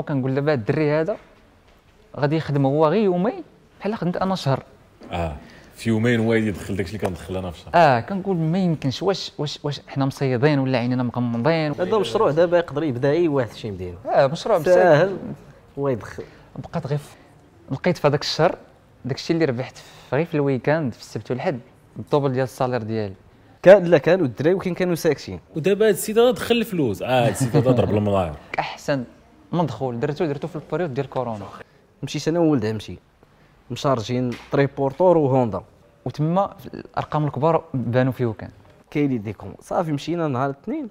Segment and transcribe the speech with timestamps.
[0.00, 1.16] وكنقول دابا الدري هذا
[2.16, 3.42] غادي يخدم هو غير يومين
[3.80, 4.62] بحال خدمت أنا شهر.
[5.12, 5.36] آه
[5.74, 7.70] في يومين هو يدخل داكشي اللي كندخل أنا في شهر.
[7.74, 9.02] آه كنقول ما يمكنش.
[9.02, 13.52] واش واش واش حنا مصيدين ولا عينينا مغمضين؟ هذا المشروع دابا يقدر يبدا أي واحد
[13.52, 15.16] شي يديرو آه مشروع ساهل
[15.78, 16.24] هو يدخل.
[16.56, 16.98] بقات غير
[17.70, 18.56] لقيت في هذاك الشهر
[19.04, 21.60] داك الشيء اللي ربحت في- غير في ال week-end في السبت والحد
[21.98, 23.14] ال double ديال ال salaire ديالي.
[23.62, 25.40] كان لا كانوا الدراري ولكن كانوا ساكتين.
[25.56, 27.02] ودابا هاد السيد هذا دخل الفلوس.
[27.02, 29.04] آه هاد السيد هذا ضرب الملاير أحسن.
[29.54, 31.46] مدخول درتو درتو في ال période ديال كورونا.
[32.02, 32.98] مشيت أنا وولد عمتي
[33.70, 35.62] مشارجين triporteur وهوندا.
[36.04, 38.50] وتما الأرقام الكبار بانوا في وكان
[38.90, 40.88] كاين ديكم صافي مشينا نهار الاثنين.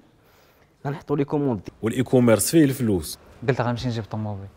[0.86, 1.62] غنحطوا les commandes.
[1.82, 3.20] وال e-commerce فيه الفلوس.
[3.48, 4.48] قلت غنمشي نجيب طوموبيل.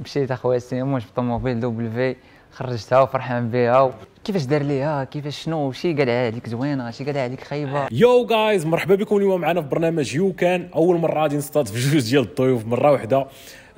[0.00, 2.16] مشيت أخويا سيمو جبت طوموبيل double V
[2.52, 3.94] خرجتها وفرحان بها.
[4.24, 7.88] كيفاش دار ليها؟ كيفاش شنو؟ شي قال عليك زوينة شي قال عليك خايبة.
[7.92, 12.22] Yo guys مرحبا بكم اليوم معنا في برنامج YouCan أول مرة غادي في جوج ديال
[12.22, 13.26] الضيوف مرة واحدة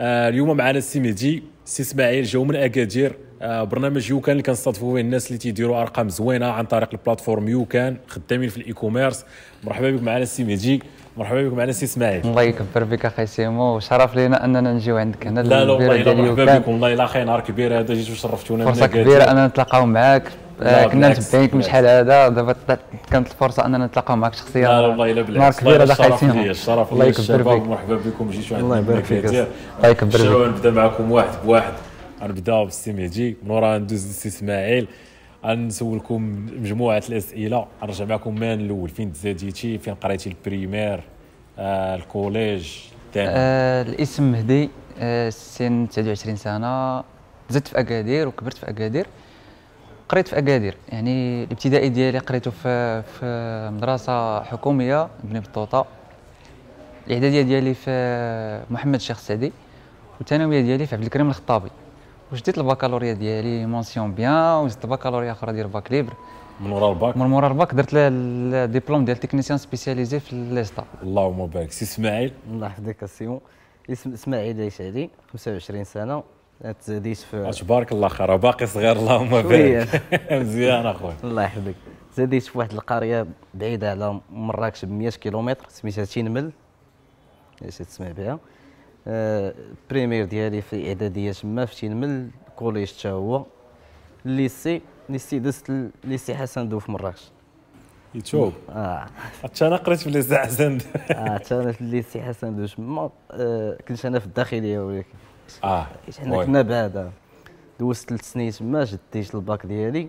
[0.00, 3.16] آه اليوم معنا السي مهدي السي إسماعيل جاو من أكادير.
[3.42, 7.64] آه برنامج YouCan اللي كنستضيفوا فيه الناس اللي تيديروا أرقام زوينة عن طريق ال plateforme
[7.64, 9.24] YouCan خدامين في ال e-commerce
[9.64, 10.82] مرحبا بكم معنا السي مهدي.
[11.16, 12.26] مرحبا بكم معنا السي إسماعيل.
[12.26, 16.58] الله يكبر بك أخي سيمو وشرف لينا أننا نجيو عندك هنا لا لا والله مرحبا.
[16.58, 18.86] بكم والله إلا خير نهار كبير هذا جيتوا شرفتونا من فرصة.
[18.86, 20.22] كبيرة أننا نتلاقاو معاك.
[20.60, 21.66] لا، آه، كنا بالعكس، متبعينك من بالعكس.
[21.66, 22.28] شحال هذا.
[22.28, 22.56] دابا
[23.10, 24.68] كانت الفرصة أننا نتلاقاو معاك شخصيا.
[24.68, 27.10] لا لا والله إلا نهار بالعكس كبير هذا الشرف خاي ليا سيمو الشرف الله ليا.
[27.10, 27.68] يكبر بك.
[27.68, 29.24] مرحبا بكم جيتوا الله عندنا يبارك فيك.
[29.24, 29.46] الله
[29.84, 30.48] يكبر بك.
[30.48, 31.72] نبدأ معكم واحد بواحد.
[32.22, 34.86] غنبدا بالسي مهدي من ورا ندوز للسي إسماعيل.
[35.44, 37.66] غنسولكم مجموعة الأسئلة.
[37.82, 38.88] غنرجع معكم من الأول.
[38.88, 41.00] فين تزاديتي؟ فين قريتي ال primaire؟
[41.58, 42.78] آه ال collège؟
[43.16, 44.70] آه الاسم مهدي.
[44.98, 47.04] آه السن 29 سنة.
[47.50, 49.06] زدت في أكادير وكبرت في أكادير.
[50.08, 50.76] قريت في أكادير.
[50.88, 55.86] يعني الابتدائي ديالي قريته في في مدرسة حكومية ابن بطوطة.
[57.06, 59.52] الإعدادية ديالي في محمد الشيخ السعدي
[60.18, 61.70] والثانوية ديالي في عبد الكريم الخطابي.
[62.32, 66.12] وخديت البكالوريا ديالي mention bien وزدت بكالوريا أخرى ديال bac libre.
[66.60, 71.72] من ورا الباك؟ من مورا الباك درت الدبلوم ديال technicien spécialisé في l'ISTA اللهم بارك.
[71.72, 72.32] سي إسماعيل.
[72.50, 73.40] الله يحفظك السيمو
[73.90, 76.22] اسم إسماعيل عيسالي 25 سنة
[76.80, 78.36] تزاديت في تبارك الله خير.
[78.36, 79.28] باقي صغير اللهم.
[79.30, 80.02] بارك.
[80.32, 81.14] مزيان أخويا.
[81.24, 81.74] الله يحفظك.
[82.16, 86.50] زاديت في واحد القرية بعيدة على مراكش ب 100 كيلومتر سميتها تينمل.
[87.62, 88.38] اش تسمع بها.
[89.90, 93.44] primaire ديالي في الاعداديه تما في تينمل collège حتى هو
[94.26, 95.70] ال lycée ال lycée دزت
[96.04, 97.30] الليسي حسن دو في مراكش
[98.14, 99.06] يتوب آه.
[99.42, 100.78] حتى أنا قريت في لي حسن
[101.10, 105.08] آه حتى أنا في الليسي حسن دو تما آه كنت أنا في الداخلية ولكن.
[105.64, 105.86] آه
[106.18, 106.44] حنا.
[106.44, 107.10] كنا بعدا
[107.80, 110.08] دوزت ثلاث سنين تما جديت الباك ديالي.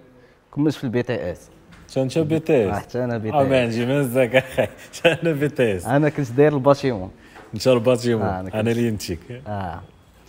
[0.55, 1.49] كملت في البي تي إس.
[1.91, 3.79] حتى أنت بي تي آه، اس حتى أنا بي آه ما تي إس.
[3.79, 5.85] عندي مزاك أخي حتى أنا بي تي إس.
[5.85, 7.11] أنا كنت داير الباتيمون
[7.53, 9.81] انت الباتيمون آه، أنا اللي انتيك آه.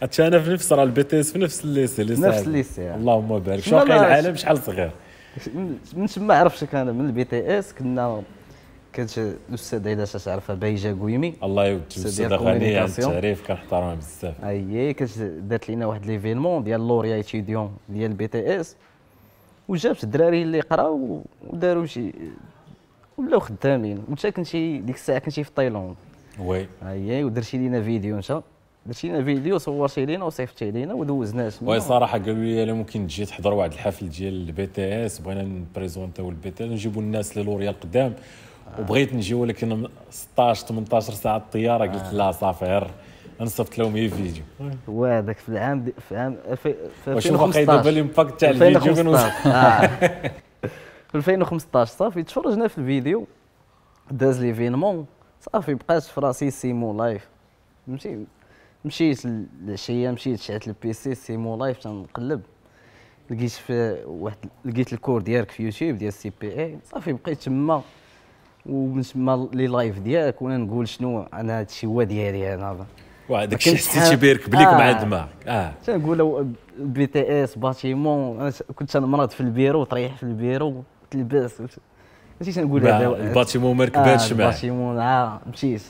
[0.02, 2.46] حتى أنا في نفس راه البي تي اس في نفس الليسي اللي نفس.
[2.46, 2.96] الليسي، آه.
[2.96, 3.62] اللهم بارك.
[3.62, 4.90] شو العالم شحال صغير.
[5.94, 8.22] من تما عرفتك أنا من ال BTS كنا
[8.92, 9.18] كانت
[9.48, 11.34] الاستاذ الا تعرفها بايجا قويمي.
[11.42, 12.84] الله يود ديال الاستاذ غني عن.
[12.84, 14.44] التعريف كنحترمها بزاف.
[14.44, 18.76] اي كانت دارت لنا واحد l'événement ديال lauréats étudiants ديال ال BTS
[19.68, 22.12] وجابت الدراري اللي قراو وداروا شي
[23.18, 24.04] ولاو خدامين.
[24.08, 25.94] وانت كنتي ديك الساعة كنتي في تايلاند.
[26.38, 26.66] oui.
[26.86, 28.42] اي ودرتي لينا فيديو أنت؟
[28.86, 31.70] درتي لنا فيديو صورتي لينا وصيفطتي لينا ودوزناه تما.
[31.70, 36.28] oui صراحة قالوا لي الا ممكن تجي تحضر واحد الحفل ديال ال BTS بغينا نبريزونتيو
[36.28, 38.14] ال BTS نجيبوا الناس للوريا القدام.
[38.78, 42.86] وبغيت نجي ولكن 16 18 ساعة الطيارة قلت لا صافي غير
[43.40, 44.42] نصيفط لهم هي فيديو.
[44.88, 46.68] وهذاك في العام دي في عام الف-
[47.04, 49.86] في وشنو باقي دابا 2015 ال impact تاع الفيديو 2015 آه.
[51.10, 53.26] في 2015 صافي تفرجنا في الفيديو
[54.10, 55.06] داز l'événement.
[55.42, 57.28] صافي بقات في راسي سيمو Life.
[57.88, 58.18] مشي
[58.84, 62.40] مشيت العشيه مشيت شعلت ال PC سيمو Life تنقلب.
[63.30, 67.82] لقيت في واحد لقيت ال cours ديالك في يوتيوب ديال ال CPA صافي بقيت تما.
[68.66, 72.86] ومن تما لي live ديالك وأنا نقول شنو أنا هادشي هو ديالي أنا.
[73.28, 75.04] وهذاك الشيء حسيتي حا- بيركب ليك مع آه.
[75.04, 75.72] دماغك آه.
[75.86, 76.44] تنقولوا
[76.78, 78.50] BTS bâtiment.
[78.50, 81.62] كنت تنمرض في البيرو تريح في البيرو تلبس.
[82.46, 85.82] ماشي تنقول مع هذا ال bâtiment ما ركباتش معاه bâtiment آه مشيت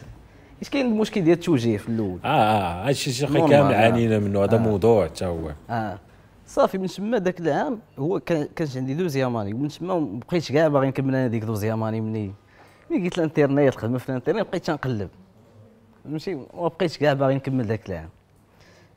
[0.62, 3.76] اش كاين المشكل ديال التوجيه في الأول آه آه هادشي شي normal، كامل آه.
[3.76, 4.58] عانينا منه هذا آه.
[4.58, 5.98] موضوع حتى هو آه
[6.46, 10.52] صافي من تما ذاك العام هو كان كانت عندي deuxième année ومن تما ما بقيتش
[10.52, 12.32] كاع باغي نكمل أنا ديك deuxième année مني
[12.90, 15.08] ملي لقيت الانترنيت الخدمه في الانترنيت بقيت تنقلب
[16.04, 18.08] ماشي ما بقيتش كاع باغي نكمل ذاك العام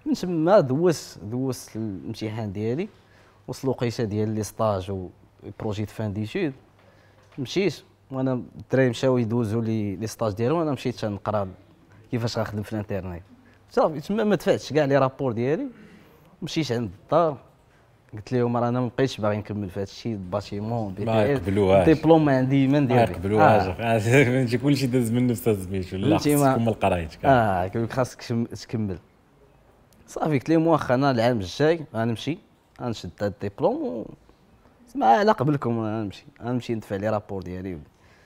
[0.05, 2.87] من تما دوزت دوزت الامتحان ديالي
[3.47, 5.07] وصل الوقيته ديال les stages و
[5.59, 6.53] projet de fin d'études
[7.39, 11.47] مشيت وأنا الدراري مشاو يدوزوا les les stages ديالهم وأنا مشيت تنقرا
[12.11, 13.23] كيفاش غنخدم في الانترنيت
[13.71, 15.67] صافي تما ما دفعتش كاع les rapports ديالي
[16.41, 17.37] مشيت عند الدار
[18.13, 21.23] قلت لهم راه أنا ما بقيتش باغي نكمل في هذا الشيء bâtiment بي ما.
[21.25, 21.85] يقبلوهاش.
[21.85, 23.03] ديبلوم ما عندي ما ندير ما.
[23.03, 23.77] يقبلوهاش.
[24.03, 27.93] فهمتي كلشي داز من نفس السميتو لا فهمتي خصك ما- تكمل قرايتك آه قال لك
[27.93, 28.21] خاصك
[28.61, 28.97] تكمل
[30.07, 32.37] صافي قلت لهم واخا أنا العام الجاي غنمشي
[32.81, 34.05] غنشد هاد الدبلوم و
[34.95, 37.79] ما على قبلكم غنمشي غنمشي ندفع les rapports ديالي.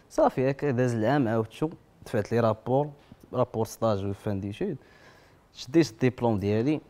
[0.09, 1.69] صافي هكا داز العام عاودتو
[2.05, 2.89] دفعت لي rapport
[3.33, 4.77] rapport stage و fin d'études
[5.53, 6.81] شديت الدبلوم ديالي.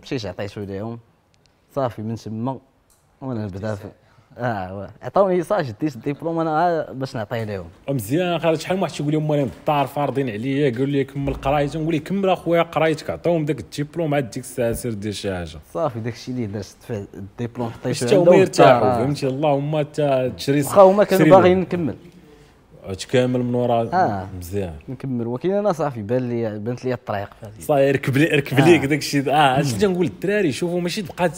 [0.00, 0.98] مشيت عطيتو ليهم.
[1.74, 2.60] صافي من تما.
[3.20, 3.78] وأنا نبدأ
[4.38, 4.90] آه.
[5.02, 9.32] عطاوني صافي شديت الدبلوم أنا باش نعطيه لهم مزيان خالد شحال من واحد تيقول لهم
[9.32, 13.60] أنا الدار فارضين عليا قالوا لي كمل قرايتك نقول ليه كمل أخويا قرايتك عطاهم داك
[13.60, 18.04] الدبلوم عاد ديك الساعة سير دير شي حاجة صافي داكشي اللي درت دفع الدبلوم باش
[18.04, 18.98] حطيتو حتى هما يرتاحوا آه.
[19.04, 21.60] فهمتي اللهم تا تشري واخا هما كانوا باغيين.
[21.60, 21.94] نكمل
[22.88, 24.28] عاد كامل من ورا آه.
[24.38, 27.62] مزيان نكمل ولكن أنا صافي بان لي بانت لي الطريق في.
[27.62, 28.64] صاير ركب لي ركب آه.
[28.64, 31.30] ليك داك الشيء آه اش نقول للدراري شوفوا ماشي تبقى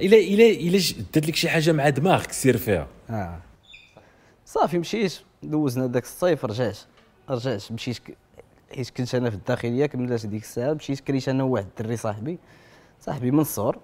[0.00, 0.78] الا الا إلا
[1.14, 2.86] دات لك شي حاجة مع دماغك سير فيها.
[3.10, 3.38] آه.
[4.46, 6.78] صافي مشيت دوزنا داك الصيف رجعت
[7.30, 7.98] رجعت مشيت.
[8.74, 12.38] حيت كنت أنا في الداخلية كملت ديك الساعة مشيت كريت أنا وواحد الدري صاحبي.
[13.00, 13.78] صاحبي من الصغر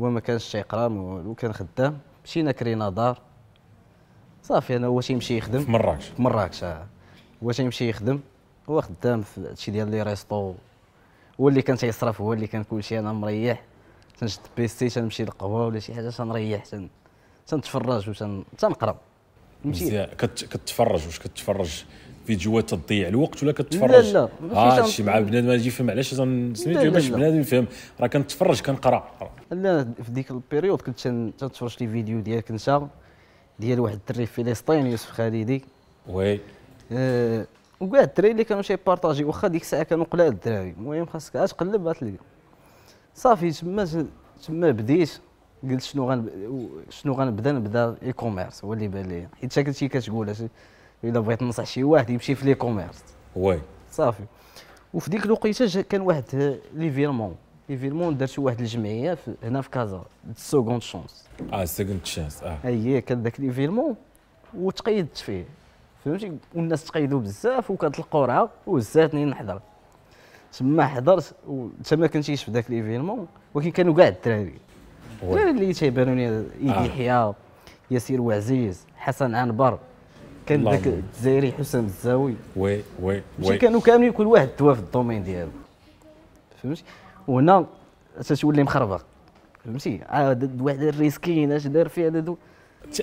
[0.00, 1.98] هو ما كانش تيقرا ما والو كان خدام.
[2.24, 3.20] مشينا كرينا دار.
[4.42, 5.64] صافي أنا هو تيمشي يخدم.
[5.64, 6.06] في مراكش.
[6.08, 6.86] في مراكش آه.
[7.44, 8.20] هو تيمشي يخدم.
[8.68, 10.54] هو خدام في هادشي ديال les restos.
[11.40, 13.62] هو اللي كان تيصرف هو اللي كان كلشي أنا مريح.
[14.22, 16.88] تنشد PC تي تنمشي للقهوة ولا شي حاجة تنريح تن
[17.46, 18.12] تنتفرج
[18.58, 18.96] تنقرا
[19.64, 20.08] مزيان.
[20.18, 21.84] كت- كتفرج واش كتفرج
[22.26, 26.90] فيديوهات تضيع الوقت ولا كتفرج؟ لا، لا، تن- هادشي مع بنادم يجي يفهم علاش سميتو
[26.90, 27.08] باش.
[27.08, 27.66] بنادم يفهم.
[28.00, 29.08] راه كنتفرج كنقرأ.
[29.50, 32.80] لا في ديك ال période كنت تن- تنتفرج les vidéos ديالك انت
[33.58, 35.64] ديال واحد الدري فلسطيني يوسف خالدي
[36.08, 36.40] oui.
[36.92, 37.46] آه،
[37.80, 41.88] وكاع الدراري اللي كانوا تيبارطاجي واخا ديك الساعة كانوا قلال الدراري المهم خاصك عاد تقلب
[41.88, 42.16] غتلقى
[43.14, 44.06] صافي تما
[44.46, 45.20] تما بديت
[45.62, 46.30] قلت شنو غنب...
[46.90, 49.28] شنو غنبدا نبدا e-commerce هو اللي بان لي.
[49.40, 50.34] حيت كنتي كتقول
[51.04, 53.04] إلا بغيت ننصح شي واحد يمشي في l'e-commerce
[53.36, 53.60] oui.
[53.90, 54.22] صافي.
[54.94, 57.36] وفي ديك الوقيته كان واحد آه، l'événement.
[57.68, 60.04] l'événement درتو واحد الجمعية في هنا في كازا.
[60.36, 62.58] seconde chance آه second chance آه.
[62.64, 63.96] هي كان داك l'événement
[64.54, 65.44] وتقيدت فيه.
[66.04, 69.60] فهمتي؟ والناس تقيدوا بزاف وكانت القرعة وجاتني نحضر.
[70.58, 74.54] تما حضرت وانت ما كنتيش في ذاك l'événement ولكن كانوا كاع الدراري.
[75.22, 76.84] الدراري اللي تيبانوا لي إيدي آه.
[76.84, 77.32] يحيى
[77.90, 79.78] ياسير وعزيز حسن عنبر
[80.46, 80.64] كان.
[80.64, 82.34] ذاك الجزائري حسام الزاوي.
[82.56, 83.58] وي وي وي.
[83.58, 85.50] كانوا كاملين كل واحد دوا في الدومين ديالو.
[86.62, 86.84] فهمتي؟
[87.28, 87.66] وهنا
[88.20, 89.02] تتولي مخربق.
[89.64, 92.34] فهمتي؟ عاد واحد الريسكين اش دار فيه هذا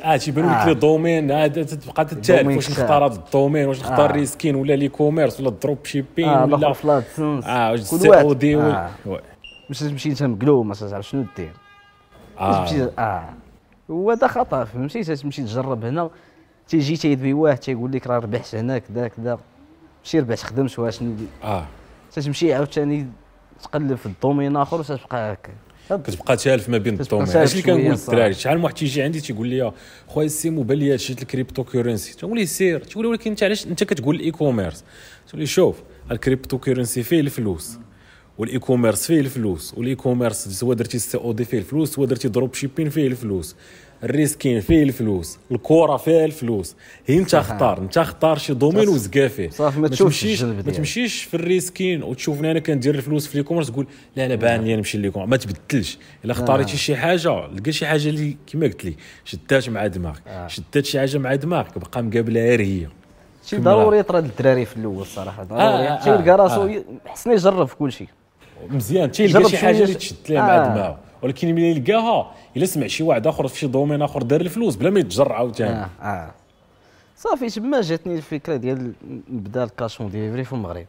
[0.03, 0.65] آه تيبان لك آه.
[0.67, 2.69] لي دومين عاد تبقى تتعرف واش.
[2.71, 4.13] نختار هذا الدومين؟ واش نختار آه.
[4.13, 6.67] ريسكين ولا لي كوميرس ولا الدروب شيبين ولا
[7.45, 8.21] آه واش ال C.
[8.21, 8.89] O D آه.
[9.69, 11.51] باش تمشي انت مقلوب ما تعرف شنو دير.
[12.39, 12.65] آه.
[12.65, 13.29] تمشي آه.
[13.89, 16.09] وهذا خطا فهمتي؟ تمشي تجرب هنا
[16.67, 19.39] تيجي تيدوي واحد تيقول لك راه ربحت هنا كذا كذا.
[20.03, 21.65] مشي ربحت خدم شوية شنو دي- آه.
[22.11, 23.07] تتمشي عاوتاني
[23.63, 25.51] تقلب في ال domaine آخر وتبقى هكا.
[25.97, 28.33] كتبقى تالف ما بين تالف اش اللي كنقول للدراري.
[28.33, 29.74] شحال من واحد تيجي عندي تيقول لي
[30.07, 32.80] خويا السيمو بان لي شريت ال cryptocurrency تقول لي سير.
[32.80, 34.83] تقول لي ولكن أنت علاش أنت كتقول ال e-commerce
[35.27, 35.75] تقول لي شوف
[36.12, 37.77] الكريبتو كورنسي فيه الفلوس
[38.38, 42.28] والاي كوميرس فيه الفلوس والاي كوميرس سواء درتي السي أو دي فيه الفلوس سواء درتي
[42.28, 43.56] دروب شيبين فيه الفلوس.
[44.03, 46.75] الريسكين فيه الفلوس الكره فيها الفلوس.
[47.06, 48.89] هي انت اختار انت اختار شي دومين.
[48.89, 50.61] وزكا فيه صافي، ما تشوفش تمشيش ما.
[50.61, 54.97] تمشيش في الريسكين وتشوفني أنا كندير الفلوس في الكوميرس تقول لا لا بان لي نمشي
[54.97, 55.97] ليكم ما تبدلش.
[56.25, 60.21] إلا اختاريتي شي حاجة لقى شي حاجة اللي كما قلت لي شدات مع دماغك.
[60.47, 62.87] شدات شي حاجة مع دماغك بقى مقابلها غير هي.
[63.45, 63.57] شي.
[63.57, 65.41] ضروري يطرد الدراري في الأول صراحة.
[65.41, 65.63] آه، ضروري.
[65.63, 66.83] آه، تيلقى آه، راسو آه.
[67.06, 68.07] حسن يجرب في كل شيء
[68.69, 70.73] مزيان تيلقى شي حاجة اللي تشد ليها مع آه.
[70.73, 71.08] دماغه.
[71.21, 74.90] ولكن ملي يلقاها إلا سمع شي واحد آخر في شي دومين آخر دار الفلوس بلا
[74.90, 75.71] ما يتجرب عاوتاني.
[75.71, 76.31] آه آه.
[77.18, 78.94] صافي تما جاتني الفكرة ديال
[79.31, 80.85] نبدأ ال cash on delivery في المغرب.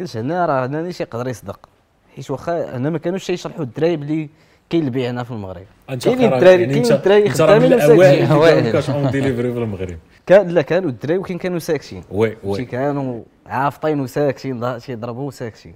[0.00, 1.68] قلت هنا راه هنا اللي تيقدر يصدق.
[2.16, 4.28] حيت واخا هنا ما كانوش تيشرحوا الدراري بلي
[4.70, 5.66] كاين البيع هنا في المغرب.
[5.88, 8.54] قرا- الدراري يعني كاين الدراري خدامين الأوائل وساكتين اللي أوائل.
[8.56, 9.98] كانوا cash on delivery في المغرب.
[10.26, 12.04] كان لا كانوا الدراري ولكن كانوا ساكتين.
[12.10, 15.74] oui شي oui كانوا عافطين وساكتين ضا- تيضربوا وساكتين.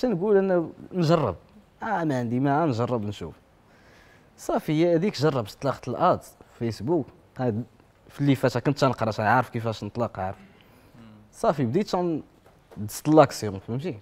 [0.00, 1.36] تنقول أنا نجرب.
[1.82, 3.34] آه ما عندي ما نجرب نشوف.
[4.36, 6.20] صافي هذيك جربت طلقت les ads
[6.58, 7.06] Facebook.
[7.38, 7.64] هاد
[8.08, 10.36] في اللي فات كنت تنقرا عارف كيفاش نطلق عارف.
[11.32, 11.92] صافي بديت
[12.76, 13.98] دزت l'action فهمتي؟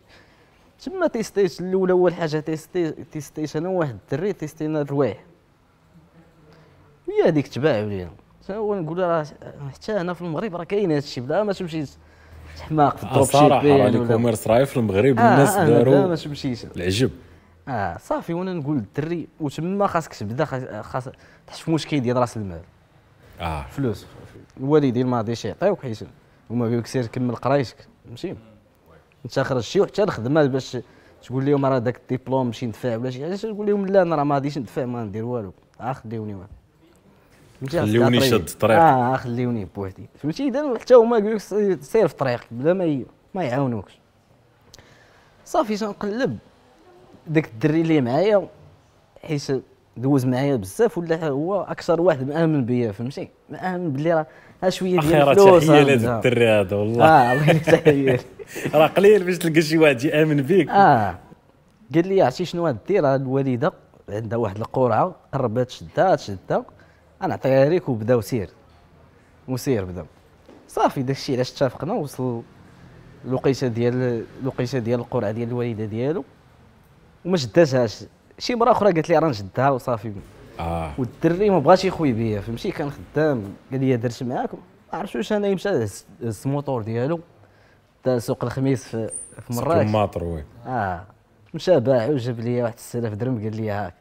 [0.85, 5.25] تما تيستيت الأولى أول حاجة تيستي تيستيت أنا واحد الدري تيستينا الروايح.
[7.09, 8.11] وهي هذيك تباعوا لينا
[8.51, 9.27] هو نقول راه
[9.73, 11.85] حتى هنا في المغرب راه كاين هذا الشيء بلا ما تمشي
[12.61, 14.09] حماق في آه الدروب صراحة راه شيبين لي ولا.
[14.09, 16.65] كوميرس راهي في المغرب آه الناس لا داروا ما تمشيش.
[16.65, 17.11] العجب.
[17.69, 20.45] آه صافي وأنا نقول للدري وتما خاصك تبدا
[20.83, 21.09] خاص-
[21.47, 22.61] تحس في مشكل ديال راس المال.
[23.41, 23.63] آه.
[23.63, 24.07] فلوس.
[24.61, 25.99] الوالدين ما غاديش يعطيوك حيت
[26.51, 27.77] هما قالوا لك سير كمل قرايتك.
[28.11, 28.35] ماشي؟
[29.25, 30.77] انت خرجتي وحتى الخدمة باش
[31.23, 34.25] تقول لهم راه داك الدبلوم مشي ندفع ولا شي حاجة تقول لهم لا أنا راه
[34.25, 35.53] ما غاديش ندفع ما ندير والو.
[35.81, 36.37] آه خليوني
[37.61, 38.79] فهمتي؟ خليوني شد الطريق.
[38.79, 40.09] آه خليوني بوحدي.
[40.23, 43.05] فهمتي؟ إذا حتى هما قالوا لك سير- في طريقك بلا ما
[43.35, 43.99] ما يعاونوكش.
[45.45, 46.39] صافي تنقلب.
[47.27, 48.49] داك الدري اللي معايا
[49.25, 49.43] حيت
[49.97, 54.27] دوز معايا بزاف ولا هو أكثر واحد مآمن بيا فهمتي؟ مآمن بلي راه
[54.63, 56.17] ها شوية ديال الفلوس تحية آه، لهذا.
[56.17, 57.05] الدري هذا والله.
[57.05, 58.21] آه الله يتحير
[58.75, 61.15] راه قليل باش تلقى شي واحد يآمن بك آه.
[61.95, 63.73] قال لي عرفتي شنو غدير هاد الوالده
[64.09, 66.65] عندها واحد القرعة قربت تشدها تشدها
[67.23, 68.49] أنا نعطيها لك وبداو سير.
[69.49, 70.07] وسير بدا
[70.69, 72.43] صافي داكشي علاش اتفقنا وصل
[73.25, 76.25] الوقيته ديال الوقيته ديال القرعة ديال الوالده ديالو.
[77.25, 78.05] وما شداتهاش
[78.39, 80.13] شي مرة أخرى قالت لي راه نشدها وصافي.
[80.61, 80.93] آه.
[80.99, 83.43] والدري ما بغاش يخوي بيا فهمتي؟ كان خدام.
[83.73, 84.59] قال لي درت معاكم.
[84.93, 86.07] ما عرفتش واش أنا مشى هز
[86.47, 87.21] الموطور ديالو.
[88.05, 89.91] تا سوق الخميس في في مراكش.
[89.91, 90.45] ماطر oui.
[90.67, 91.01] آه.
[91.55, 93.95] مشى باع وجاب لي واحد 6000 درهم قال لي هاك.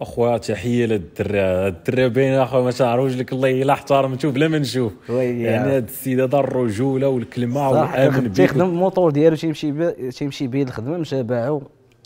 [0.00, 1.40] أخويا تحية للدري.
[1.40, 4.92] الدري باين أخويا ما تعرفوش لك الله إلا احترمته بلا ما نشوف.
[5.08, 10.64] يعني هذا السيد هذا الرجولة والكلمة والأمن بك تيخدم الموطور ديالو تيمشي بيه تيمشي بيه
[10.64, 11.62] للخدمه مشى باعو.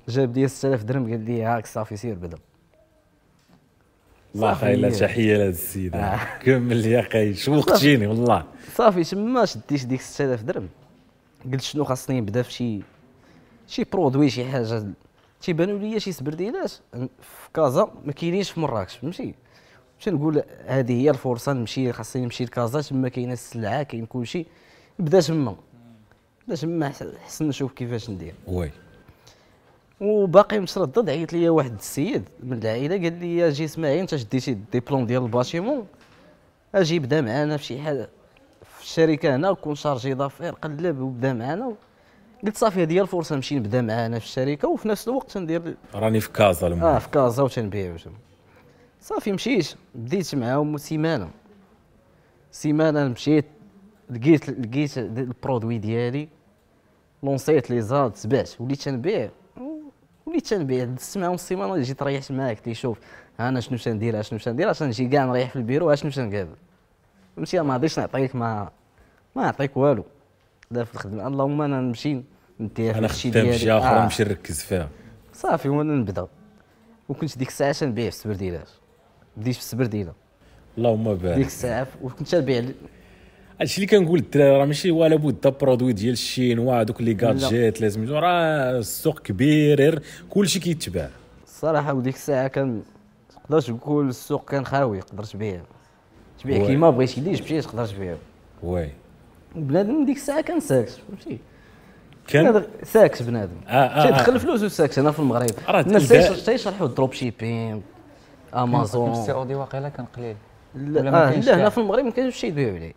[0.09, 2.39] جاب لي 6000 درهم قال لي هاك صافي سير بدا
[4.35, 4.55] الله.
[4.55, 5.95] خير تحية لهذا السيد.
[5.97, 6.21] آه.
[6.43, 8.45] كمل يا أخي شوقتيني والله.
[8.75, 10.69] صافي تما شديت ديك 6000 درهم.
[11.53, 12.81] قلت شنو خاصني نبدا في شي
[13.69, 14.85] شي produit شي حاجة
[15.41, 19.35] تيبانوا لي شي سبرديلات في كازا ما كاينينش في مراكش فهمتي؟
[20.01, 24.47] مشي نقول هذه هي الفرصة نمشي خاصني نمشي لكازا تما كاينة السلعة كاين كلشي.
[25.01, 25.57] نبدا تما.
[26.43, 26.93] نبدا تما
[27.25, 28.35] حسن نشوف كيفاش ندير.
[28.47, 28.71] oui.
[30.01, 35.07] وباقي متردد عيط ليا واحد السيد من العائلة قال لي جي اسماعيل انت شديتي الديبلوم
[35.07, 35.87] ديال الباتيمون
[36.75, 38.09] أجي بدا معانا في شي حاجة
[38.63, 41.75] في الشركة هنا وكون chargé d'affaires قلب وبدا معانا.
[42.45, 46.21] قلت صافي هذه هي الفرصة نمشي نبدا معانا في الشركة وفي نفس الوقت ندير راني
[46.21, 47.97] في كازا آه في كازا وتنبيع
[49.01, 49.75] صافي مشيت.
[49.95, 51.31] بديت معاهم سيمانة.
[52.53, 53.45] سيمانة مشيت
[54.11, 56.29] لقيت لقيت ال produit ديالي.
[57.23, 59.31] lancer يت les ads تبعت وليت تنبيع.
[60.27, 62.99] وليت تنبيع دزت معاهم السيمانه جيت ريحت معاك قلت لي شوف
[63.41, 66.57] ها أنا شنو تندير شنو تندير عشان نجي كاع نريح في البيرو شنو تنقابل
[67.37, 68.71] فهمتي ما غاديش نعطيك ما
[69.37, 70.05] ما نعطيك والو.
[70.71, 71.27] لا في الخدمة.
[71.27, 72.23] اللهم أنا نمشي
[72.61, 73.59] ندير أنا الشي خدام ديالي.
[73.59, 74.03] شي أخرى آه.
[74.03, 74.89] نمشي نركز فيها.
[75.33, 76.27] صافي وأنا نبدأ.
[77.09, 78.69] وكنت ديك الساعة تنبيع في السبرديلات.
[79.37, 80.13] بديت في السبرديلة.
[80.79, 82.65] اللهم ديك بارك الساعة وكنت تنبيع
[83.61, 88.15] هادشي اللي كنقول للدراري راه ماشي هو لابد produit ديال الشينوا هذوك لي gadgets لازم
[88.15, 91.11] راه السوق كبير كلشي كيتباع.
[91.45, 92.83] الصراحه وديك الساعة كان
[93.45, 95.61] تقدر تقول السوق كان خاوي تقدر تبيع.
[96.43, 96.67] تبيع.
[96.67, 98.17] كيما بغيتي اللي جبتيه تقدر تبيع.
[98.63, 98.89] oui.
[99.55, 101.39] بنادم ديك الساعة كان ساكت فهمتي؟
[102.29, 103.57] كان؟ بنادم ساكت بنادم.
[103.69, 104.39] آه، آه، تيدخل آه.
[104.39, 105.51] فلوس وساكت هنا في المغرب.
[105.69, 109.31] راه الناس تيشرحوا ال dropshipping ال C أمازون.
[109.31, 110.37] أو دي واقيلا كان قليل.
[110.75, 112.93] لا ولا آه، لا هنا؟ في المغرب ما كاينش شي يبيعوا عليه.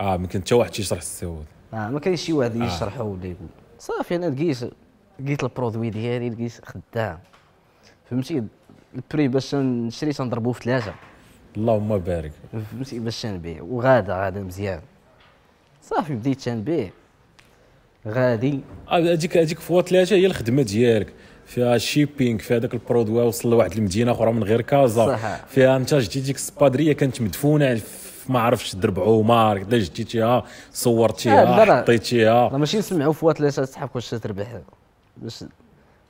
[0.00, 3.48] آه ما كان حتى واحد تيشرح السعود آه ما كاينش شي واحد يشرحه ولا يقول
[3.78, 4.58] صافي أنا لقيت
[5.20, 7.18] لقيت البرودوي ديالي لقيت خدام.
[8.10, 8.42] فهمتي؟
[8.94, 10.94] البري باش نشري تنضربو في ثلاثة.
[11.56, 12.32] اللهم بارك.
[12.52, 13.62] فهمتي؟ باش تنبيع.
[13.62, 14.80] وغادا غادا مزيان.
[15.82, 16.90] صافي بديت تنبيع.
[18.06, 18.60] غادي.
[18.88, 21.12] آه، هذيك هذيك فوا ثلاثة هي الخدمة ديالك.
[21.46, 25.06] فيها الشيبينغ فيها داك البرودوي وصل لواحد المدينة أخرى من غير كازا.
[25.06, 25.44] صح.
[25.46, 27.72] فيها أنت جديتي ديك السبادرية كانت مدفونة
[28.30, 29.64] ما عرفتش درب عمر آه،
[30.14, 30.42] لا،
[30.72, 31.76] صورتيها لا.
[31.82, 34.58] حطيتيها راه ماشي نسمعوا فوا ثلاثة تسحب واش تربح
[35.16, 35.44] باش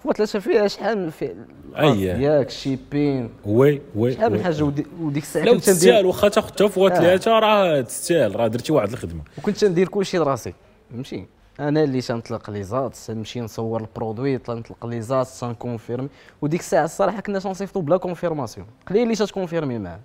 [0.04, 1.34] فوا ثلاثة فيها شحال في
[1.78, 2.12] أيه.
[2.14, 4.44] ياك شيبين وي وي شحال من.
[4.44, 6.88] حاجة ودي- وديك الساعة لو تستاهل واخا تاخذ حتى فوا.
[6.88, 10.54] ثلاثة راه تستاهل راه درتي واحد الخدمة وكنت تندير كلشي لراسي
[10.90, 11.26] فهمتي
[11.60, 16.08] أنا اللي تنطلق les ads تنمشي نصور ال produit تنطلق les ads تن confirmer
[16.42, 20.00] وديك الساعة الصراحة كنا تنصيفطو بلا confirmation قليل اللي تت confirmer معاه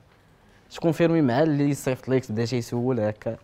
[0.72, 3.38] ت confirmer معاه اللي صيفط ليك تبدا تيسول هكا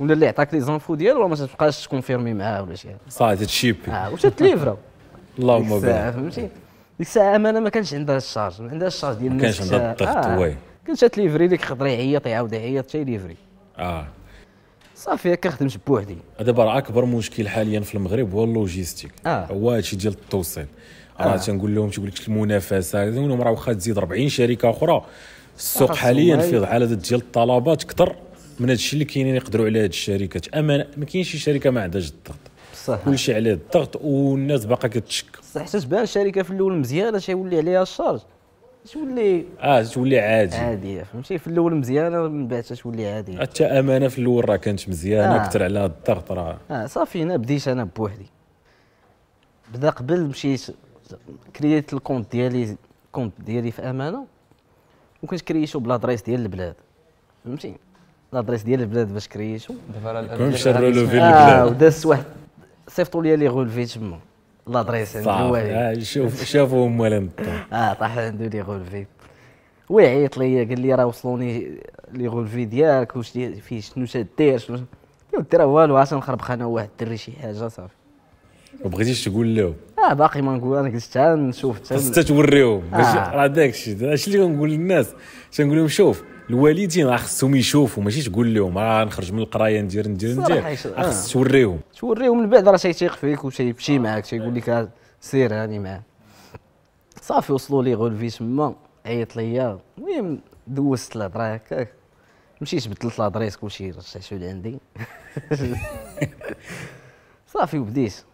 [0.00, 3.44] ولا اللي عطاك les infos ديالو ما تبقاش ت confirmer معاه ولا شي حاجة صافي
[3.44, 4.76] ال shipping آه وتت livrer
[5.38, 6.50] اللهم بارك فهمتي ديك
[7.00, 9.92] الساعة امانه ما كانش عندها la charge ما عندهاش la charge ديال ما كانش عندها
[9.92, 10.54] الضغط، oui.
[10.86, 13.36] كنت ت livrer لك خضر يعيط يعاود يعيط تي livrer
[13.78, 14.06] آه
[14.94, 19.44] صافي هكا خدمت بوحدي دابا راه اكبر مشكل حاليا في المغرب هو ال logistique آه.
[19.44, 20.66] هو هادشي ديال التوصيل
[21.20, 21.36] راه آه.
[21.36, 25.04] تنقول لهم تيقول لك المنافسه تنقول لهم راه واخا تزيد 40 شركه أخرى
[25.58, 26.36] السوق حاليا.
[26.36, 28.16] فيه عدد ديال الطلبات كثر
[28.60, 30.48] من هذا الشيء اللي كاينين يقدروا على هذه الشركات.
[30.48, 32.38] أما ما كاينش شي شركة ما عندهاش الضغط.
[32.72, 35.26] بصح كلشي عليه الضغط والناس باقا كتشك.
[35.40, 38.20] بصح حتى تبان الشركة في الأول مزيانة تيولي عليها ال charge.
[38.92, 40.56] تولي آه تولي عادي.
[40.56, 44.88] عاديه فهمتي؟ في الأول مزيانة من بعد تولي عاديه حتى أمانة في الأول راه كانت
[44.88, 45.44] مزيانة آه.
[45.44, 46.56] أكثر على الضغط راه.
[46.70, 48.26] آه صافي أنا بديت أنا بوحدي.
[49.74, 50.66] بدا قبل مشيت
[51.56, 52.76] كرييت ال compte ديالي
[53.12, 54.26] compte ديالي في أمانة.
[55.22, 56.74] وكنت كرييتو ب l'adresse ديال البلاد.
[57.44, 57.74] فهمتي؟
[58.32, 61.76] l'adresse ديال البلاد باش كرييتو دابا راه كون مشى ال relevé آه البلاد.
[61.76, 62.24] وداز واحد
[62.88, 64.18] صيفطوا لي les relevés تما.
[64.66, 69.06] لادريس عند الوالد آه، شوف شافوهم الطون آه طاح عنده لي غولفي.
[69.88, 71.78] ويعيط ليا قال لي راه وصلوني
[72.12, 74.76] لي غولفي ديالك واش دي فيه شنو تدير شنو
[75.34, 77.94] يا ودي راه والو عاد نخربق أنا واحد الدري شي حاجة صافي.
[78.84, 79.74] ما بغيتيش تقول لهم
[80.04, 81.92] آه باقي ما نقول أنا تعال نشوف.
[81.92, 82.80] حتى توريهم.
[82.80, 83.30] باش آه.
[83.34, 84.14] راه داك الشيء.
[84.14, 85.06] اش اللي كنقول للناس؟
[85.52, 90.08] تنقول لهم؟ شوف الوالدين راه خصهم يشوفوا ماشي تقول لهم راه نخرج من القراية ندير
[90.08, 90.76] ندير ندير.
[90.76, 91.32] خص آه.
[91.32, 91.80] توريهم.
[91.98, 94.88] توريهم من بعد راه تيثيق فيك وتيمشي معاك تيقول لك ها
[95.20, 96.02] سير هاني معاه
[97.22, 98.74] صافي وصلوا les relevés تما
[99.06, 99.78] عيط ليا.
[99.98, 101.88] المهم دوزت الهضره هكاك
[102.60, 104.78] مشيت بدلت l'adresse كلشي رجعتو لعندي
[107.54, 108.24] صافي وبديت.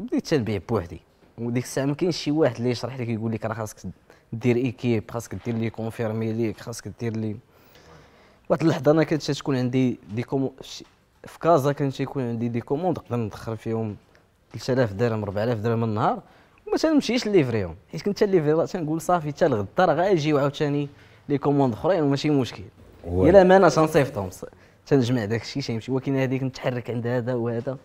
[0.00, 1.00] بديت تنبيع بوحدي.
[1.38, 3.76] وديك الساعة ما كاينش شي واحد اللي يشرح لك يقول لك راه خاصك
[4.32, 7.36] دير équipe خاصك دير لي كونفيرمي ليك خاصك دير لي.
[8.48, 10.52] واحد اللحظة أنا كانت تكون عندي des comm
[11.26, 13.96] في كازا كان تيكون عندي des commandes نقدر ندخل فيهم
[14.52, 16.22] 3000 درهم 4000 درهم النهار
[16.66, 20.88] وما تنمشيش نليفريهم حيت كنت تليفري تنقول صافي حتى الغدا راه غايجيو عاوتاني
[21.28, 22.62] les commandes أخرين وماشي مشكل.
[23.06, 24.30] إلا ما أنا تنصيفطهم
[24.86, 27.78] تنجمع داك الشيء تيمشي ولكن هذيك نتحرك عند هذا وهذا.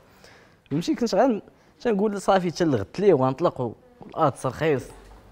[0.71, 1.41] فهمتي كنت غن
[1.81, 4.83] تنقول صافي الغد ليه وغنطلق وال ads رخيص.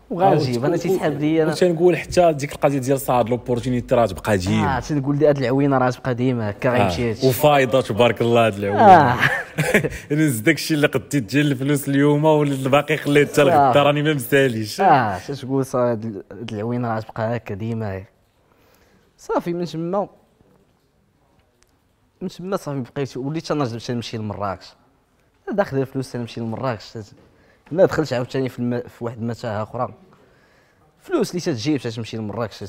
[0.10, 4.36] وغنجيب أنا تيسحب لي أنا تنقول حتى ديك القضية ديال هاد l'opportunité راه تبقى آه
[4.36, 6.80] ديما تنقول لي هاد العوينة راه تبقى ديما هكا آه.
[6.80, 8.58] غيمشي هادشي وفايضة تبارك الله هاد آه.
[8.58, 9.18] العوام
[10.12, 13.84] نز داك الشيء اللي قديت ديال الفلوس اليوم والباقي خليت حتى الغدا آه.
[13.84, 18.04] راني ما مساليش آه تتقول صا هاد العوينة راه تبقى هكا ديما.
[19.18, 20.08] صافي من تما.
[22.22, 24.74] من تما صافي بقيت وليت تنرجع تنمشي لمراكش.
[25.52, 26.98] داخل الفلوس تنمشي لمراكش
[27.72, 28.80] ما دخلتش عاوتاني في, الم...
[28.82, 29.94] في واحد المتاهة أخرى.
[31.02, 32.64] فلوس اللي تتجيب تتمشي لمراكش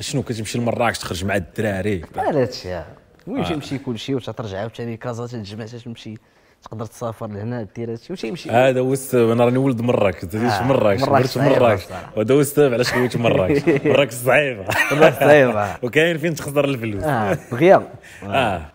[0.00, 2.86] شنو كتمشي لمراكش تخرج مع الدراري؟ بحال هادشي آه.
[3.26, 3.48] المهم آه.
[3.48, 6.14] تيمشي كلشي وتترجع عاوتاني كازا تتجمع تمشي.
[6.62, 9.30] تقدر تسافر لهنا دير هادشي وتيمشي هذا هو السبب.
[9.30, 11.82] أنا راني ولد مراكش تديش آه، مراكش مراكش درت مراكش.
[12.16, 15.76] وهذا هو السبب علاش خويت مراكش مراكش صعيبه مراكش صعيبة.
[15.82, 17.04] وكاين فين تخسر الفلوس.
[17.04, 17.88] آه دغيا
[18.24, 18.66] آه.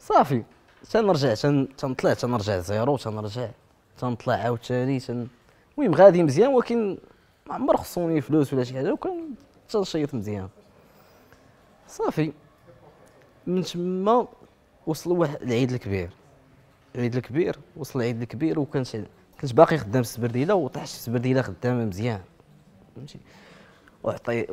[0.00, 0.42] صافي.
[0.90, 3.48] تنرجع تن- تنطلع تنرجع zéro تنرجع
[3.98, 5.26] تنطلع عاوتاني تن
[5.78, 6.98] المهم غادي مزيان ولكن
[7.46, 9.30] ما عمر خصوني فلوس ولا شي حاجة وكان
[9.68, 10.48] تنشيط مزيان.
[11.88, 12.32] صافي.
[13.46, 14.28] من تما
[14.86, 16.10] وصل واحد العيد الكبير.
[16.94, 18.96] العيد الكبير وصل العيد الكبير وكنت
[19.40, 22.20] كنت باقي خدام في السبرديله وطحت في السبرديله خدامة مزيان.
[22.96, 23.18] فهمتي؟
[24.04, 24.46] وعطي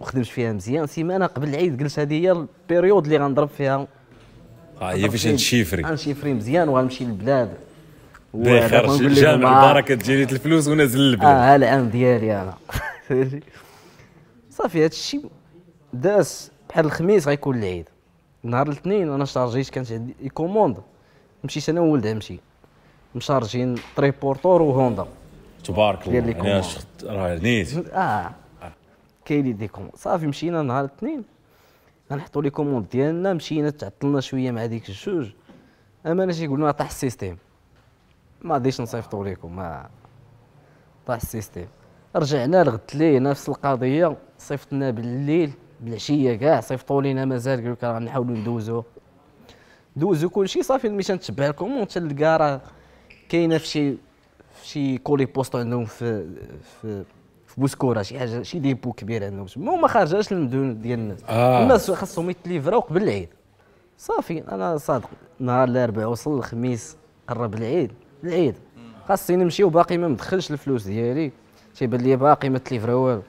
[0.00, 0.86] وخدمت فيها مزيان.
[0.86, 3.86] سيمانة قبل العيد قلت هذه هي ال période اللي غنضرب فيها
[4.80, 5.82] آه هي فاش نشيفري.
[5.82, 7.54] غنشيفري مزيان وغنمشي للبلاد.
[8.34, 12.54] خرج لهم جامع آه، البركة ديالي الفلوس ونازل البلاد آه العام ديالي أنا.
[14.50, 15.30] صافي هذا الشيء
[15.92, 17.88] داز بحال الخميس غيكون العيد.
[18.42, 20.76] نهار الاثنين أنا شارجيت كانت عندي commandes
[21.44, 22.40] مشيت أنا وولد عمتي
[23.14, 25.06] مشارجين triporteur وهوندا
[25.64, 26.62] تبارك الله commandes.
[26.62, 27.88] شفت- راه نيت.
[27.92, 28.30] آه
[29.24, 31.24] كاين لي des commandes صافي مشينا نهار الاثنين.
[32.12, 35.30] غنحطوا les commandes ديالنا مشينا تعطلنا شوية مع ديك الجوج.
[36.06, 37.38] امانه تيقول لنا طاح ال système.
[38.42, 39.90] ما غاديش نصيفطوا لكم ما
[41.06, 41.68] طاح السيستيم.
[42.16, 48.20] رجعنا لغد ليه نفس القضية صيفطنا بالليل بالعشية كاع صيفطوا لينا مازال قالوا لك راه
[48.20, 48.82] ندوزو.
[49.96, 52.60] دوزو كلشي صافي مشيت نتبع ال commandes تلقى راه
[53.28, 53.92] كاينة في شي
[54.54, 56.26] في شي colis postaux عندهم في
[56.80, 57.04] في
[57.48, 59.46] في بوسكورة شي حاجة شي dépôt كبير عندهم.
[59.46, 61.62] تما وما خارجاش للمدن ديال الناس آه.
[61.62, 63.28] الناس خاصهم يتليفراو قبل العيد.
[63.98, 65.10] صافي أنا صادق.
[65.40, 66.96] نهار الأربعاء وصل الخميس
[67.28, 67.92] قرب العيد
[68.24, 68.54] العيد.
[69.08, 71.32] خاصني نمشي وباقي ما مدخلش الفلوس ديالي.
[71.74, 73.22] تيبان لي باقي ما تليفرا والو.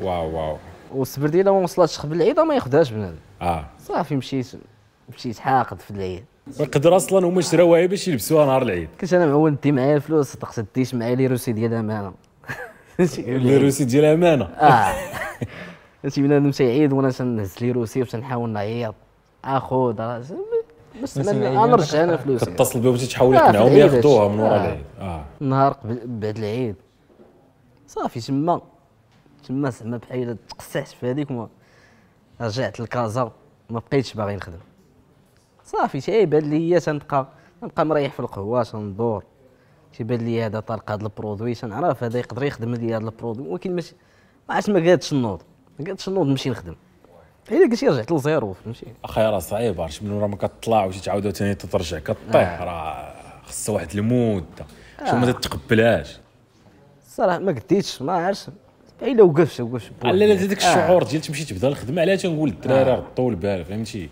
[0.00, 0.56] واو واو.
[0.94, 3.16] والسبرديله ما وصلتش قبل العيد ما ياخذهاش بنادم.
[3.42, 3.66] آه.
[3.78, 4.46] صافي مشيت
[5.14, 6.24] مشيت حاقد في العيد.
[6.60, 8.88] يقدر أصلا هما شراوها باش يلبسوها نهار العيد.
[9.00, 12.12] كنت أنا معود ندي معايا الفلوس صدقت ديت معايا les reçus ديال امانه
[13.18, 14.44] الروسي ديال أمانة.
[14.44, 14.92] آه.
[16.02, 18.94] فهمتي بنادم تيعيد وأنا تنهز لي روسي وتنحاول نعيط.
[19.44, 20.22] أخو راه
[21.02, 24.28] بس أنا أنا رجعنا كنت- فلوسي كتصل بهم تحاول آه، يقنعهم ياخذوها.
[24.28, 24.56] من ورا آه.
[24.64, 24.84] العيد.
[25.00, 25.24] آه.
[25.40, 26.74] نهار قبل بعد العيد.
[27.86, 28.60] صافي تما.
[29.48, 31.48] تما زعما بحال تقسعت في هذيك وما
[32.40, 33.32] رجعت لكازا
[33.70, 34.58] ما بقيتش باغي نخدم.
[35.64, 37.26] صافي تيبان لي تنبقى
[37.62, 39.24] نبقى مريح في القهوة تندور.
[39.96, 43.48] تيبان لي هذا طلق هذا ال produit تنعرف هذا يقدر يخدم لي هذا ال produit
[43.48, 43.94] ولكن ماشي
[44.48, 45.42] ما عرفتش ما قادش النوض.
[45.78, 46.74] ما قادش النوض نمشي نخدم.
[47.52, 51.00] إلا قلتي رجعت ل zéro فهمتي؟ أخي راه صعيب عرفت من ورا ما كتطلع وشي
[51.00, 52.64] تعاود ثاني ترجع كطيح آه.
[52.64, 54.66] راه خصها واحد المده
[55.10, 56.18] شو ما تتقبلهاش.
[57.06, 58.46] الصراحة ما قديتش ما عرفتش.
[59.02, 60.70] إلا وقفت وقفت على لا هذاك آه.
[60.70, 64.08] الشعور ديال تمشي تبدا الخدمة علاه تنقول الدراري غطوا البال فهمتي؟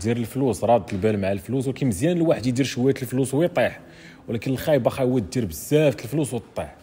[0.00, 3.80] دير الفلوس راد البال مع الفلوس ولكن مزيان الواحد يدير شوية الفلوس ويطيح.
[4.28, 6.74] ولكن الخايب اخا هو دير بزاف الفلوس وتطيح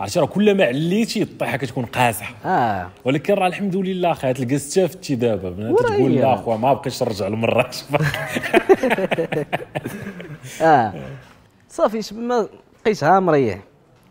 [0.00, 2.88] عرفتي راه كل ما عليتي الطيحه كتكون قاصحه آه.
[3.04, 6.14] ولكن راه الحمد لله أخي تلقى استفتي دابا تقول.
[6.14, 7.76] لا أخويا ما بقيتش نرجع لمرات
[10.62, 10.92] آه.
[11.68, 12.48] صافي تما
[12.84, 13.60] بقيت مريح.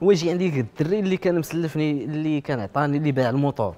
[0.02, 3.76] ويجي عندي ديك الدري اللي كان مسلفني اللي كان عطاني اللي باع الموطور.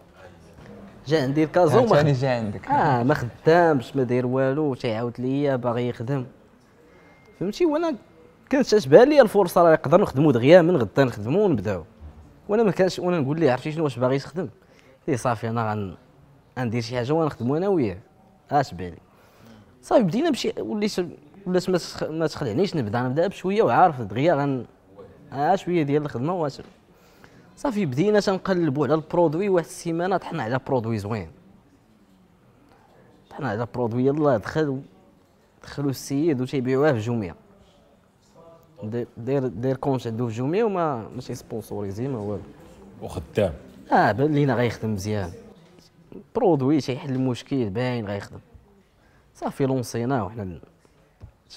[1.08, 2.20] جا عندي الكازو ما ثاني خد...
[2.20, 2.68] جا عندك.
[2.68, 6.26] آه ما خدامش ما داير والو تيعاود ليا باغي يخدم.
[7.40, 7.96] فهمتي؟ وأنا
[8.50, 11.84] كانت تتبان لي الفرصة راه نقدر نخدمو دغيا من غدا نخدمو ونبداو.
[12.50, 14.50] وأنا ما كانش وأنا نقول ليه عرفتي شنو واش باغي تخدم
[15.08, 15.96] لي صافي أنا غن
[16.60, 17.98] غندير شي حاجة ونخدمو أنا وياه.
[18.52, 18.98] آش بالي
[19.82, 20.96] صافي بدينا بشي وليت
[21.46, 21.80] ولات ما
[22.10, 24.66] ما تخلعنيش نبدأ نبدأ بشوية وعارف دغيا غن
[25.34, 26.62] آه شوية ديال الخدمة واش
[27.58, 31.32] صافي بدينا تنقلبوا على البرودوي واحد السيمانة طحنا على برودوي زوين.
[33.30, 34.82] طحنا على produit يلاه دخل
[35.64, 37.36] دخلوا السيد وتيبيعوه في جومية.
[39.18, 42.42] داير- داير compte عنده في جوميه وما ماشي sponsorisé ما والو
[43.02, 43.54] وخدام
[43.92, 45.32] آه بان لينا غيخدم مزيان
[46.36, 48.40] produit تيحل المشكل باين غيخدم
[49.36, 50.60] صافي لونسيناه وحنا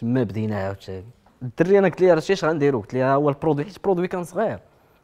[0.01, 1.05] تما بدينا عاوتاني
[1.43, 4.09] الدري أنا قلت ليه عرفتي اش غنديرو قلت ليه هو ال produit حيت ال produit
[4.09, 4.59] كان صغير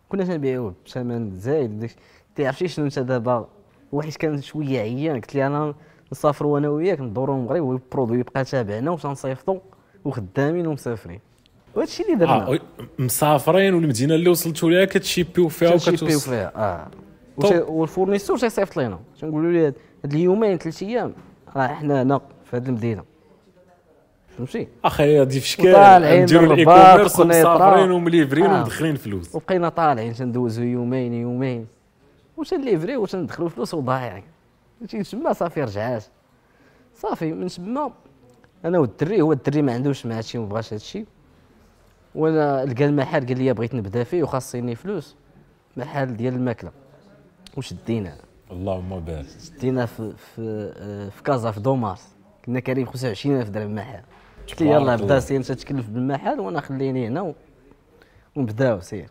[0.08, 3.48] كنا تنبيعوه بثمن زايد داك قلت ليه عرفتي شنو انت دابا
[3.92, 5.74] واحد كان شوية عيان قلت ليه أنا
[6.12, 9.58] نسافروا أنا وياك ندوروا المغرب وال produit يبقى تابعنا وتنصيفطوا
[10.04, 11.20] وخدامين ومسافرين
[11.76, 12.58] وهادشي اللي درنا آه
[12.98, 16.88] مسافرين والمدينه اللي وصلتوا لها كتشيبيو فيها وكتوصل فيها آه
[17.68, 21.14] وال fournisseur تيصيفط لينا تنقولوا له هاد اليومين ثلاث أيام
[21.56, 23.04] راه حنا هنا في هاد المدينة
[24.38, 27.20] فهمتي أخي هادي في شكال نديروا ال e-commerce.
[27.20, 28.60] ومسافرين ومليفرين آه.
[28.60, 31.66] ومدخلين فلوس وبقينا طالعين تندوزو يومين يومين
[32.36, 34.24] وتنليفري وتندخلوا فلوس وضايعين
[34.80, 36.04] فهمتي تما صافي رجعات
[36.94, 37.92] صافي من تما
[38.64, 41.04] أنا والدري هو الدري ما عندوش مع هادشي ما بغاش هادشي
[42.14, 45.16] وأنا لقى المحل قال لي بغيت نبدا فيه وخاصني فلوس.
[45.76, 46.70] محل ديال الماكلة.
[47.56, 48.16] وشدينا
[48.50, 49.26] اللهم بارك.
[49.60, 52.08] دينا في في آه، في كازا في Deux Mars
[52.44, 54.00] كنا كارين 25000 درهم محل.
[54.48, 54.96] قلت لي تبارك يلاه.
[54.96, 57.34] بدا سير انت تكلف بالمحل وأنا خليني هنا
[58.36, 59.08] ونبداو سير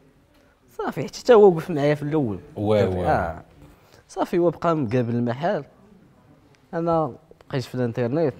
[0.77, 2.39] صافي حتى هو وقف معايا في الأول.
[2.55, 3.07] واه واه.
[3.07, 3.43] آه.
[4.07, 5.63] صافي هو بقى مقابل المحل.
[6.73, 7.13] أنا
[7.49, 8.33] بقيت في الإنترنت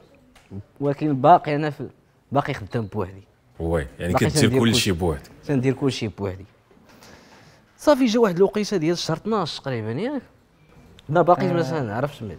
[0.79, 1.87] ولكن باقي أنا في
[2.31, 3.23] باقي خدام بوحدي.
[3.63, 5.21] وي يعني كدير كل كل شيء بوحدك.
[5.47, 6.45] تندير كلشي بوحدي.
[7.77, 10.21] صافي جا واحد الوقيته ديال الشهر 12 تقريبا ياك.
[11.09, 12.35] ما باقي ما تنعرفش مهدي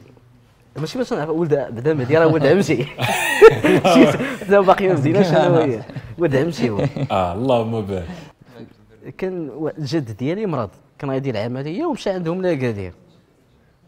[0.76, 5.84] ماشي باش نعرف ولد بدا مهدي راه ولد عمتي حتى باقي ما بديناش أنا وياه.
[6.18, 6.78] ولد عمتي هو.
[7.10, 8.08] آه اللهم بارك.
[9.18, 10.70] كان الجد ديالي مرض.
[10.98, 12.92] كان غيدير العملية ومشى عندهم لاكادير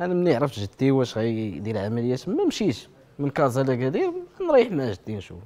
[0.01, 2.79] أنا ملي عرفت جدي واش غيدير عمليه تما مشيت
[3.19, 4.11] من كازا لاكادير
[4.51, 5.39] نريح مع جدي نشوف.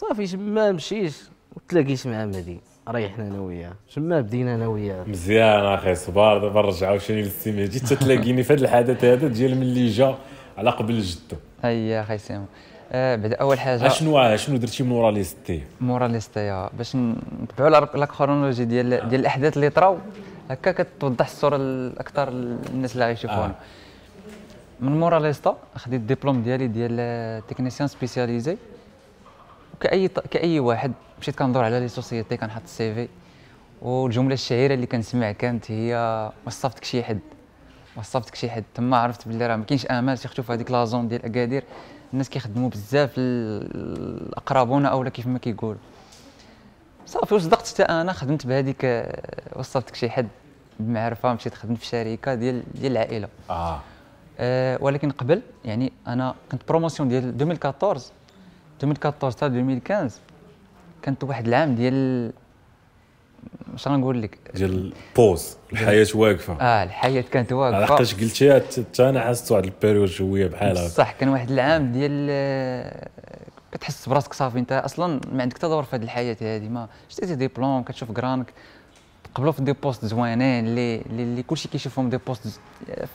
[0.00, 1.14] صافي تما مشيت
[1.56, 2.58] وتلاقيت مع مهدي
[2.88, 3.72] ريحنا أنا وياه.
[3.94, 5.04] تما بدينا أنا وياه.
[5.04, 9.88] مزيان أخي صبار دابا نرجع عاوتاني لسيمو جيت تتلاقيني في هذا الحدث هذا ديال ملي
[9.88, 10.14] جا
[10.58, 11.36] على قبل جدو.
[11.62, 12.44] هيا أخي سيمو.
[12.92, 17.90] آه بعد أول حاجة اشنو شنو درتي من ورا l'ISTA مورا l'ISTA باش نتبعوا la-
[17.94, 19.98] la chronologie ديال ديال الأحداث اللي طراو.
[20.50, 23.54] هكا كتوضح الصورة الأكثر للناس اللي غيشوفونا آه.
[24.80, 28.56] من مورا l'ISTA خديت الدبلوم ديالي ديال technicien spécialisé.
[29.80, 30.92] وكاي ط- كأي واحد.
[31.20, 33.08] مشيت كندور على les sociétés كنحط ال CV.
[33.82, 37.18] والجملة الشهيرة اللي كنسمع كانت هي واش صيفطك شي حد
[37.96, 40.83] واش صيفطك شي حد تما عرفت بلي راه ما كاينش امل تيختو في هذيك la
[40.83, 41.64] zone ديال اكادير
[42.12, 45.80] الناس كيخدموا بزاف ال- الأقربون أولى كيف ما كيقولوا.
[47.06, 50.28] صافي وصدقت حتى أنا خدمت بهذيك آه، واش صيفطك شي حد
[50.80, 51.32] بمعرفة.
[51.34, 53.28] مشيت خدمت في شركة ديال ديال العائلة.
[53.50, 53.80] آه.
[54.38, 58.00] أه ولكن قبل يعني أنا كنت promotion ديال 2014
[58.84, 60.14] 2014 حتى 2015
[61.02, 62.32] كانت واحد العام ديال
[63.74, 66.56] اش غنقول لك؟ ديال بوز الحياة واقفة.
[66.60, 67.76] آه الحياة كانت واقفة.
[67.76, 72.26] علاقاش قلتيها حتى أنا حاسس واحد البيريود جويه بحال هكا صح كان واحد العام ديال
[72.30, 73.08] آه،
[73.72, 74.58] كتحس براسك صافي.
[74.58, 78.46] انت أصلا ما عندك تدور في هذه الحياة هذه ما شتيتي ديبلوم كتشوف كرانك
[79.34, 82.60] تقبلوا في دي بوست زوينين اللي اللي, كلشي كيشوفهم دي بوست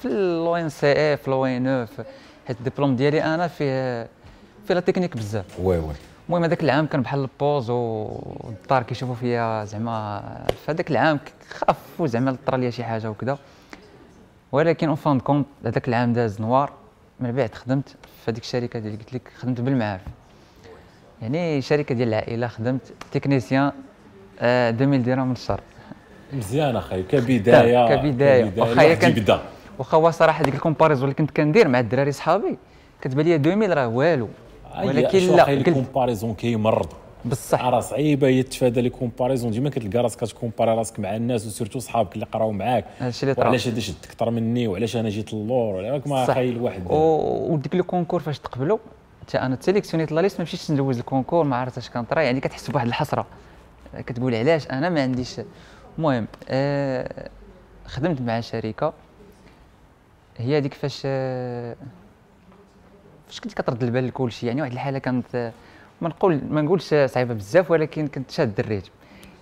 [0.01, 2.01] في لو ان سي اف لو ان اف
[2.47, 4.07] حيت الدبلوم ديالي أنا فيه
[4.67, 5.59] فيه la technique بزاف.
[5.59, 5.93] oui oui.
[6.29, 10.21] المهم هذاك العام كان بحال ال pause والدار كيشوفوا فيا زعما
[10.65, 13.37] في هذاك العام خافوا زعما طرا ليا شي حاجة وكذا
[14.51, 16.71] ولكن en fin de compte هذاك العام داز noir
[17.19, 20.01] من بعد خدمت في هذيك الشركة اللي قلت لك خدمت بالمعارف.
[21.21, 23.71] يعني شركة ديال العائلة خدمت technicien
[24.39, 25.61] آه 2000 درهم من الشهر
[26.33, 28.53] مزيان أخي كبداية كبداية.
[28.57, 29.39] وأخا هي كانت
[29.77, 32.57] وأخا هو صراحة ديك ال comparaison اللي كنت كندير مع الدراري صحابي
[33.01, 34.29] كتبان لي 2000 راه والو.
[34.83, 36.87] ولكن لا قلت ال comparaison كيمرض.
[37.25, 37.65] بصح.
[37.65, 41.51] راه صعيبة هي تفادى les comparaisons ديما كتلقى راسك كت comparer راسك مع الناس و
[41.51, 42.85] surtout صحابك اللي قراو معاك.
[42.99, 43.45] هادشي اللي طرا.
[43.45, 46.25] وعلاش هذا شد أكثر مني؟ وعلاش أنا جيت اللور وعلاش ما.
[46.25, 48.77] خايل الواحد و- وديك le concours فاش تقبلوا
[49.21, 52.21] حتى أنا تسيليكسيونيت la liste ما مشيتش ندوز ال concours ما عرفت اش كان طرا.
[52.21, 53.25] يعني كتحس بواحد الحسرة.
[53.97, 55.41] كتقول علاش أنا ما عنديش.
[55.97, 57.29] المهم آه
[57.85, 58.93] خدمت مع شركة.
[60.37, 61.75] هي هذيك فاش آه
[63.35, 65.51] فاش كنت كترد البال لكل شيء يعني واحد الحالة كانت آه،
[66.01, 68.89] ما نقول ما نقولش صعيبة بزاف ولكن كنت شاد ال rythme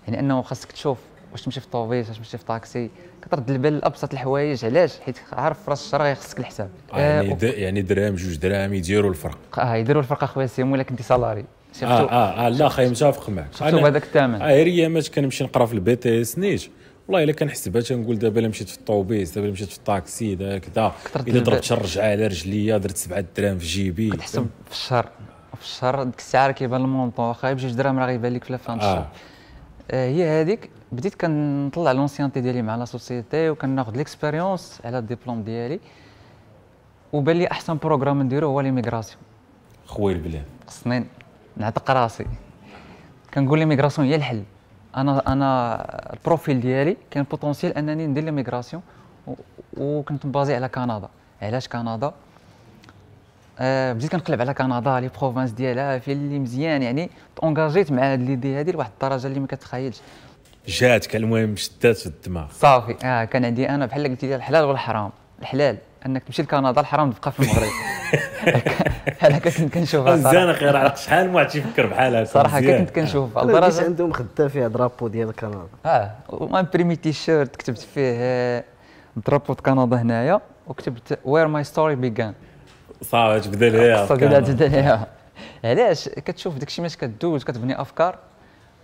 [0.08, 0.98] يعني أنه خاصك تشوف
[1.32, 2.90] واش تمشي في طوبيس واش تمشي في طاكسي.
[3.22, 6.70] كترد البال لأبسط الحوايج علاش؟ حيت عارف راس الشهر غيخصك الحساب.
[6.94, 9.60] آه، يعني آه، د- يعني درهم جوج دراهم يديروا الفرق.
[9.60, 11.42] آه يديروا الفرق أخويا سيمو إلا كنتي salarié.
[11.42, 13.48] آه surtout آه, آه لا خاي متفق معك.
[13.52, 14.42] surtout بهذاك الثمن.
[14.42, 16.70] آه ايامات كنمشي نقرا في ال BTS نيت.
[17.08, 20.58] والله إلا كنحسبها تنقول دابا إلا مشيت في الطوبيس دابا إلا مشيت في الطاكسي دا
[20.58, 20.94] كذا
[21.28, 24.10] الا ضربت شي رجعة على رجليا درت سبعة دراهم في جيبي.
[24.10, 25.10] كتحسب في الشهر
[25.56, 28.52] في الشهر ديك الساعة راه كيبان ال montant واخا بجوج دراهم راه غيبان لك في
[28.52, 29.08] la fin الشهر
[29.92, 35.80] آه، هي هذيك بديت كنطلع l'ancienneté ديالي مع la société وكناخذ l'expérience على الدبلوم ديالي.
[37.14, 39.22] وبان لي أحسن programme نديرو هو l'immigration.
[39.86, 40.46] خويا البلاد.
[40.68, 41.06] خصني
[41.58, 42.26] نعتق راسي.
[43.34, 44.44] كنقول l'immigration هي الحل.
[44.98, 48.84] أنا أنا ال profil ديالي كان potentiel أنني ندير l'immigration
[49.28, 49.34] و-
[49.78, 51.10] وكنت مبازي على كندا.
[51.42, 52.12] علاش كندا؟
[53.60, 58.22] آه بديت كنقلب على كندا les provinces ديالها في اللي مزيان يعني تونجاجيت مع هاد
[58.22, 60.02] l'idée هادي لواحد الدرجة اللي ما كتخيلش.
[60.68, 62.52] جاتك المهم شدات في الدماغ.
[62.52, 62.96] صافي.
[63.06, 65.12] آه كان عندي أنا بحال قلتي لي الحلال والحرام.
[65.42, 65.78] الحلال.
[66.06, 67.70] انك تمشي لكندا الحرام تبقى في المغرب.
[69.08, 72.58] بحال هكا كنت كنشوفها مزيان صراحة أخي راه شحال ما عرفتش يفكر بحال هكا صراحة
[72.58, 72.86] هكا مزيان.
[72.86, 75.68] كنت كنشوفها لدرجه عندي مخدة فيها drapeau ديال كندا.
[75.86, 78.64] آه و imprimé t-shirt كتبت فيه آه،
[79.28, 82.34] drapeau كندا هنايا وكتبت where my story began
[83.02, 85.08] صافي تبدا ليها القصة تبدا ليها
[85.64, 88.16] علاش؟ كتشوف داكشي ماش كدوز كتبني أفكار.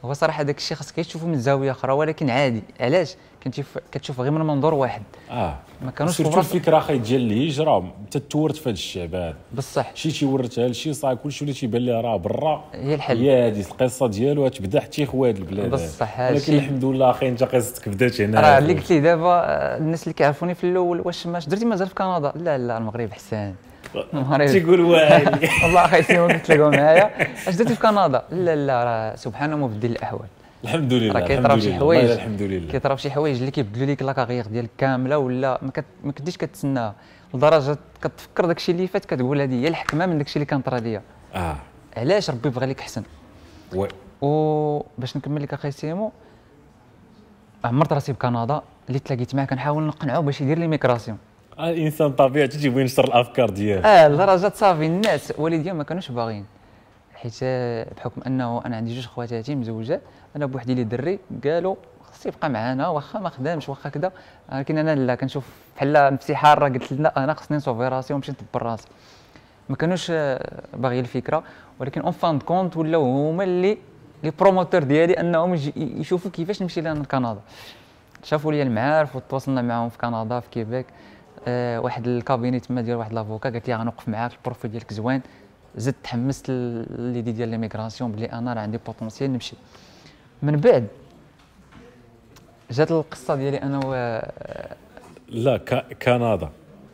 [0.05, 2.63] هو صراحة داكشي خاصك تشوفه من زاوية أخرى ولكن عادي.
[2.79, 5.01] علاش؟ كنتشوف كتشوف غير من منظور واحد.
[5.31, 5.55] آه.
[5.81, 9.91] ما كانوش سيرتو فرص- الفكرة أخي ديال الهجرة أنت تورت في هذا الشعب هذا بصح.
[9.95, 12.63] شي تيورتها لشي صاحب كلشي ولا تيبان ليه راه برا.
[12.73, 13.17] هي الحل.
[13.17, 15.69] هي هذه القصة ديالو تبدأ حتى خواد البلاد.
[15.71, 18.39] بصح ولكن الحمد لله أخي أنت قصتك بدات هنا.
[18.41, 21.87] راه اللي قلت لي دابا آه، الناس اللي كيعرفوني في الأول واش ماش درتي مازال
[21.87, 23.55] في كندا؟ لا لا المغرب حسان.
[23.95, 25.25] المغرب تيقول واعي
[25.63, 27.11] والله أخي سيما كتلاقاو معايا
[27.49, 30.27] اش درتي في كندا لا لا راه سبحان مبدل الاحوال
[30.63, 34.13] الحمد لله راه كيطراو شي حوايج الحمد لله كيطراو شي حوايج اللي كيبدلوا لك la
[34.13, 35.59] carrière ديالك كامله ولا
[36.03, 36.95] ما, كنتيش كتسناها
[37.33, 41.01] لدرجه كتفكر داكشي اللي فات كتقول هذه هي الحكمه من داكشي اللي كان طرا ليا
[41.35, 41.55] آه
[41.97, 43.03] علاش ربي بغى لك احسن
[43.75, 43.85] و...
[44.21, 46.11] وباش نكمل لك أخي سيمو
[47.63, 51.28] عمرت راسي بكندا اللي تلاقيت معاه كنحاول نقنعو باش يدير لي migration آه،
[51.59, 53.81] الإنسان طبيعته تيبغي ينشر الأفكار ديالو.
[53.87, 56.45] آه لدرجة صافي الناس والديا ما كانوش باغيين.
[57.15, 57.43] حيت
[57.97, 60.01] بحكم أنه أنا عندي جوج خواتاتي مزوجات
[60.35, 64.11] أنا بوحدي اللي دري قالوا خص يبقى معنا واخا ما خدامش واخا كذا
[64.51, 65.45] ولكن أنا لا كنشوف
[65.75, 68.87] بحال نفسي حاره قلت لا أنا خصني نسوفي راسي ونمشي ندبر راسي.
[69.69, 70.11] ما كانوش
[70.73, 71.43] باغيين الفكرة
[71.79, 73.77] ولكن en fin de compte ولاو هما اللي
[74.23, 77.39] les promoteurs ديالي أنهم يشوفوا كيفاش نمشي لنا لكندا.
[78.23, 80.85] شافوا لي المعارف وتواصلنا معاهم في كندا في كيبيك.
[81.83, 85.21] واحد ال cabinet تما ديال واحد l'avocat قالت لي غنوقف معاك ال profil ديالك زوين.
[85.75, 86.49] زدت تحمست
[86.89, 89.55] ليدي ديال ليميغراسيون بلي أنا راه عندي بوتونسيال نمشي.
[90.41, 90.87] من بعد
[92.71, 93.93] جات القصة ديالي أنا و
[95.29, 95.97] لا ك...
[96.03, 96.49] كندا.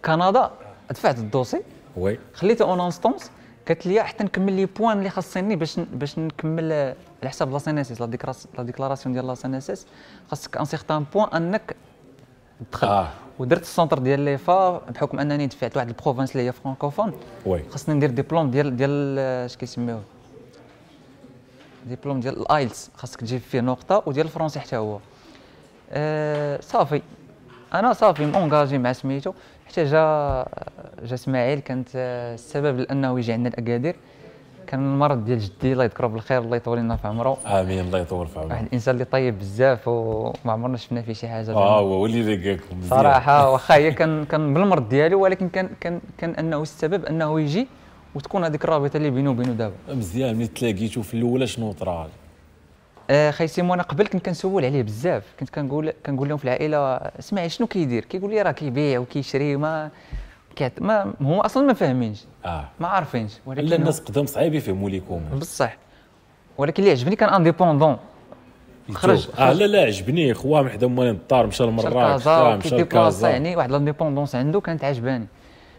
[0.05, 0.51] كندا
[0.89, 1.61] دفعت الدوسي.
[1.97, 2.19] وي.
[2.33, 3.31] خليته اون انستونس
[3.67, 7.57] قالت لي حتى نكمل لي بوان اللي خاصني باش باش نكمل آه، على حساب لا
[7.57, 9.87] سينيسيس لا ديكلاراسيون ديال لا سينيسيس
[10.29, 11.75] خاصك ان سيغتان بوان أنك
[12.59, 13.07] تدخل آه.
[13.39, 17.13] ودرت السونتر ديال ليفا بحكم أنني دفعت واحد البروفانس اللي هي فرانكوفون.
[17.45, 17.63] oui.
[17.69, 20.01] خاصني ندير ديبلوم ديال ديال آه، اش كيسميوه
[21.85, 24.99] ديبلوم ديال ال IELTS خاصك تجيب فيه نقطة وديال الفرونسي حتى هو.
[25.91, 27.01] أه صافي.
[27.73, 29.33] أنا صافي m'engager مع سميتو.
[29.67, 30.45] حتى جا
[31.03, 33.95] جا إسماعيل كانت آه، السبب لأنه يجي عندنا الأكادير.
[34.67, 37.37] كان المرض ديال جدي الله يذكره بالخير الله يطول لنا في عمره.
[37.45, 41.27] آمين الله يطول في واحد عمرك الإنسان اللي طيب بزاف وما عمرنا شفنا فيه شي
[41.27, 42.81] حاجة آه هو اللي لقاكم.
[42.89, 47.67] صراحة واخا هي كان كان بالمرض ديالو ولكن كان كان كان أنه السبب أنه يجي
[48.15, 49.73] وتكون هذيك الرابطة اللي بينه وبينه دابا.
[49.89, 52.07] مزيان ملي تلاقيتو في الاولى شنو طرا؟
[53.09, 55.23] آه خاي سيمو أنا قبل كنت كنسول عليه بزاف.
[55.39, 59.89] كنت كنقول كنقول لهم في العائلة اسمعي شنو كيدير؟ كيقول لي راه كيبيع وكيشري ما.
[60.79, 62.23] ما هو أصلا ما فاهمينش.
[62.45, 62.65] آه.
[62.79, 65.77] ما عارفينش ولكن هو- الناس قدام صعيب يفهموا ليكم بصح.
[66.57, 67.97] ولكن اللي عجبني كان انديبوندون
[68.93, 70.33] خرج- آه لا لا عجبني.
[70.33, 72.27] خوام حدا مالين الدار مشى لمراكش
[72.65, 73.29] مشى لكازا.
[73.29, 75.25] يعني واحد l'indépendance عنده كانت عجباني.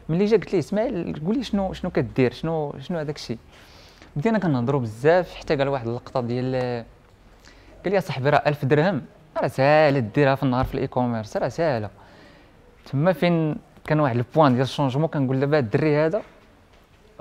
[0.09, 3.39] ملي جا قلت ليه إسماعيل قول لي شنو شنو كدير شنو شنو هذاك الشيء.
[4.17, 6.55] بدينا كنهضروا بزاف حتى قال واحد اللقطة ديال
[7.85, 9.03] قال لي صاحبي راه 1000 درهم.
[9.43, 11.91] راه ساهله ديرها في النهار في ال e-commerce راه ساهلة.
[12.93, 16.23] تما فين كان واحد ال point ديال ال changement كنقول دابا الدري هذا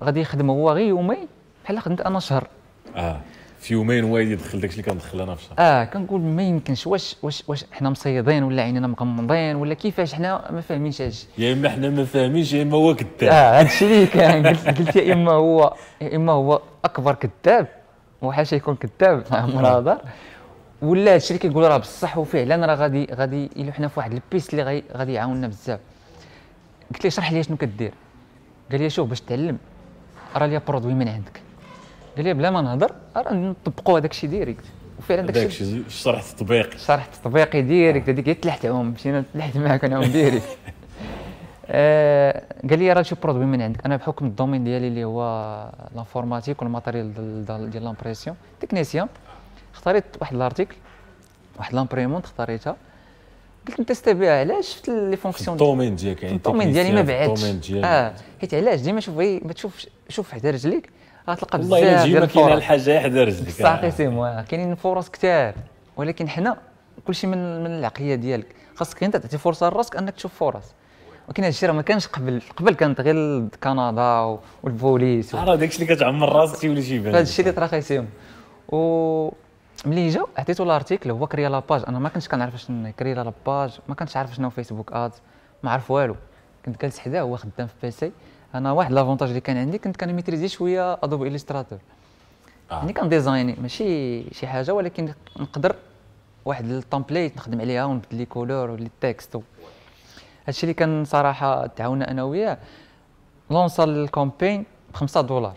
[0.02, 1.28] غادي يخدم هو غير يومين
[1.64, 2.48] بحال خدمت أنا شهر.
[2.96, 3.22] آه.
[3.60, 6.88] في يومين هو يدخل داكشي اللي كندخل أنا في الشهر آه كنقول ما يمكنش.
[6.88, 11.28] واش واش واش حنا مصيدين ولا عينينا مغمضين ولا كيفاش حنا ما فاهمينش هادشي.
[11.38, 13.34] يا إما حنا ما فاهمينش يا إما هو كذاب.
[13.34, 17.68] آه هادشي اللي كان قلت, قلت يا إما هو يا إما هو أكبر كذاب
[18.22, 19.98] وحاشا يكون كذاب مع مناظر
[20.82, 24.54] ولا هادشي اللي كيقول راه بصح وفعلا راه غادي غادي يلو حنا في واحد البيست
[24.54, 25.80] اللي غادي يعاوننا بزاف.
[26.94, 27.94] قلت ليه اشرح لي شنو كدير.
[28.72, 29.58] قال لي شوف باش تعلم.
[30.38, 31.42] راه ليا produit من عندك.
[32.16, 34.64] قال لي بلا ما نهضر راه نطبقوا هذاك الشيء direct.
[35.00, 38.10] وفعلا داك الشيء داكشي الشرح التطبيقي شرح تطبيقي direct.
[38.10, 40.58] هذيك تلحت عوم مشينا تلحت معاك نعوم direct.
[41.70, 43.86] آه قال لي راه شي produit من عندك.
[43.86, 45.22] أنا بحكم ال domaine ديالي اللي هو
[45.96, 48.38] l'informatique وال matériel ديال l'impression.
[48.62, 49.08] technicien.
[49.74, 50.76] اختاريت واحد ال article
[51.58, 52.76] واحد l'imprimante اختاريتها.
[53.68, 57.72] قلت نتيستي بها علاش شفت لي فونكسيون الدومين ديالك يعني الدومين ديالي ما بعدش.
[57.72, 58.14] آه.
[58.42, 60.90] حيت علاش؟ ديما شوف ما تشوف شوف حدا رجليك
[61.30, 62.58] غتلقى والله بزاف ديال ما كاينة الفرص.
[62.58, 64.42] الحاجة حدا رجلك صافي سي موا.
[64.42, 65.54] كاينين فرص كثار
[65.98, 66.58] ولكن حنا
[67.08, 68.48] كلشي من من العقلية ديالك.
[68.76, 70.66] خاصك أنت تعطي فرصة لراسك أنك تشوف فرص.
[71.28, 75.96] ولكن هذا الشيء راه ما كانش قبل قبل كانت غير كندا والبوليس راه داكشي اللي
[75.96, 78.08] كتعمر راسك تيولي شي فهاد بان الشيء اللي طرا خايسيهم
[78.70, 79.30] و
[79.86, 83.42] ملي جا عطيتو l'article هو كريا la page أنا ما كنتش كنعرف شنو كريا la
[83.42, 85.22] page ما كنتش عارف شنو Facebook Ads
[85.64, 86.16] ما عارف والو.
[86.66, 88.12] كنت جالس حداه هو خدام في PC
[88.56, 91.80] أنا واحد l'avantage اللي كان عندي كنت كنميتريزي شوية Adobe Illustrator.
[92.72, 92.76] آه.
[92.76, 95.76] يعني كان designer ماشي شي حاجة ولكن نقدر
[96.46, 99.40] واحد ال template نخدم عليها ونبدل les couleurs و les textes
[100.48, 102.58] هادشي اللي كان صراحة تعاوننا أنا وياه.
[103.50, 105.54] لونسا ال campagne ب 5 دولار.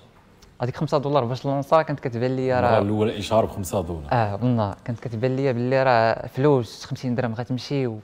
[0.63, 4.13] هذيك 5 دولار باش لونسا كانت كتبان لي راه الأولى إشهار ب 5 دولار.
[4.13, 7.99] آه والله كانت كتبان لي باللي راه فلوس 50 درهم غتمشي و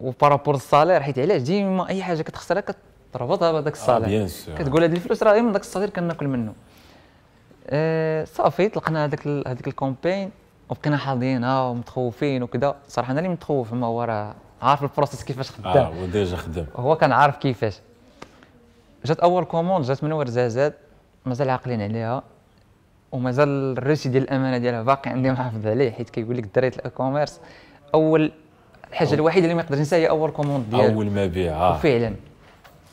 [0.00, 1.00] و par rapport ال salaire.
[1.02, 2.62] حيت علاش؟ ديما أي حاجة كتخسرها
[3.12, 4.08] كتربطها بهذاك ال salaire.
[4.08, 6.52] bien sûr كتقول هاد الفلوس راه من داك ال salaire كناكل منه.
[7.68, 10.30] آه صافي طلقنا هذاك ال- هذيك ال campagne
[10.70, 15.50] وبقينا حاضينها ومتخوفين وكذا صراحة أنا اللي متخوف ما هو راه عارف ال process كيفاش
[15.50, 16.66] آه خدام هو déjà خدام.
[16.76, 17.80] هو كان عارف كيفاش.
[19.04, 20.74] جات أول كوموند جات من ورزازات.
[21.26, 22.22] مازال عاقلين عليها
[23.12, 27.40] ومازال الريسي ديال الأمانة ديالها باقي عندي محافظ عليه حيت كيقول لك دريت الاكوميرس
[27.94, 28.32] أول
[28.90, 30.94] الحاجة الوحيدة اللي ما يقدرش ينسى هي أول كوموند ديالو.
[30.94, 31.74] أول ما بيع آه.
[31.74, 32.14] وفعلا.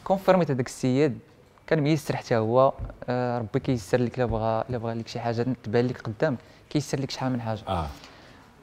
[0.03, 1.19] كونفيرميت هذاك السيد
[1.67, 2.73] كان ميسر حتى هو
[3.09, 6.37] آه ربي كيسر لك إلا بغى إلا بغى لك شي حاجة تبان لك قدام
[6.69, 7.61] كيسر لك شحال من حاجة.
[7.67, 7.87] آه.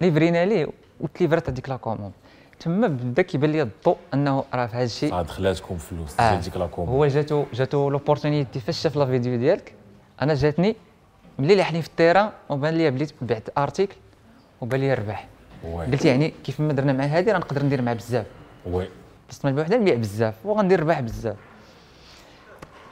[0.01, 0.67] ليفرينا ليه
[1.01, 2.13] وتليفرات هذيك لا كوموند
[2.61, 5.15] تما بدا كيبان لي الضوء انه راه في هذا الشيء.
[5.15, 6.41] عاد دخلاتكم فلوس آه.
[6.41, 9.75] ديك لاكوم هو جاتو جاتو لوبورتونيتي فاش شاف لا فيديو ديالك.
[10.23, 10.77] أنا جاتني
[11.39, 13.97] ملي لحني في التيران وبان لي بلي بعت ارتيكل
[14.61, 15.29] وبان لي ربح.
[15.65, 15.87] وي.
[15.87, 18.27] قلت يعني كيف ما درنا مع هادي راه نقدر ندير معاه بزاف.
[18.67, 18.89] وي.
[19.31, 21.37] بس ما بوحده نبيع بزاف وغندير ربح بزاف.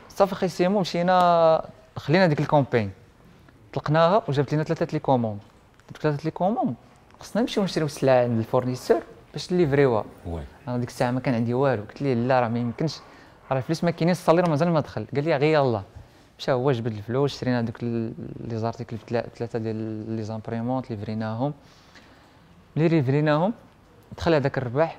[0.09, 2.90] صافي خي سيمو مشينا خلينا ديك الكومبين.
[3.72, 5.38] طلقناها وجابت لنا ثلاثة لي كوموند.
[5.88, 6.74] دوك ثلاثة les commandes
[7.20, 9.02] خصنا نمشيو نشريو السلعه عند ال fournisseur.
[9.37, 10.05] باش نليفريوها
[10.68, 11.83] أنا ديك الساعة ما كان عندي والو.
[11.83, 12.96] قلت ليه لا راه ما يمكنش.
[13.51, 15.07] راه الفلوس ما كاينين ال salaire مازال ما دخل.
[15.14, 15.83] قال لي غير يلاه
[16.38, 19.77] مشى هو جبد الفلوس شرينا دوك les articles ثلاثة ديال
[20.16, 21.53] les imprimantes ليفريناهم
[22.77, 23.52] ملي ليفريناهم
[24.16, 24.99] دخل هذاك الربح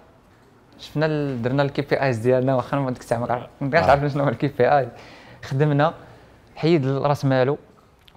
[0.80, 2.56] شفنا درنا ال KPIs ديالنا.
[2.56, 4.90] واخا ما ديك الساعة ما كنعرفش عارفين شنو هو ال KPI
[5.44, 5.94] خدمنا
[6.56, 7.58] حيد راس مالو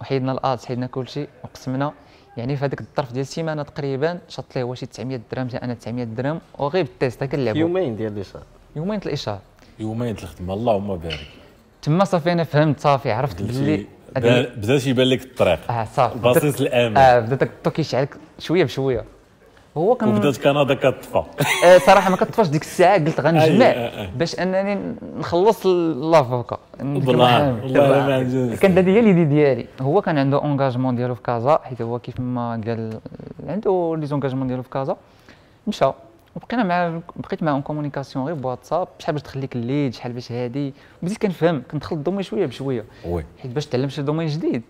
[0.01, 1.93] وحيدنا ال ads حيدنا كلشي وقسمنا.
[2.37, 5.73] يعني في هذاك الظرف ديال السيمانة تقريبا شاط ليه هو شي 900 درهم جا أنا
[5.73, 8.43] 900 درهم وغير بال test كنلعبوا يومين ديال الاشهار
[8.75, 9.39] يومين د الاشهار
[9.79, 11.27] يومين د الخدمة اللهم بارك.
[11.81, 15.71] تما صافي أنا فهمت صافي عرفت هاد- بدا- يبان لك الطريق.
[15.71, 16.15] آه صافي.
[16.15, 16.97] البصيص الأمل.
[16.97, 18.07] آه بدا داك الضو كيشعل
[18.39, 19.03] شوية بشوية.
[19.77, 21.23] هو كان وبدات كندا كتطفى.
[21.65, 24.09] آه، صراحة ما كطفاش ديك الساعة قلت غنجمع آه، آه.
[24.15, 26.57] باش أنني نخلص l'avocat
[28.61, 29.65] كانت هذه هي l'idée ديالي.
[29.81, 32.99] هو كان عنده engagement ديالو في كازا حيت هو كيف ما قال
[33.47, 34.97] عنده les engagements ديالو في كازا.
[35.67, 35.91] مشى.
[36.35, 38.87] وبقينا مع بقيت معاه en communication غير بواتساب.
[38.99, 40.73] شحال باش تخليك ال lead شحال باش هادي.
[41.03, 42.85] بديت كنفهم كندخل ال domaine شوية بشوية.
[43.05, 43.25] oui.
[43.41, 44.61] حيت باش تعلم شي domaine جديد.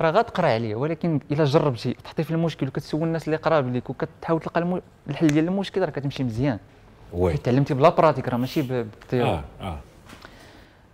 [0.00, 4.40] راه غتقرا عليه ولكن إلا جربتي تحطي في المشكل وكتسول الناس اللي قراب ليك وكتحاول
[4.40, 6.58] تلقى الم- الحل ديال المشكل راه كتمشي مزيان.
[7.12, 7.36] oui.
[7.36, 9.78] تعلمتي ب la pratique راه ماشي ب la théorie آه آه.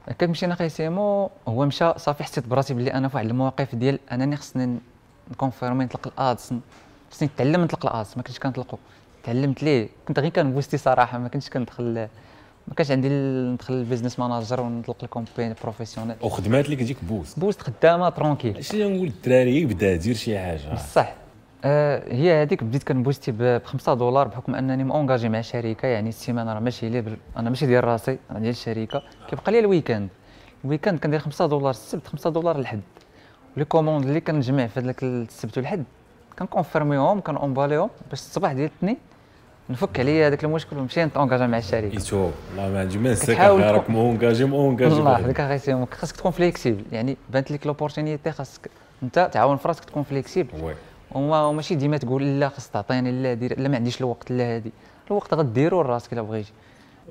[0.09, 3.99] هكاك مشينا أخي سيمو هو مشى صافي حسيت براسي بلي أنا في واحد المواقف ديال
[4.13, 4.79] أنني خصني
[5.31, 6.55] ن confirmer نطلق ال ads
[7.13, 8.79] خصني نتعلم نطلق ال ads ما كنتش كنطلقو.
[9.25, 12.09] تعلمت ليه كنت غير كن booster صراحة ما كنتش كندخل
[12.69, 16.17] ما كانش عندي ندخل ال business manager ونطلق ال campagne professionnelle.
[16.23, 17.39] وخدمات لك ديك boost.
[17.39, 18.65] boost خدامة tranquille.
[18.65, 21.15] شنو نقول الدراري بدا دير شي حاجة؟ بصح
[21.65, 25.89] آه هي هذيك بديت كن booster ب 5 دولار بحكم أنني م engagé مع شركة
[25.89, 29.03] يعني السيمانه راه ماشي لي أنا ماشي ديال راسي أنا ديال الشركة.
[29.29, 30.09] كيبقى لي ال week-end
[30.65, 32.81] ال week-end كندير 5 دولار السبت 5 دولار الحد.
[33.57, 35.85] les commandes اللي كنجمع في هذاك السبت والحد
[36.39, 38.97] كن confirmer هم كن emballer هم باش الصباح ديال الاثنين
[39.71, 41.93] نفك عليا هذاك المشكل ونمشي نتونجاجا مع الشركة.
[41.93, 45.13] إيتو والله ما عندي ما نساك راك م engagé م engagé الله.
[45.13, 48.71] يحفظك أخي خاصك تكون flexible يعني بانت لك l'opportunité خاصك
[49.03, 50.75] أنت تعاون في راسك تكون flexible oui.
[51.13, 54.73] وما وماشي ديما تقول لا خاص تعطيني لا دير لا ما عنديش الوقت لا هادي.
[55.11, 56.53] الوقت غديرو لراسك الا بغيتي.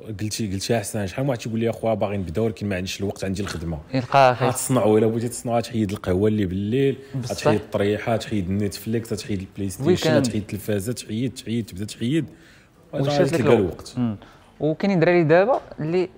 [0.03, 3.23] قلتي قلتي احسن شحال من واحد تيقول لي اخويا باغي نبدأ ولكن ما عنديش الوقت
[3.23, 3.77] عندي الخدمة.
[3.93, 6.97] يلقى أخي غتصنعوا إلا بغيتي تصنعوا تحيد القهوة اللي بالليل.
[7.29, 10.23] تحيد الطريحة تحيد ال Netflix تحيد ال PlayStation.
[10.23, 12.25] تحيد التلفازة تحيد تحيد تبدأ تحيد.
[12.93, 13.95] وشات وشات لك الوقت.
[14.59, 16.09] وكاينين دراري دابا اللي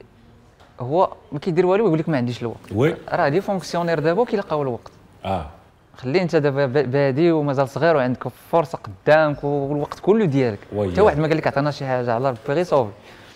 [0.80, 2.72] هو ما كيدير والو ويقول لك ما عنديش الوقت.
[2.72, 2.95] oui.
[3.10, 4.92] راه les fonctionnaires دابا كيلقاو الوقت.
[5.26, 5.50] آه.
[5.98, 10.60] خلي انت دابا بادي ومازال صغير وعندك فرصة قدامك والوقت كله ديالك.
[10.92, 13.27] حتى واحد ما قال لك عطينا شي حاجة على ربي غير صوفي آه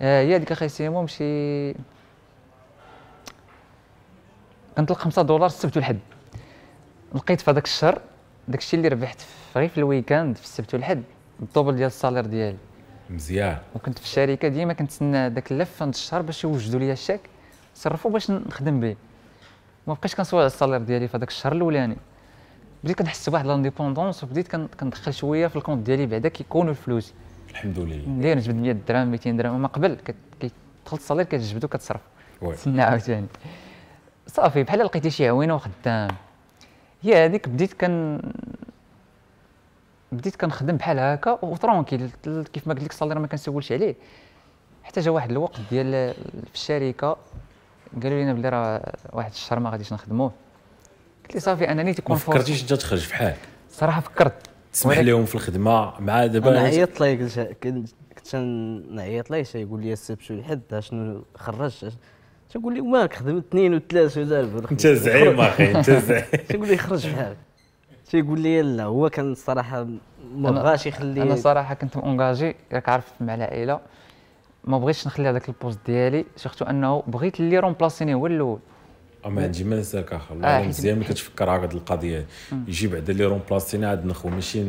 [0.00, 1.74] هي هذيك أخي سيمو مشي
[4.76, 5.98] كنطلق 5 دولار السبت والحد.
[7.14, 8.00] لقيت في هذاك الشهر
[8.48, 11.02] داك الشيء اللي ربحت في- غير في ال week-end في السبت والحد
[11.42, 12.56] ال double ديال ال salaire ديالي.
[13.10, 13.58] مزيان.
[13.74, 17.20] وكنت في الشركة ديما كنتسنى داك اللف عند الشهر باش يوجدوا لي الشاك
[17.74, 18.96] صرفوا باش نخدم به.
[19.86, 21.96] ما بقيتش كنسوى على ال salaire ديالي في هذاك الشهر الأولاني.
[22.84, 27.12] بديت كنحس بواحد l'indépendance وبديت كن- كندخل شوية في ال compte ديالي بعدا كيكونوا الفلوس.
[27.56, 31.68] الحمد لله اللي نجبد 100 درهم 200 درهم اما قبل كت- كيدخل ال salaire كتجبدو
[31.68, 32.00] كتصرف.
[32.52, 33.26] تسنى عاوتاني.
[34.26, 36.08] صافي بحال لقيتي شي عوينة وخدام.
[37.02, 38.20] هي هذيك بديت كن
[40.12, 42.10] بديت كنخدم بحال هكا و tranquille
[42.52, 43.94] كيف ما قلت لك ال salaire ما كنسولش عليه.
[44.84, 47.16] حتى جا واحد الوقت ديال في الشركة
[48.02, 50.32] قالوا لنا بلي راه واحد الشهر ما غاديش نخدموه.
[51.24, 53.38] قلت لي صافي أنني ما تكون فكرتيش أنت تخرج في حالك
[53.70, 54.50] صراحة فكرت.
[54.76, 58.36] تسمح ولكن- لهم في الخدمة مع دابا أنا عيطت ليه قلت كنت كنت
[58.90, 61.92] نعيط ليه يقول لي السبت والحد شنو خرجت؟
[62.50, 66.24] تقول لي مالك خدمت اثنين وثلاث وزارب أنت زعيم أخي أنت زعيم.
[66.48, 67.36] تقول لي خرج بحالك
[68.10, 69.84] تيقول لي لا هو كان الصراحه
[70.34, 73.80] ما أنا- بغاش يخلي أنا صراحة كنت مونجاجي راك عارف مع العائلة.
[74.64, 78.58] ما بغيتش نخلي هذاك ال poste ديالي surtout أنه بغيت اللي remplacer ني هو الأول.
[79.28, 82.26] ما عندي ما نساك اخ آه، مزيان ملي كتفكر هاد القضية.
[82.68, 84.62] يجي بعدا اللي remplacer نا عاد نخو ماشي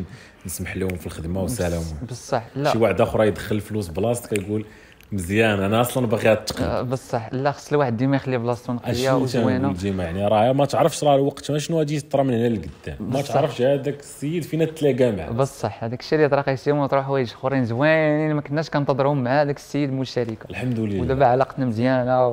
[0.45, 1.83] نسمح لهم في الخدمة وسلام.
[2.09, 2.71] بصح لا.
[2.71, 4.65] شي واحد آخر يدخل الفلوس بلاصتك كيقول
[5.11, 9.73] مزيان أنا أصلا باغي التقي آه، بصح لا خص الواحد ديما يخلي بلاصتو نقية وزوينة.
[9.73, 12.97] ديما يعني راه ما تعرفش راه الوقت ما شنو غادي يطرى من هنا لقدام.
[12.99, 13.21] ما.
[13.21, 15.29] تعرفش هذاك السيد فين تلاقى معاه.
[15.31, 19.41] بصح هذاك الشيء اللي طرا أخي سيمو طرا حوايج أخرين زوينين ما كناش كنتظرهم مع
[19.41, 21.01] هذاك السيد مول الشركة الحمد لله.
[21.01, 22.27] ودابا علاقتنا مزيانة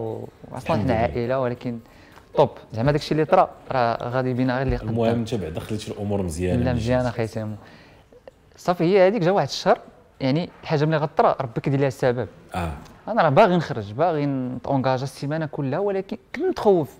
[0.51, 0.95] واصلا حنا.
[0.95, 1.79] عائلة ولكن
[2.37, 4.89] top زعما داك الشيء اللي طرا راه غادي بينا غير اللي قدام.
[4.89, 7.29] المهم انت بعدا خليتي الأمور مزيانة لا ملي مزيان جيت.
[7.37, 7.47] أخي
[8.57, 9.79] صافي هي هذيك جا واحد الشهر
[10.21, 12.29] يعني الحاجة ملي غطرا ربي كيدير لها السبب.
[12.55, 12.73] آه.
[13.09, 16.99] أنا راه باغي نخرج باغي نتونجاجا السيمانة كلها ولكن كنت متخوف.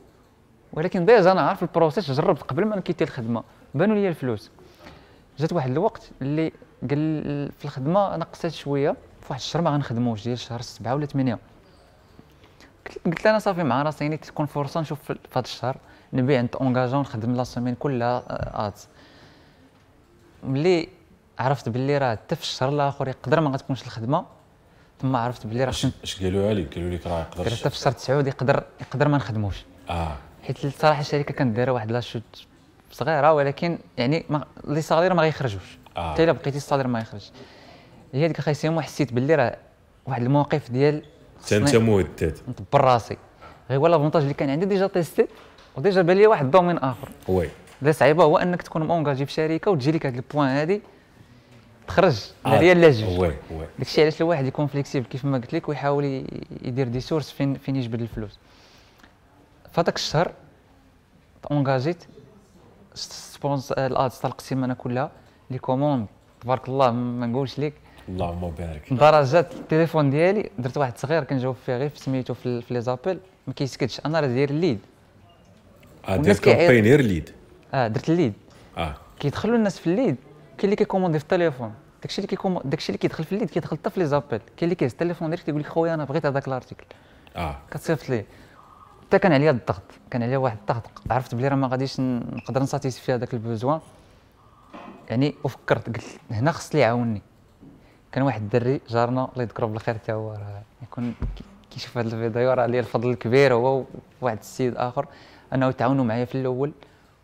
[0.73, 3.43] ولكن déjà أنا عارف ال process جربت قبل ما ن quitter الخدمة.
[3.75, 4.51] بانوا لي الفلوس.
[5.39, 6.53] جات واحد الوقت اللي
[6.91, 11.39] قال في الخدمة نقصت شوية في واحد الشهر ما غنخدموش ديال شهر سبعه ولا ثمانيه
[13.07, 15.77] قلت أنا صافي مع راسي يعني تكون فرصة نشوف في هذا الشهر
[16.13, 18.89] نبيع نتونجاجا ونخدم la semaine كلها آه، ads
[20.43, 20.89] ملي
[21.39, 24.25] عرفت باللي راه حتى في الشهر الآخر يقدر ما غتكونش الخدمة
[25.03, 27.93] ثم عرفت باللي راه اش قالوا لك قالوا لك راه قال يقدرش حتى في الشهر
[27.93, 29.65] تسعود يقدر يقدر ما نخدموش.
[29.91, 30.17] آه.
[30.43, 32.47] حيت الصراحه الشركة كانت دايرة واحد la chute
[32.93, 35.79] صغيرة ولكن يعني mais les salaires ما غيخرجوش.
[35.97, 36.13] آه.
[36.13, 37.31] حتى إلا بقيتي ال salaire ما يخرج
[38.13, 39.57] هي ديك أخي سيمو حسيت باللي راه
[40.07, 41.03] واحد المواقف ديال
[41.45, 43.17] حتى انت مهدد ندبر راسي
[43.71, 45.27] غير هو l'avantage اللي كان عندي déjà testé
[45.77, 47.09] و déjà بان لي واحد ال domaine آخر.
[47.29, 47.49] oui
[47.83, 50.83] اللي صعيبة هو أنك تكون م engagé في شركة وتجي لك هاد ال point هادي
[51.87, 53.21] تخرج آه، لا هي لا جوج.
[53.21, 56.05] oui oui داكشي علاش الواحد يكون flexible كيف ما قلت لك ويحاول
[56.63, 58.39] يدير des sources فين فين يجبد الفلوس.
[59.73, 60.33] فهذاك الشهر
[61.51, 62.05] engager ت
[62.95, 65.11] sponsor ال ads تاع السيمانه كلها
[65.51, 66.07] les commandes.
[66.41, 67.75] تبارك الله ما نقولش لك.
[68.09, 68.93] اللهم بارك.
[68.93, 73.53] درجات التليفون ديالي درت واحد صغير كنجاوب فيه غير في سميتو في, les appels ما
[73.53, 74.01] كيسكتش.
[74.07, 74.79] أنا راه داير ال lead.
[76.09, 77.31] آه كيعيط- campagne غير lead
[77.75, 78.33] آه درت ال lead.
[78.79, 78.95] آه.
[79.21, 80.17] كيدخلوا الناس في ال lead.
[80.59, 81.75] كاين اللي كي commander في التليفون.
[82.03, 84.39] داكشي اللي كيكوم داكشي اللي كيدخل في ال lead كيدخل حتى في les appels.
[84.39, 86.85] كاين اللي كيهز التليفون ديالك تيقول لك خويا أنا بغيت هذاك ال article.
[87.37, 87.57] آه.
[87.71, 88.27] كتصيفط ليه.
[89.07, 89.83] حتى كان عليا الضغط.
[90.11, 90.91] كان عليا واحد الضغط.
[91.11, 93.81] عرفت بلي راه ما غاديش نقدر ن satisfaire هذاك ال besoin.
[95.11, 97.23] يعني وفكرت قلت هنا خص لي يعاوني
[98.15, 102.53] كان واحد الدري جارنا الله يذكره بالخير حتى هو راه يكون كي- كيشوف هذا الفيديو
[102.53, 103.83] راه عليه الفضل الكبير هو
[104.23, 105.07] وواحد السيد آخر.
[105.55, 106.73] أنه تعاونوا معايا في الأول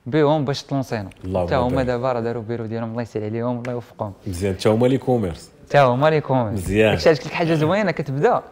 [0.07, 1.11] بهم باش تلانسينا
[1.45, 1.83] حتى هما.
[1.83, 4.13] دابا راه داروا بيرو ديالهم الله يسهل عليهم الله يوفقهم.
[4.27, 4.55] مزيان.
[4.55, 6.91] حتى هما لي كوميرس حتى هما لي كومنت مزيان.
[6.91, 8.43] داكشي علاش لك حاجة زوينة كتبدا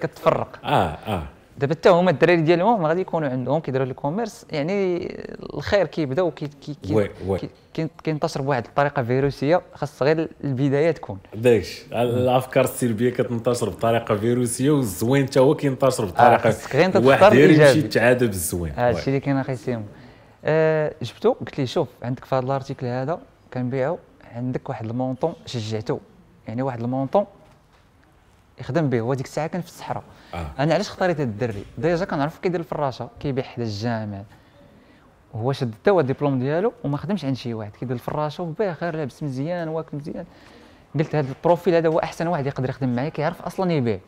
[0.00, 0.58] كتفرق.
[0.64, 0.68] آه
[1.06, 1.22] آه.
[1.60, 5.08] دابا حتى هما الدراري ديالهم غادي يكونوا عندهم كيديروا ال commerce يعني
[5.54, 7.38] الخير كيبدا وكي كي كي oui- oui.
[7.38, 11.18] كي- كي- كينتشر بواحد الطريقة فيروسية خاص غير البداية تكون.
[11.34, 11.82] داكشي.
[11.92, 17.20] الأفكار السلبية كتنتشر بطريقة فيروسية والزوين حتى هو كينتشر آه، بطريقه خاصك غير أنت الواحد
[17.20, 17.78] تختار غير يمشي.
[17.78, 18.72] يتعادى بالزوين.
[18.76, 19.82] هذا الشيء اللي كاين أخي سيمو
[20.44, 23.18] آه جبتو؟ قلت لي شوف عندك في هذا ال article هذا
[23.54, 23.98] كنبيعو
[24.34, 25.98] عندك واحد ال montant شجعتو.
[26.48, 27.24] يعني واحد ال montant
[28.60, 30.02] يخدم به هو ديك الساعة كان في الصحراء.
[30.34, 30.46] آه.
[30.58, 34.22] أنا علاش اختاريت هاد الدري؟ déjà كنعرف كيدير الفراشة كيبيع حدا الجامع.
[35.34, 37.70] هو شد حتى هو الدبلوم ديالو وما خدمش عند شي واحد.
[37.76, 40.24] كيدير الفراشة وباخر لابس مزيان واكل مزيان.
[40.98, 43.98] قلت هذا ال profil هذا هو أحسن واحد يقدر يخدم معايا كيعرف أصلا يبيع.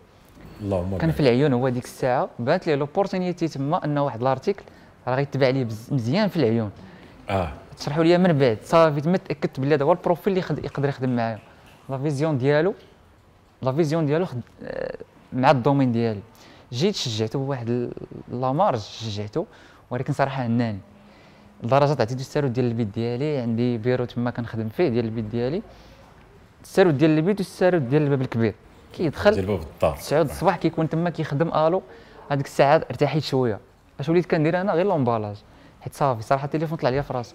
[0.60, 4.62] اللهم كان في العيون هو ديك الساعة بانت ليه l'opportunité تما ان واحد ال article
[5.08, 6.70] راه غيتباع ليه بز- مزيان في العيون.
[7.30, 7.52] آه.
[7.78, 8.58] تشرحوا لي من بعد.
[8.64, 11.38] صافي تما تأكدت بلي هذا هو ال profil اللي يقدر يخدم معايا.
[11.88, 12.74] la vision ديالو
[13.62, 14.26] la vision ديالو
[15.32, 16.20] مع ال domaine ديالي.
[16.72, 17.90] جيت شجعته بواحد
[18.28, 19.46] la marge شجعته
[19.90, 20.78] ولكن صراحة هناني
[21.62, 25.62] لدرجه عطيتو السارود ديال البيت ديالي عندي بيرو تما كنخدم فيه ديال البيت ديالي.
[26.62, 28.54] الساروت ديال البيت والساروت ديال الباب الكبير.
[28.92, 29.96] كيدخل ديال باب الدار.
[29.96, 31.82] 9 الصباح كيكون تما كيخدم آلو.
[32.30, 33.58] هذيك الساعة ارتحيت شوية.
[34.00, 35.36] أش وليت كندير أنا غير l'emballage.
[35.80, 37.34] حيت صافي صراحة التليفون طلع ليا في راسي.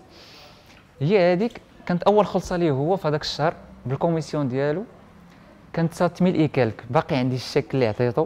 [1.00, 3.54] هي هذيك كانت أول خلصة ليه هو في هذاك الشهر
[3.86, 4.84] بال commission ديالو.
[5.78, 8.26] كانت 7000 اي كالك باقي عندي الشيك اللي عطيتو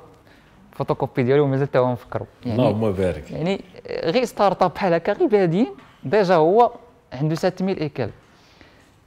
[0.71, 2.25] فوتوكوبي ديالو ومازال حتى هو مفكرو.
[2.45, 3.61] يعني اللهم بارك يعني
[4.03, 5.67] غير start-up بحال هكا غير بادين
[6.03, 6.71] déjà هو
[7.13, 8.13] عنده 7000 اي كالك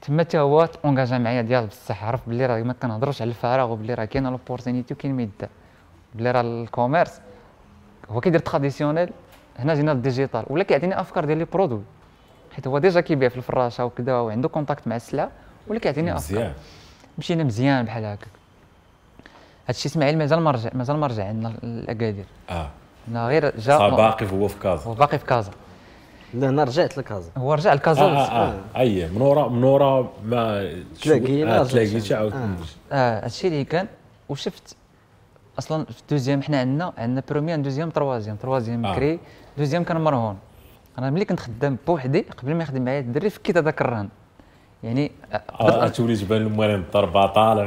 [0.02, 3.94] تما حتى هو engagea معايا ديال بصح عرف بلي راه ما كنهضروش على الفراغ وبلي
[3.94, 5.48] راه كاينة l'opportunité وكاين ما يدار.
[6.14, 7.20] بلي راه ال commerce
[8.10, 9.10] هو كيدير traditionnel
[9.58, 11.82] هنا جينا لل digital ولا كيعطيني أفكار ديال les produits
[12.54, 15.30] حيت هو déjà كيبيع في الفراشة وكذا وعنده contact مع السلعه
[15.68, 16.52] ولا كيعطيني أفكار.
[17.18, 18.26] مشينا مزيان بحال هكا
[19.68, 22.70] هادشي اسماعيل مازال ما رجع مازال ما رجع عندنا لاكادير آه.
[23.12, 24.84] لا غير جا باقي هو في كازا.
[24.84, 25.50] هو باقي في كازا.
[26.34, 27.30] لا أنا رجعت لكازا.
[27.36, 28.02] هو رجع لكازا.
[28.02, 31.64] آه آه أي من ورا من ورا ما تلاقينا، آه،.
[31.64, 32.56] تلاقيتي عاود آه.
[32.92, 33.86] آه هادشي اللي كان.
[34.28, 34.76] وشفت
[35.58, 38.36] أصلا في deuxième حنا عندنا عندنا première deuxième troisième.
[38.36, 38.92] troisième آه.
[38.92, 39.18] بكري
[39.58, 40.36] deuxième كان مرهون.
[40.98, 44.08] أنا ملي كنت خدام بوحدي قبل ما يخدم معايا الدري فكيت هذاك الرهن.
[44.84, 45.12] يعني
[45.94, 47.66] تولي تبان الموالين الضربه طالع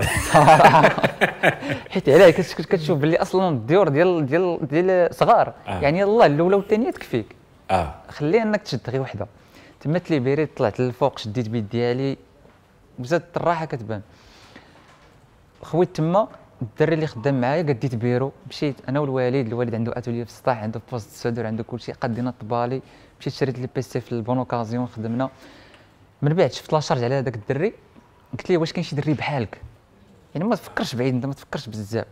[1.89, 5.53] حيت علاه كت- كتشوف باللي أصلا الديور ديال ديال ديال صغار.
[5.68, 5.80] آه.
[5.82, 7.36] يعني يلاه الاولى والثانيه تكفيك
[7.72, 7.93] آه.
[8.09, 9.28] خليها إنك تشد غير وحدة.
[9.82, 12.18] تما تليبيري طلعت للفوق شديت بيد ديالي
[12.99, 14.01] وزادت الراحة كتبان.
[15.63, 16.28] خويت تما
[16.61, 18.32] الدري اللي خدام معايا قديت بيرو.
[18.49, 22.30] مشيت أنا والوالد الوالد عنده أتولية في السطح عنده بوست الصدر عنده كل شيء قدينا
[22.30, 22.82] الطبالي
[23.20, 25.30] مشيت شريت les PC في ال bonne occasion خدمنا.
[26.22, 27.74] من بعد شفت la charge على هذاك الدري
[28.34, 29.61] قلت ليه واش كاين شي دري بحالك؟
[30.36, 32.05] يعني ما تفكرش بعيد انت ما تفكرش بزاف.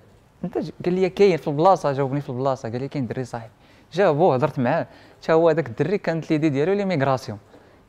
[0.43, 3.51] انت قال لي كاين في البلاصة جاوبني في البلاصة قال لي كاين دري صاحبي.
[3.93, 4.87] جابو هضرت معاه
[5.23, 7.37] حتى هو هذاك الدري كانت l'idée ديالو l'immigration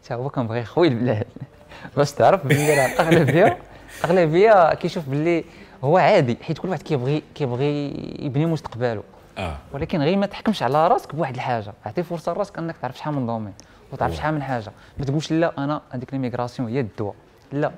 [0.05, 1.27] حتى هو كنبغي يخوي البلاد.
[1.97, 3.59] باش تعرف باللي راه الاغلبيه
[4.05, 5.45] الاغلبيه كيشوف باللي
[5.85, 7.89] هو عادي حيت كل واحد كيبغي كيبغي
[8.19, 9.03] يبني مستقبله.
[9.39, 9.57] آه.
[9.73, 11.73] ولكن غير ما تحكمش على راسك بواحد الحاجة.
[11.87, 13.53] عطي فرصة لراسك أنك تعرف شحال من domaine
[13.93, 14.73] وتعرف شحال من حاجة.
[14.99, 17.15] ما تقولش لا أنا هذيك l'immigration هي الدواء.
[17.53, 17.73] لا.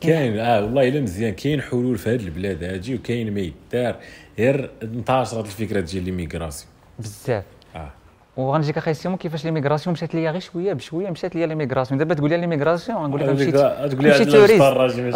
[0.00, 1.34] كاين آه والله إلا مزيان.
[1.34, 3.96] كاين حلول في هذه البلاد هادي وكاين ما يدار
[4.38, 7.44] غير انتشرت الفكرة ديال l'immigration بزاف.
[7.76, 7.90] آه.
[8.36, 12.30] وغنجيك أخي سيمو كيفاش l'immigration مشات ليا؟ غير شوية بشوية مشات ليا l'immigration دابا تقول
[12.30, 13.54] لي l'immigration غنقول لك مشيت
[13.94, 14.62] مشيت touriste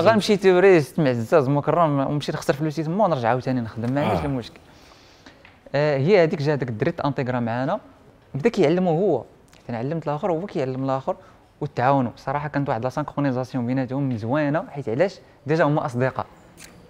[0.01, 3.93] غنمشي touriste معزاز مكرم ومشيت نخسر فلوسي تما ونرجع عاوتاني نخدم.
[3.93, 4.27] ما عنديش آه.
[4.27, 4.61] المشكل
[5.75, 7.81] آه هي هذيك جا هذاك الدري intégra معانا.
[8.35, 9.25] بدأ كيعلمو هو.
[9.63, 11.17] حيت أنا علمت الآخر وهو كيعلم الآخر
[11.61, 12.11] وتعاونوا.
[12.17, 16.27] صراحة كانت واحد la synchronisation بيناتهم زوينه حيت علاش؟ déjà هما أصدقاء.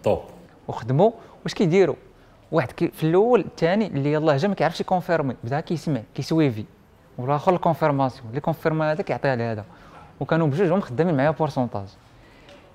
[0.05, 0.20] top
[0.68, 1.11] وخدموا.
[1.45, 1.97] واش كيديروا؟
[2.53, 6.64] واحد كي في الأول الثاني اللي يلاه جا ما كيعرفش يconfirmer بدا كيسمع كي suivre
[7.18, 8.28] والآخر ال confirmation.
[8.31, 9.64] اللي confirma هذا كيعطيها لهذا.
[10.20, 11.89] وكانوا بجوج هم خدامين معايا pourcentage.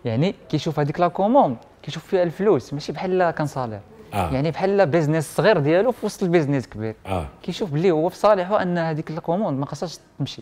[0.06, 3.80] يعني كيشوف هذيك la commande كيشوف فيها الفلوس ماشي بحال كان صالح
[4.14, 4.32] آه.
[4.34, 6.96] يعني بحال business صغير ديالو في وسط ال business كبير.
[7.06, 7.28] آه.
[7.44, 10.42] كيشوف بلي هو في صالحه أن هذيك ال commande ما خاصهاش تمشي.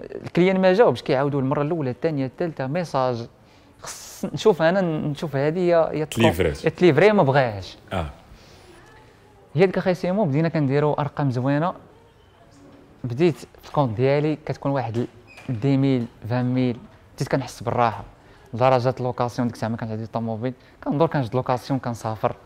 [0.00, 3.26] ال client ما جاوبش كيعاودوا المرة الأولى الثانية الثالثة message
[3.82, 6.68] خص نشوف أنا نشوف هذه هي هي تليفرات.
[6.68, 7.76] تليفري ما بغاهاش.
[7.92, 8.06] آه.
[9.54, 11.74] هي ديك أخي سيمو بدينا كنديروا أرقام زوينة.
[13.04, 15.06] بديت في ال compte ديالي كتكون واحد
[15.50, 16.76] 10000 20000
[17.16, 18.04] بديت كنحس بالراحة.
[18.54, 20.52] لدرجه location ديك الساعة ما كانش عندي طوموبيل.
[20.84, 22.36] كندور كنشد location كنسافر.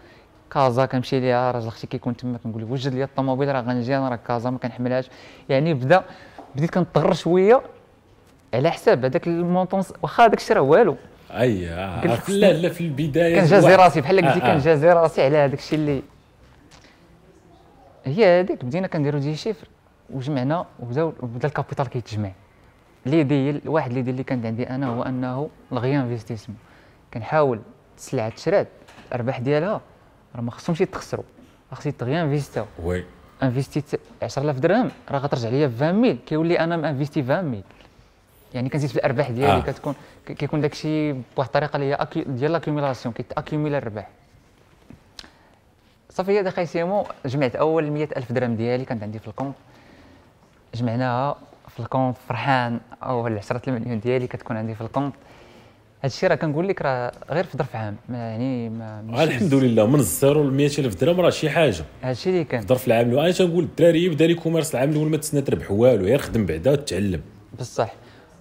[0.51, 4.09] كازا كنمشي ليها راجل أختي كيكون تما كنقول له وجد لي الطوموبيل؟ راه غنجي أنا
[4.09, 5.09] راه كازا ما كنحملهاش.
[5.49, 6.05] يعني بدا
[6.55, 7.63] بديت كنطغر شوية
[8.55, 10.97] على حساب هذاك ال montant واخا هذاك الشيء راه والو.
[11.31, 11.67] اي
[12.29, 14.55] لا لا في البداية كنجازي راسي بحال قلتي آه، آه.
[14.55, 16.03] كنجازي راسي على هذاك الشيء اللي
[18.05, 19.69] هي هذيك بدينا كنديروا des chiffres
[20.11, 22.31] وجمعنا وبداو بدا ال capital كيتجمع.
[23.07, 26.59] l'idée هي واحد l'idée اللي كانت عندي أنا هو أنه le réinvestissement.
[27.15, 27.61] كنحاول
[27.97, 28.69] السلعه تشرات
[29.09, 29.81] الأرباح ديالها.
[30.37, 31.25] راه ما خصهمش يتخسروا
[31.71, 33.05] راه خص يت réinvest او
[33.43, 37.65] réinvestit 10000 درهم راه غترجع ليا ب 20000 كيولي أنا م investi 20000
[38.55, 39.61] يعني كنزيد في الأرباح ديالي آه.
[39.61, 39.95] كتكون
[40.27, 44.09] كيكون داك الشيء بواحد الطريقة اللي هي ديال l'accumulation كيت accumula الربح.
[46.11, 49.55] صافي هذا خاي سيمو جمعت أول 100000 درهم ديالي كانت عندي في ال compte.
[50.75, 51.37] جمعناها
[51.69, 55.15] في ال compte فرحان أول 10 المليون ديالي كتكون عندي في ال compte.
[56.01, 59.55] هذا الشيء راه كنقول لك راه غير في ظرف عام ما يعني ما آه الحمد
[59.55, 61.85] لله من ال zéro ل 100000 درهم راه شي حاجة.
[62.03, 62.67] هذا الشيء اللي كان.
[62.67, 66.47] ظرف العام أنا تنقول الدراري يبدا l'e-commerce العام الأول ما تسنى تربح والو غير خدم
[66.47, 67.21] بعدا وتعلم.
[67.61, 67.93] بصح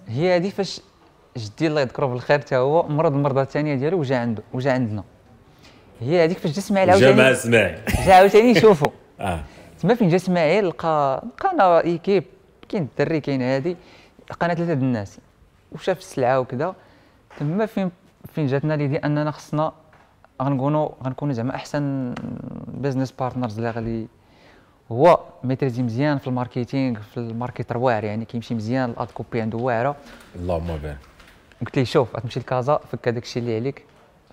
[0.08, 0.80] هي هذه فاش
[1.36, 5.04] جدي الله يذكره بالخير حتى هو مرض المرضى الثانية ديالو وجا عنده وجا عندنا.
[6.00, 7.78] هي هذيك فاش جا إسماعيل جا مع عاوتاني إسماعيل.
[8.06, 9.40] جا عاوتاني يشوفوا آه.
[9.82, 12.24] تما فين جا إسماعيل؟ لقى لقانا équipe
[12.68, 13.76] كاين الدري كاين هادي
[14.30, 15.18] لقانا ثلاثة د الناس.
[15.72, 16.74] وشاف السلعة وكذا
[17.38, 17.90] تما فين
[18.34, 19.72] فين جاتنا l'idée اننا خصنا
[20.42, 22.14] غنكونوا غنكونوا زعما أحسن
[22.66, 24.06] business partners اللي غادي
[24.92, 29.10] هو maîtriser مزيان في ال marketing في ال marketer واعر يعني كيمشي مزيان ال ad
[29.10, 29.96] copy عنده واعرة.
[30.36, 30.98] اللهم بارك
[31.60, 33.84] قلت ليه شوف غتمشي لكازا فك هذاك الشيء اللي عليك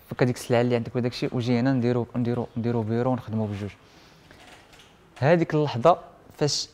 [0.09, 3.71] فك هذيك السلعة اللي عندك وداك الشيء وجي هنا نديرو نديرو نديرو بيرو ونخدمو بجوج.
[5.19, 5.97] هذيك اللحظة
[6.37, 6.69] فاش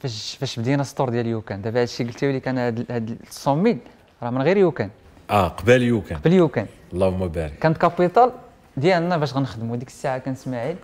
[0.00, 1.62] فاش فاش بدينا store ديال YouCan.
[1.62, 3.76] دابا هذا الشيء قلتي لي كان هاد هاد 100
[4.22, 4.90] راه من غير YouCan.
[5.30, 7.58] آه قبال YouCan قبل YouCan اللهم بارك.
[7.58, 8.32] كانت capital
[8.76, 10.76] ديالنا باش غنخدمو ديك الساعة كان إسماعيل.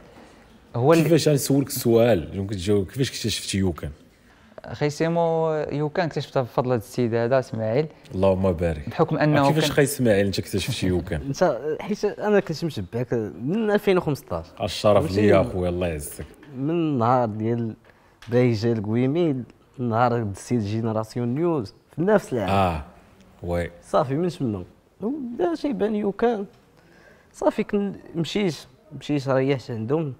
[0.76, 2.86] هو اللي كيفاش غنسولك السؤال؟ ممكن تجاوب.
[2.86, 3.90] كيفاش اكتشفتي YouCan
[4.72, 7.86] خي سيمو يوكان اكتشفتها بفضل هذا السيد هذا إسماعيل.
[8.14, 8.88] اللهم بارك.
[8.88, 13.12] بحكم آه، أنه كيفاش خاي إسماعيل؟ أنت اكتشفتي يوكان أنت حيت أنا كنت مشبعك
[13.42, 16.24] من 2015 الشرف ليا أخويا الله يعزك.
[16.56, 17.74] من النهار ديال
[18.28, 19.44] بايجا الكويميد
[19.78, 22.48] نهار دزتي جينيراسيون نيوز في نفس العام.
[22.50, 22.84] آه.
[23.42, 24.64] وي صافي من تما.
[25.00, 26.46] بدا تيبان يوكان
[27.32, 28.56] صافي كن مشيت
[29.00, 30.14] مشيت ريحت عندهم.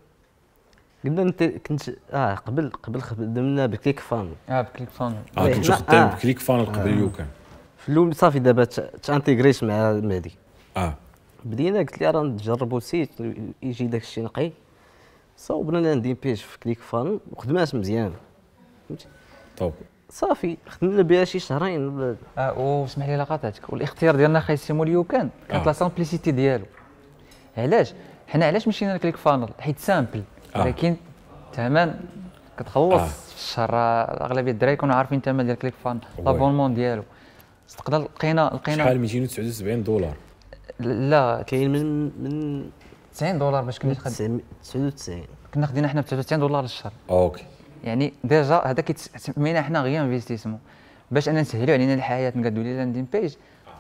[1.05, 6.09] قلنا انت كنت آه قبل قبل خدمنا ب ClickFunnels آه ب ClickFunnels آه حنا- خدام
[6.09, 6.15] آه.
[6.15, 7.27] ب ClickFunnels قبل YouCan
[7.79, 8.65] في الأول صافي دابا
[9.03, 10.33] ت intégrit مع مهدي.
[10.77, 10.95] آه.
[11.45, 13.11] بدينا قلت لي راه نجربوا site
[13.63, 14.53] يجي داك الشيء نقي.
[15.37, 18.13] صوبنا landing page في ClickFunnels وخدمات مزيان
[18.89, 19.07] فهمتي؟
[19.57, 19.73] top
[20.11, 24.83] صافي خدمنا بها شي شهرين ولا آه واسمح لي لا قاطعتك والاختيار ديالنا خاي سيمو
[24.83, 25.67] ال YouCan كانت آه.
[25.67, 26.65] la simplicité ديالو.
[27.57, 27.95] علاش؟
[28.29, 30.23] حنا علاش مشينا ل ClickFunnels حيت simple
[30.57, 30.61] آه.
[30.63, 30.97] ولكن
[31.51, 31.95] الثمن
[32.59, 33.01] كتخلص.
[33.01, 33.07] آه.
[33.07, 33.71] في الشهر
[34.25, 36.01] أغلبية الدراري يكونوا عارفين الثمن ديال ClickFunnels.
[36.19, 37.03] l'abonnement ديالو.
[37.69, 40.15] استقدر لقينا لقينا شحال 279 دولار.
[40.81, 41.43] لا.
[41.47, 42.65] كاين من من
[43.15, 44.41] 90 دولار باش كنا خد...
[44.63, 45.23] 99
[45.55, 46.93] كنا خدينا حنا ب 99 دولار للشهر.
[47.11, 47.45] okay.
[47.85, 50.59] يعني déjà هذا كيتسمينا حنا غير investissement.
[51.11, 53.35] باش أنا نسهلوا علينا الحياة نقادوا les landing page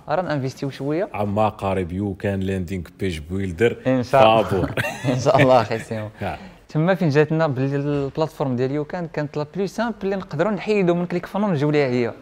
[0.08, 1.08] راه ن investi و شوية.
[1.14, 4.68] عما قريب YouCan landing page builder إن شاء الله.
[5.14, 6.08] إن شاء الله أخي سيمو.
[6.22, 6.38] آه.
[6.68, 10.94] تما فين جاتنا باللي ال plateforme ديال YouCan كانت la plus simple اللي نقدروا نحيدوا
[10.94, 12.12] من ClickFunnels ونجيو ليها هي.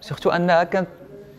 [0.00, 0.88] surtout أنها كانت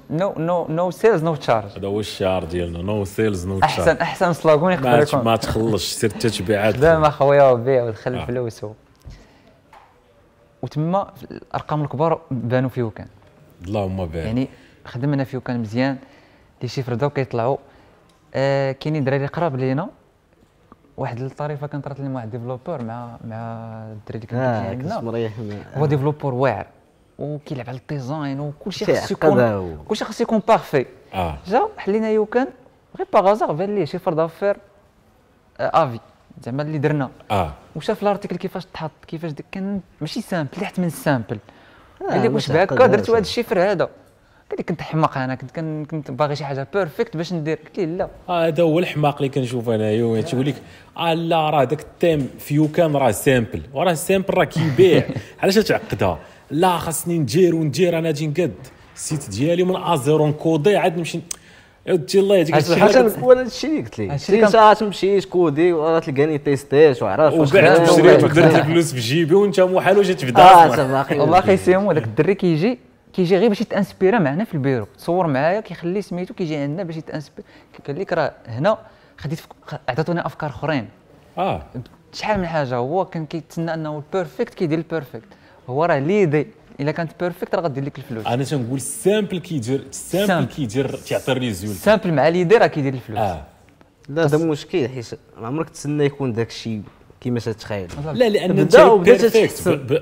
[0.09, 2.81] no no no sales no charge هذا هو الشعار ديالنا.
[2.81, 5.23] no sales no احسن أحسن slogan يقدر ما يكون.
[5.23, 8.21] ما تخلصش سير تتبيعات خدام اخويا وبيع ودخل آه.
[8.21, 8.73] الفلوس و...
[10.61, 13.07] وتما الأرقام الكبار بانوا في YouCan
[13.65, 14.15] اللهم بارك.
[14.25, 14.47] يعني
[14.85, 15.97] خدمنا في YouCan مزيان.
[16.61, 17.57] les chiffres بداو كيطلعوا.
[18.33, 19.89] آه كاينين دراري قراب لينا.
[20.97, 23.35] واحد الطريفة كانت طرات لي مع واحد développeur مع مع
[23.91, 25.33] الدراري اللي كان آه عندنا مريح
[25.77, 26.67] هو développeur واعر.
[27.19, 31.37] وكيلعب على ال design وكلشي شي خاص يكون عقدة و- كلشي خاص يكون parfait آه.
[31.47, 32.47] جا حلينا YouCan
[32.97, 34.57] غير par hasard بان ليه شي فرد افير
[35.59, 35.99] آفي.
[36.45, 37.09] زعما اللي درنا.
[37.31, 37.53] آه.
[37.75, 41.37] وشاف ال article كيفاش تحط كيفاش كان ماشي simple تحت من ال simple.
[42.01, 42.89] آه، قال لي واش بهكا تعقدهاش.
[42.99, 43.83] درتو هذا ال chiffre هذا.
[44.49, 47.57] قال لي كنت حماق أنا كنت كن- كنت باغي شي حاجة perfect باش ندير.
[47.65, 48.07] قلت ليه لا.
[48.29, 50.55] آه، هذا هو الحماق اللي كنشوف انايا وين تيقول لك
[50.97, 53.61] آه لا راه داك ال thème في YouCan راه simple.
[53.73, 55.03] وراه simple راه كيبيع.
[55.41, 56.19] علاش تعقدها؟
[56.51, 58.53] لا خاصني ندير وندير أنا أجي نقد.
[58.95, 61.19] ال site ديالي من à zéro ن coder عاد نمشي
[61.89, 65.73] ودي الله يهديك هادشي حاجة كنت- ولا هادشي اللي قلت لك هادشي انت غتمشي تكودي
[65.73, 68.55] وغتلقاني تيستيش وعرف واش وبعد خدام شريت ودرت.
[68.55, 70.75] الفلوس في جيبي وانت محال واش تبدا آه.
[70.75, 72.79] تا باقي والله أخي سيمو داك الدري كيجي
[73.13, 77.45] كيجي غير باش يتانسبيرا معنا في البيرو تصور معايا كيخلي سميتو كيجي عندنا باش يتانسبير
[77.87, 78.77] قال لك راه هنا
[79.17, 79.39] خديت.
[79.89, 80.87] عطاتوني افكار اخرين
[81.37, 81.61] آه
[82.13, 85.23] شحال من حاجة هو كان كيتسنى انه البيرفكت كيدير البيرفكت
[85.69, 86.47] هو راه ليدي
[86.79, 88.25] إلا كانت بيرفكت راه غدير لك الفلوس.
[88.27, 90.53] أنا تنقول السامبل كيدير ال simple simple.
[90.53, 93.19] كيدير تيعطي ال result simple مع l'idée راه كيدير الفلوس.
[93.19, 93.43] آه.
[94.09, 95.07] لا هذا مشكل حيت
[95.41, 96.81] ما عمرك تسنى يكون داك الشيء
[97.21, 97.87] كيما تتخيل.
[98.13, 98.77] لا لأن انت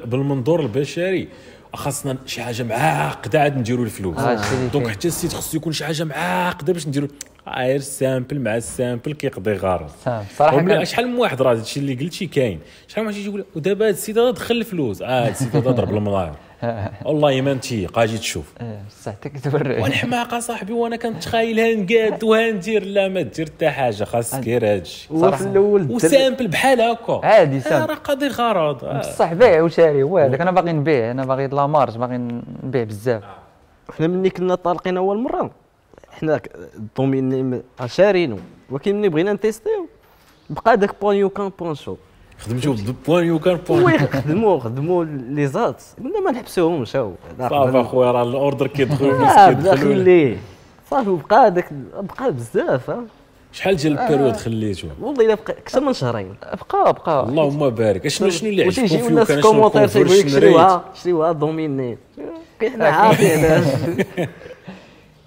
[0.05, 1.28] بالمنظور البشري
[1.73, 4.17] خاصنا شي حاجة معقدة عاد نديروا الفلوس.
[4.17, 4.88] آه، اللي donc.
[4.88, 7.07] حتى ال site خصو يكون شي حاجة معقدة باش نديروا
[7.47, 9.89] غير ال simple مع ال simple كيقضي غرض.
[10.38, 10.74] simple.
[10.73, 12.59] كان- شحال من واحد راه هادشي اللي قلتي كاين.
[12.88, 15.01] شحال من واحد يجي يقول ودابا هاد ال site هذا دخل الفلوس.
[15.01, 16.34] آه هاد ال site هذا ضرب الملاير
[17.06, 18.53] والله ما انت أجي تشوف.
[18.62, 24.03] آه بصح حتى كتوري والحماقة صاحبي وأنا كنتخايل نقاد وهندير لا ما دير حتى حاجة
[24.03, 27.22] خاصك غير هادشي هو في الأول و simple بحال هكا.
[27.24, 27.89] عادي آه، simple.
[27.89, 28.86] راه قاضي غرض.
[28.86, 28.99] آه.
[28.99, 32.18] بصح بيع وشاري هو هذاك أنا باغي نبيع أنا باغي la marge باغي
[32.64, 33.24] نبيع بزاف.
[33.97, 35.51] حنا ملي كنا طالقين أول مرة
[36.12, 36.41] حنا
[36.76, 38.38] ال domaine شارينو
[38.70, 39.88] ولكن ملي بغينا نتيستيو
[40.49, 41.95] بقى داك point YouCan point shop
[42.39, 42.75] خدمتو
[43.07, 43.84] point YouCan point.
[43.84, 45.84] oui خدموا خدموا les ads.
[46.03, 49.93] قلنا ما نحبسوهمش هاو صافي اخويا راه ال order كيدخل الفلوس بدا كيدخلوا.
[49.93, 50.01] لك.
[50.01, 50.38] خليه
[50.89, 52.91] صافي بقى داك بقى بزاف
[53.53, 56.36] شحال ديال ال période خليتو؟ والله إلا بقى أكثر من شهرين.
[56.71, 57.23] بقى بقى.
[57.23, 58.07] اللهم بارك.
[58.07, 61.31] شنو شنو اللي عجبكم وتيجيو فيه الناس وكان في شنو commentaire تيقول لك شريوها شريوها
[61.32, 61.97] domaine.
[62.59, 63.45] كي حنا عارفين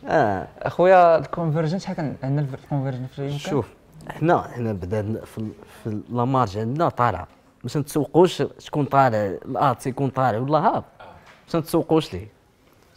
[0.09, 0.49] آه.
[0.63, 3.67] أخويا ال conversion شحال كان؟ عندنا الكونفرجن في شوف
[4.09, 5.39] حنا حنا بدأنا في
[5.85, 7.29] في la marge عندنا طالعه
[7.63, 10.85] باش نتسوقوش شكون طالع ال ads يكون طالع ولا هابط.
[11.47, 12.29] باش نتسوقوش ليه.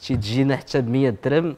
[0.02, 1.56] شي تجينا حتى ب 100 درهم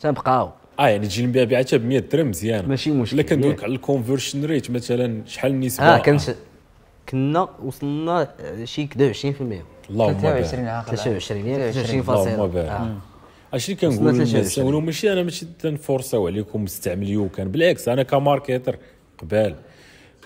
[0.00, 0.50] تنبقاو.
[0.78, 2.68] آه يعني تجي نبيع بيع حتى ب 100 درهم مزيان.
[2.68, 3.20] ماشي مشكل.
[3.20, 6.36] إلا كندوي لك على ال conversion rate مثلا شحال النسبة آه كانت
[7.08, 8.34] كنا وصلنا
[8.64, 9.16] شي كدا 20%
[9.90, 12.68] اللهم 23 بارك عاقل 23 23 اللهم 23.0 بارك.
[12.68, 12.96] آه.
[13.54, 14.26] اش اللي كنقول 23.
[14.26, 18.78] للناس؟ ماشي أنا ماشي تنفورساو عليكم مستعمل YouCan بالعكس أنا ك marketer
[19.18, 19.54] قبال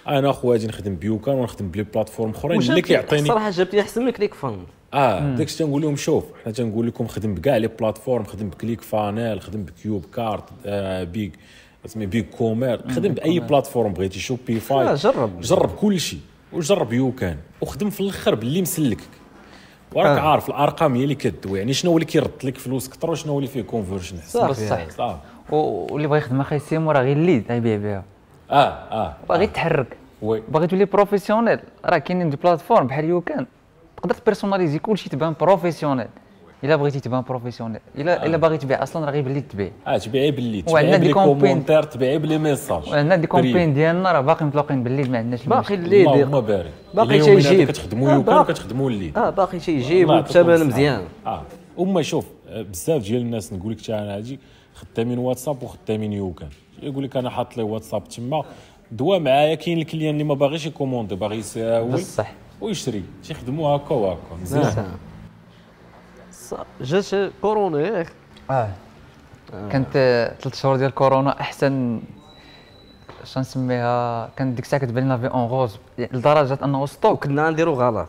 [0.09, 3.75] أنا اخو غادي نخدم ب YouCan ونخدم ب les plateformes أخرين اللي كيعطيني صراحة جابت
[3.75, 4.59] لي أحسن من ClickFunnels
[4.95, 9.41] آه داكشي تنقول لهم شوف حنا تنقول لكم خدم بكاع les plateformes خدم ب ClickFunnels
[9.41, 11.33] خدم ب CubeCart آه Big
[11.87, 15.41] اسمي BigCommerce خدم بأي plateforme بغيتي Shopify آه، جرب.
[15.41, 16.21] جرب كل شيء
[16.53, 19.01] وجرب YouCan وخدم في الأخر باللي مسلكك.
[19.95, 20.21] وراك آه.
[20.31, 23.39] عارف الأرقام هي اللي كدوي يعني شنو هو اللي كيرد لك فلوس كثر وشنو هو
[23.39, 24.87] اللي فيه conversion صافي
[25.51, 25.57] و-
[25.93, 28.05] واللي بغى يخدم أخي سيمو راه غير الليد غيبيع بها
[28.51, 28.55] آه
[28.93, 30.43] آه باغي يتحرك وي.
[30.49, 33.47] باغي تولي بروفيسيونيل راه كاينين دي بلاتفورم بحال يوكان
[33.97, 36.07] تقدر تبيرسوناليزي كلشي تبان بروفيسيونيل
[36.65, 38.83] إلا بغيتي تبان بروفيسيونيل إلا إلا باغي تبيع.
[38.83, 39.71] أصلا راه غير باللي تبيع.
[39.87, 41.49] آه تبيعي باللي وعندنا تبيعي دي بلي كومبين.
[41.49, 45.75] كومونتير تبيعي بلي ميساج وعندنا دي كومبين ديالنا راه باقي مطلقين بالليل ما عندناش باقي.
[45.75, 47.69] الليد اللهم بارك باقي شي يجيب.
[47.71, 48.41] كتخدموا آه، يوكان باقي.
[48.41, 50.67] وكتخدموا الليد آه باقي شي يجيب وبثمن.
[50.67, 51.03] مزيان.
[51.27, 51.43] آه.
[51.77, 54.39] وما شوف آه، بزاف ديال الناس نقول لك حتى أنا هادي
[54.75, 56.49] خدامين واتساب وخدامين YouCan.
[56.83, 58.45] يقول لك أنا حاط لي واتساب تما.
[58.93, 62.33] دوا معايا كاين ال client اللي ما باغيش يكوموندي باغي يساول بصح.
[62.61, 63.05] ويشري.
[63.25, 64.21] تيخدموا هكا وهكا.
[64.43, 64.89] مزيان.
[66.81, 68.13] جات كورونا ياك
[68.51, 68.69] آه.
[69.71, 69.93] كانت
[70.41, 72.01] ثلاث شهور ديال كورونا أحسن
[73.25, 77.75] شنو نسميها كانت ديك الساعة كتبان لنا في en rose لدرجة أنه stock وكنا نديرو
[77.75, 78.09] غلط.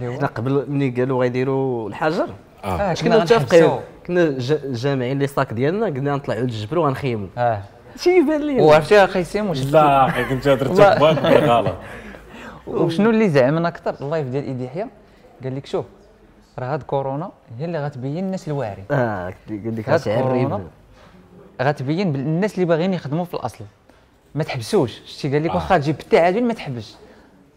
[0.00, 2.28] حنا قبل ملي قالوا غيديروا الحجر.
[2.64, 2.94] آه.
[2.94, 3.70] كنا متفقين.
[4.06, 7.62] كنا جا- جامعين les sacs ديالنا قلنا نطلعوا للجبل وغنخيموا آه.
[7.96, 10.98] شي يبان لي؟ وعرفتي أخي سيمو اش لا كنت والله.
[10.98, 11.74] باك بالغلط
[12.66, 14.86] وشنو اللي زعمنا أكثر؟ ال live ديال إيدي يحيى
[15.44, 15.84] قال لك شوف
[16.58, 20.68] راه هاد كورونا هي اللي غتبين الناس الواعرين آه قال لك هاد هادشي كورونا عريب
[21.62, 23.64] غتبين الناس اللي باغيين يخدموا في الأصل.
[24.34, 25.00] ما تحبسوش.
[25.06, 26.96] شتي قال لك واخا تجيب التعادل ما تحبس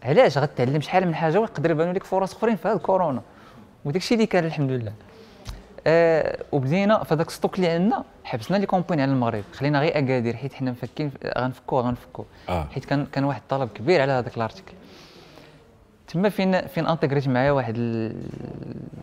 [0.04, 3.22] علاش؟ غتعلم شحال من حاجة ويقدر يبانوا لك فرص أخرين في هاد كورونا.
[3.86, 4.92] وداك الشيء اللي كان الحمد لله.
[5.88, 9.44] آه وبدينا في هذاك ال stock اللي عندنا حبسنا les campagnes على المغرب.
[9.54, 12.26] خلينا غير أكادير حيت حنا مفكين غنفكوه غنفكوه.
[12.50, 12.64] آه.
[12.74, 14.74] حيت كان كان واحد الطلب كبير على هذاك ال article
[16.08, 18.22] تما فين فين انتغريت معايا واحد ال-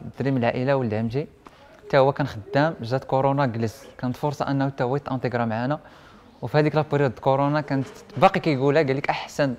[0.05, 1.27] الدري من العائله ولد عمتي
[1.87, 3.87] حتى هو كان خدام جات كورونا جلس.
[3.99, 5.79] كانت فرصة أنه حتى هو يتانتيغرا معانا.
[6.43, 9.55] وفي هذيك la période كورونا كانت باقي كيقولها قال لك أحسن.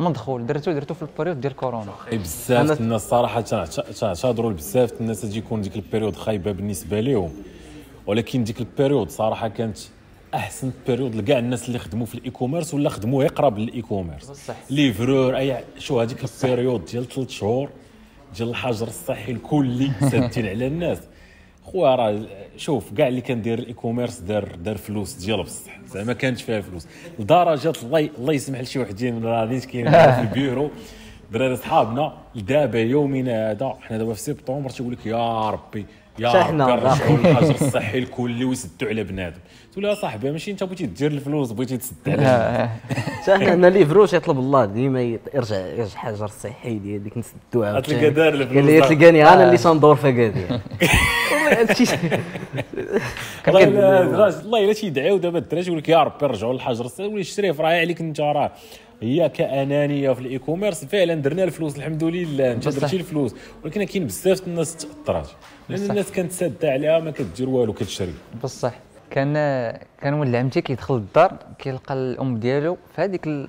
[0.00, 1.92] مدخول درتو درتو في ال période ديال كورونا.
[2.12, 3.40] بزاف الناس صراحة
[4.00, 7.30] تعتذروا بزاف الناس تجي يكون ديك ال période خايبة بالنسبة لهم
[8.06, 9.78] ولكن ديك ال période صراحة كانت
[10.34, 14.50] أحسن période لكاع الناس اللي خدموا في ال e-commerce ولا خدموا يقرب لل e-commerce.
[14.70, 17.68] livreur أي شو هذيك ال période ديال ثلاث شهور
[18.36, 20.98] ديال الحجر الصحي الكلي سادين على الناس.
[21.64, 22.20] خويا راه
[22.56, 26.60] شوف كاع اللي كان داير ال e-commerce دار دار فلوس ديالو بصح زعما كانت فيها
[26.60, 26.86] فلوس.
[27.18, 30.70] لدرجة الله الله يسمح لشي وحدين راه نيت كاين في البيرو.
[31.32, 35.86] دراري صحابنا لدابا يومنا هذا حنا دابا في سبتمبر تيقول لك يا ربي
[36.18, 36.74] يا شحنا.
[36.74, 39.38] الحجر الصحي الكلي ويسدوا على بنادم.
[39.72, 42.68] تقول لها صاحبي ماشي انت بغيتي دير الفلوس بغيتي تسد على
[43.26, 45.02] حنا هنا ال livreur يطلب الله ديما
[45.34, 48.80] يرجع يرجع حجر صحي ديال ديك نسدوها تلقى دار الفلوس قال لي.
[48.80, 50.60] تلقاني أنا اللي تندور في اكادير
[53.48, 58.00] والله إلا تيدعيو دابا الدراري يقول لك يا ربي رجعوا للحجر الصحي اشتريه راه عليك
[58.00, 58.52] أنت راه.
[59.02, 62.52] هي كأنانية في ال e-commerce فعلا درنا الفلوس الحمد لله.
[62.52, 62.68] أنت.
[62.68, 63.34] درتي الفلوس.
[63.64, 65.28] ولكن كاين بزاف الناس تاثرات
[65.78, 65.90] لأن.
[65.90, 68.14] الناس كانت ساده عليها ما كدير والو كتشري.
[68.44, 68.72] بصح.
[69.10, 69.32] كان
[70.02, 73.48] كان ولد عمتي كيدخل للدار كيلقى الأم ديالو في هذيك ال-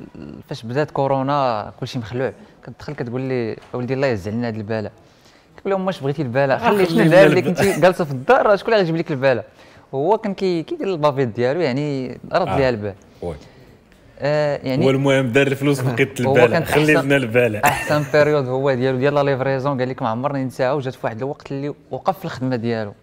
[0.49, 2.33] فاش بدات كورونا كلشي مخلوع.
[2.63, 4.91] كتدخل كتقول لي ولدي الله يهز علينا هذه البلا.
[5.57, 8.55] كتقول لهم واش بغيتي البلا؟ خلي شنو خلي البلا لنا اللي كنتي جالسة في الدار
[8.55, 9.43] شكون اللي غيجيب لك البلا؟
[9.93, 12.57] هو كان كي كيدير البافيت ديالو يعني رد آه.
[12.57, 12.93] ليها البلا.
[14.23, 18.47] آه هو يعني المهم دار الفلوس بقيت هو البلا خلي أحسن- لنا البلا أحسن période
[18.47, 18.97] هو ديالو.
[18.97, 22.25] ديال la livraison قال لك ما عمرني نساها وجات في واحد الوقت اللي وقف في
[22.25, 22.93] الخدمة ديالو.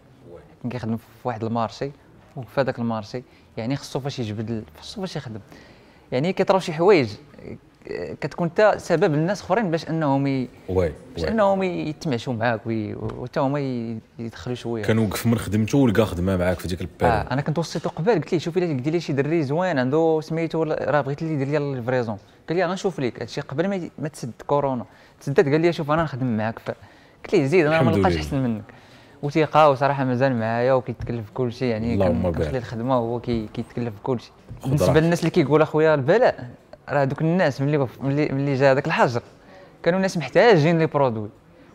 [0.62, 1.90] كان كيخدم في واحد ال marché
[2.36, 3.22] وفي هذاك ال marché.
[3.56, 5.40] يعني خصو فاش يجبد خصو فاش يخدم.
[6.12, 7.08] يعني كيطراو شي حوايج.
[8.20, 10.48] كتكون انت سبب الناس اخرين باش انهم ي...
[10.68, 11.28] oui باش oui.
[11.28, 13.60] انهم يتمعشوا معاك وي- وحتى هما
[14.18, 17.40] يدخلوا شوية كان وقف من خدمته ولقى خدمة معاك في ديك ال période آه أنا
[17.40, 21.00] كنت وصيته قبل قلت ليه شوفي لي دير لي شي دري زوين عنده سميتو راه
[21.00, 22.16] بغيت لي يدير لي la livraison
[22.48, 24.84] قال لي غنشوف لك هادشي قبل ما ما تسد كورونا
[25.20, 26.70] تسدات قال لي شوف أنا نخدم معاك ف
[27.24, 28.16] قلت ليه زيد أنا ما نلقاش.
[28.16, 28.62] أحسن منك
[29.22, 31.96] وثيقه وصراحة مازال معايا وكيتكلف في كل شيء يعني.
[31.96, 34.32] كنخلي الخدمة وهو كي- كيتكلف في كل شيء
[34.62, 35.00] خذ بالنسبة.
[35.00, 36.48] للناس اللي كيقول أخويا البلاء
[36.90, 39.22] راه دوك الناس ملي ملي ملي جا هذاك الحجر
[39.82, 41.28] كانوا الناس محتاجين les produits.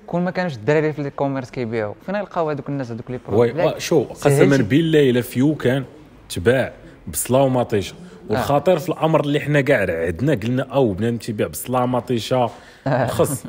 [0.08, 1.94] كون ما كانوش الدراري في ال commerce كيبيعوا.
[2.06, 4.58] فين يلقاو هذوك الناس هذوك les produits؟ oui oui، شو قسما.
[4.58, 5.84] بالله إلا فيو كان
[6.30, 6.74] تباع
[7.08, 7.96] بصله ومطيشه
[8.30, 12.50] والخطير في الأمر اللي حنا كاع عندنا قلنا أو بنادم تيبيع بصله مطيشه
[13.08, 13.44] خص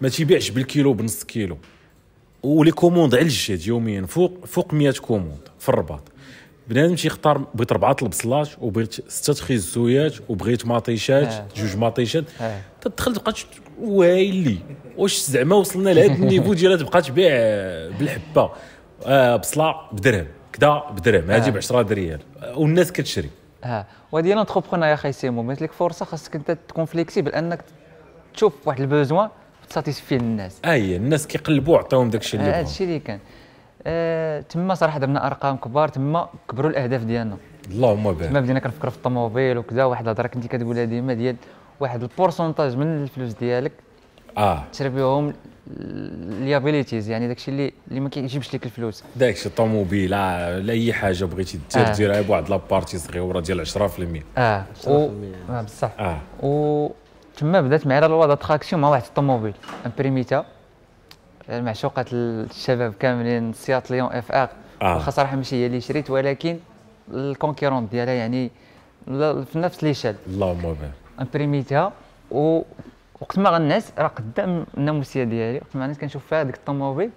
[0.00, 1.58] ما تيبيعش بالكيلو بنص كيلو.
[2.42, 6.09] و les commandes على الجهد يوميا فوق فوق 100 commandes في الرباط.
[6.70, 11.46] بنادم تيختار بغيت اربعه البصلات وبغيت ستة تخيزويات وبغيت مطيشات آه.
[11.56, 12.60] جوج مطيشات آه.
[12.80, 13.34] تدخل تبقى
[13.80, 14.58] ويلي
[14.96, 17.30] واش زعما وصلنا لهذا ال niveau ديالها تبقى تبيع
[17.98, 18.50] بالحبة.
[19.06, 23.30] آه بصله بدرهم كدا بدرهم هذه ب 10 ريال آه، والناس كتشري.
[23.64, 23.86] آه.
[24.12, 27.64] وديال l'entrepreneur يا خاي سيمو بغيت لك فرصة خاصك أنت تكون flexible أنك
[28.34, 29.28] تشوف واحد ال besoin
[29.64, 30.60] وت satisfait للناس.
[30.64, 32.70] أي الناس كيقلبوا عطاوهم داك الشيء اللي هذا بغاو.
[32.72, 33.18] الشيء اللي كان.
[33.86, 37.36] آه تما صراحة درنا أرقام كبار تما كبروا الأهداف ديالنا.
[37.70, 41.36] اللهم تما بارك بدينا كنفكروا في الطوموبيل وكذا واحد الهضرة كنتي كتقولها ديما ديال
[41.80, 43.72] واحد ال pourcentage من الفلوس ديالك
[44.38, 44.64] آه.
[44.72, 45.32] تشري بهم
[46.40, 49.04] ال liabilities يعني داكشي اللي اللي ما كيجيبش لك الفلوس.
[49.16, 51.92] داك الشيء طوموبيل آه لا أي حاجة بغيتي دير آه.
[51.92, 53.72] ديرها بواحد la partie صغيره ديال 10%
[54.38, 54.64] آه.
[54.84, 55.08] 10% و...
[55.50, 55.90] آه بصح.
[55.98, 56.18] آه.
[56.46, 56.88] و
[57.36, 59.54] تما بدات معايا la loi d'attraction مع واحد الطوموبيل
[59.86, 60.44] imprimé يتا
[61.50, 64.48] معشوقة الشباب كاملين Seat Leon FR.
[64.82, 64.94] آه.
[64.94, 66.58] واخا صراحة ماشي هي اللي شريت ولكن
[67.12, 68.50] ال concurrent ديالها يعني
[69.44, 70.90] في نفس l'échelle اللهم بارك
[71.20, 71.92] امبريميتها
[72.30, 72.62] و
[73.20, 77.10] وقت ما غنعس راه قدام الناموسية ديالي وقت ما غنعس كنشوف فيها ديك الطوموبيل.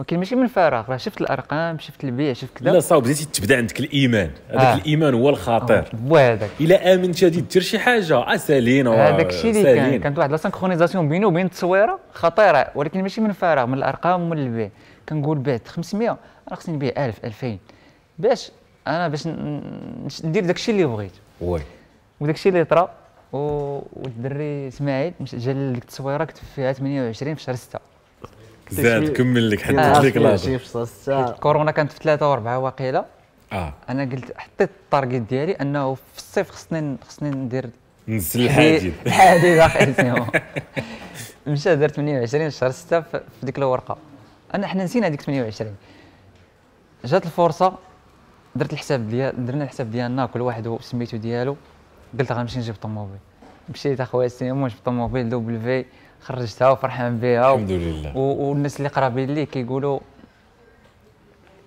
[0.00, 2.70] ولكن ماشي من فراغ راه شفت الأرقام شفت البيع شفت كذا.
[2.70, 4.30] لا صاوب بديتي تبدأ عندك الإيمان.
[4.48, 4.74] هذاك آه.
[4.74, 6.50] الإيمان هو الخطير بو هذاك.
[6.60, 8.16] إلا آمنت غادي دير شي حاجة.
[8.16, 10.00] آه سالين و- هذاك الشيء اللي كان.
[10.00, 14.38] كانت واحد la synchronisation بينه وبين التصويرة خطيرة ولكن ماشي من فراغ من الأرقام ومن
[14.38, 14.70] البيع.
[15.08, 17.58] كنقول بعت 500 أنا خصني نبيع 1000 2000
[18.18, 18.50] باش
[18.86, 19.26] أنا باش
[20.24, 21.12] ندير داك الشيء اللي بغيت.
[21.40, 21.60] oui.
[22.20, 22.90] وداك الشيء اللي طرا.
[23.32, 27.78] والدري إسماعيل جا ديك التصويرة كتب فيها 28 في شهر 6
[28.70, 31.30] زاد كمل لك آه، حدد لك فيه لاطر شي في الساعة.
[31.32, 33.04] كورونا كانت في 3 و4 واقيلا.
[33.52, 33.74] آه.
[33.88, 37.70] أنا قلت حطيت ال target ديالي أنه في الصيف خصني خصني ندير
[38.08, 39.94] نزل الحديد الحديد أخي
[41.46, 43.96] مشى دار 28 شهر 6 في ديك الورقة.
[44.54, 45.74] أنا حنا نسينا هذيك 28
[47.04, 47.74] جات الفرصة
[48.56, 51.56] درت الحساب ديال درنا الحساب ديالنا كل واحد وسميتو ديالو.
[52.18, 53.18] قلت غنمشي نجيب طوموبيل.
[53.68, 55.84] مشيت أخويا سيمو جبت طوموبيل دوبل في.
[56.22, 57.54] خرجتها وفرحان بها.
[57.54, 58.16] الحمد لله.
[58.16, 60.00] و- والناس اللي قرابين ليه كيقولوا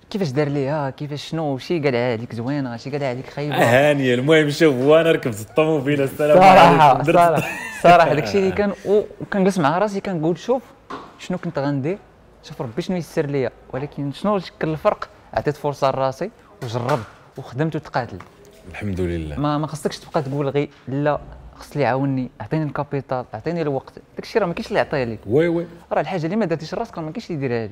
[0.09, 3.55] كيفاش دار ليها؟ كيفاش شنو؟ شي قال عليك زوينة شي قال عليك خايبة.
[3.55, 7.03] هانيه المهم شوف هو أنا ركبت الطوموبيل السلام عليكم.
[7.03, 7.41] صراحة
[7.83, 8.73] صراحة داكشي اللي كان
[9.21, 10.61] وكنجلس مع راسي كنقول شوف
[11.19, 11.97] شنو كنت غندير
[12.43, 13.51] شوف ربي شنو يسر ليا.
[13.73, 16.31] ولكن شنو كان الفرق؟ عطيت فرصة لراسي
[16.63, 17.03] وجربت
[17.37, 18.17] وخدمت وتقاتل.
[18.71, 19.39] الحمد لله.
[19.39, 21.19] ما ما خصكش تبقى تقول غير لا.
[21.57, 23.93] خص اللي يعاوني اعطيني ال capital اعطيني الوقت.
[24.15, 25.65] داكشي راه ما كاينش اللي يعطيه لك oui oui.
[25.91, 27.71] راه الحاجة اللي ما درتيش راسك ما كاينش اللي يديرها لك.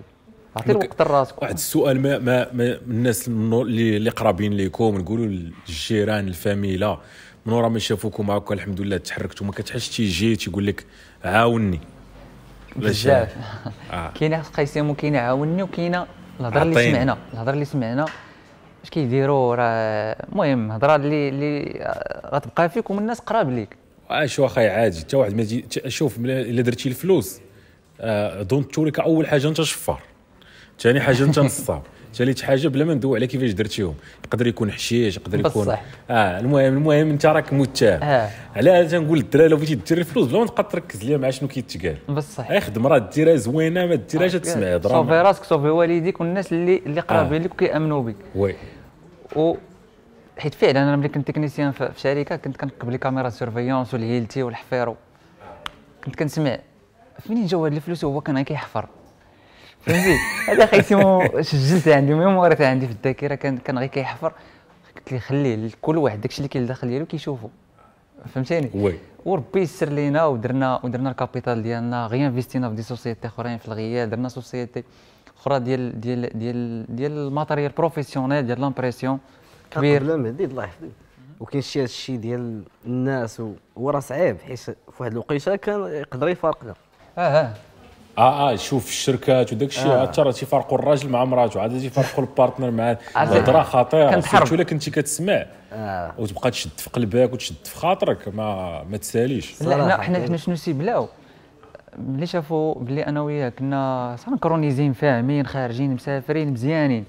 [0.58, 1.42] اعطي الوقت لراسك.
[1.42, 6.98] واحد السؤال ما ما, ما الناس اللي اللي قرابين ليكم نقولوا الجيران ال famille
[7.46, 10.86] من ورا ما شافوكم هكا الحمد لله تحركتوا ما كتحسش تيجي تيقول لك
[11.26, 11.80] عاوني
[12.76, 13.36] بزاف.
[13.92, 14.12] آه.
[14.20, 16.08] كاينة قيسيمو كاينة عاوني وكاينة
[16.40, 16.92] الهضرة اللي.
[16.92, 17.18] سمعنا.
[17.34, 18.06] الهضرة اللي سمعنا
[18.84, 21.86] اش كيديروا راه المهم هضره اللي اللي
[22.34, 23.76] غتبقى فيك ومن الناس قراب ليك.
[24.10, 27.40] اش واخا عادي حتى واحد ما يجي ت- شوف إلا درتي الفلوس
[28.02, 30.02] آه دونت توريك أول حاجة أنت شفار.
[30.80, 31.82] ثاني حاجة أنت نصاب.
[32.16, 33.96] ثالث حاجة بلا ما ندوي على كيفاش درتيهم.
[34.26, 35.82] يقدر يكون حشيش يقدر يكون بصح.
[36.10, 38.04] آه المهم المهم انت راك متهم.
[38.04, 38.30] آه.
[38.56, 41.48] على هذا تنقول للدراري لو بغيتي دير الفلوس بلا ما تبقى تركز ليا مع شنو
[41.50, 41.98] كيتقال.
[42.10, 42.52] بصح.
[42.52, 46.82] أي خدمة راه ديرها زوينة ما ديرهاش تسمع صوفي هضره راسك sauf والديك والناس اللي
[46.86, 47.46] اللي قرابين آه.
[47.46, 48.16] لك وكيأمنوا بك.
[48.36, 48.56] oui.
[49.36, 49.56] و
[50.38, 54.44] حيت فعلا أنا ملي كنت technicien في شركة كنت كنركب les caméras surveillance وال Hilti
[54.44, 54.96] والحفيرو
[56.06, 56.60] كنت كنسمع
[57.30, 58.88] منين جاو هاد الفلوس؟ وهو كان كيحفر.
[59.82, 60.18] فهمتي؟
[60.48, 64.34] هذا خيتي سجلت عندي mémoris يت عندي في الذاكرة كان كان غير كيحفر.
[64.98, 67.48] قلت لي خليه كل واحد داكشي اللي كاين داخل ديالو كيشوفو.
[68.34, 68.94] فهمتيني؟ oui.
[69.26, 73.58] وربي يسر لينا ودرنا ودرنا ال capital ديالنا غير investi نا في des sociétés أخرين
[73.58, 74.84] في ال réel درنا société
[75.38, 79.20] أخرى ديال ديال ديال ديال ال matériel professionnel ديال l'impression
[79.72, 80.04] كبير.
[80.04, 80.90] قبل مهدي الله يحفظك.
[81.40, 86.30] وكاين شي هادشي ديال الناس و- هو راه صعيب حيت في واحد الوقيته كان يقدر
[86.30, 86.74] يفارقنا.
[87.18, 87.54] آه آه.
[88.18, 90.02] آه آه شوف الشركات وداك الشيء آه.
[90.02, 90.06] آه.
[90.06, 94.20] ترى تيفرقوا الراجل مع مراته عاد تيفرقوا ال partner مع الهضرة خطيرة.
[94.20, 95.46] surtout إلا كنتي كتسمع.
[95.74, 96.14] آه.
[96.18, 99.62] وتبقى تشد في قلبك وتشد في خاطرك ما ما تساليش.
[99.62, 101.08] لا حنا حنا شنو سيبلاو
[101.98, 107.06] ملي شافوا بلي أنا وياه كنا synchronisé ين فاهمين خارجين مسافرين مزيانين.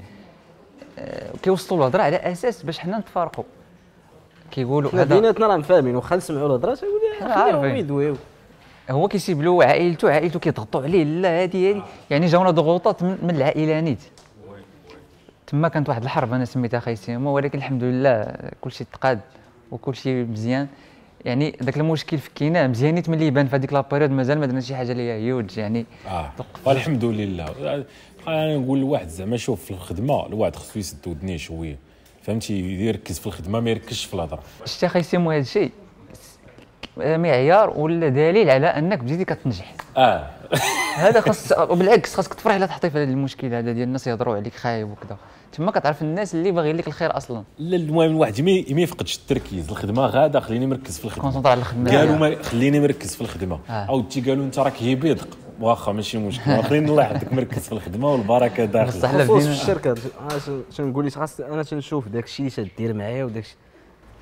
[0.99, 3.45] آه، كيوصلوا الهضرة على أساس باش حنا نتفارقوا.
[4.51, 8.17] كيقولوا هذا بيناتنا راه مفاهمين واخا نسمعوا الهضرة تيقول حنا لي خليهم عارفين.
[8.91, 13.37] هو كيسيب له عائلته عائلته كيضغطوا عليه لا هذه هذه يعني جاونا ضغوطات من, من
[13.37, 14.03] العائلة نيت.
[15.47, 19.21] تما كانت واحد الحرب أنا سميتها خيسيمو ولكن الحمد لله كلشي تقاد
[19.71, 20.69] وكلشي مزيان.
[21.25, 24.75] يعني ذاك المشكل فكيناه مزيانيت ملي يبان في هذيك la période مازال ما درنا شي
[24.75, 26.33] حاجة اللي هي هيوج يعني آه.
[26.65, 27.85] والحمد لله.
[28.29, 31.79] أنا نقول لواحد زعما شوف في الخدمة الواحد خصو يسد ودنيه شوية.
[32.23, 34.43] فهمتي؟ يركز في الخدمة ما يركزش في الهضرة.
[34.65, 35.71] شتي خيسيمو هذا الشيء
[36.97, 39.75] معيار ولا دليل على أنك بديتي كتنجح.
[39.97, 40.27] آه.
[40.97, 44.55] هذا خاص وبالعكس خاصك تفرح الا تحطي في هذا المشكل هذا ديال الناس يهضروا عليك
[44.55, 45.17] خايب وكذا.
[45.53, 47.43] تما كتعرف الناس اللي باغيين لك الخير أصلا.
[47.59, 49.71] لا المهم الواحد ما يفقدش التركيز.
[49.71, 51.23] الخدمة غادا خليني مركز في الخدمة.
[51.23, 51.99] كونسونطر على الخدمة.
[51.99, 53.59] قالوا ما خليني مركز في الخدمة.
[53.71, 53.73] آه.
[53.73, 55.29] عاودتي قالوا أنت راك هيبيدق
[55.61, 56.63] واخا ماشي مشكل.
[56.63, 59.25] خليني الله يحفظك مركز في الخدمة والبركة داخل.
[59.25, 59.95] خصوص في الشركة.
[60.31, 63.57] أنا شن- شنقول لك؟ أنا تنشوف داك الشيء اللي تدير معايا وداك الشيء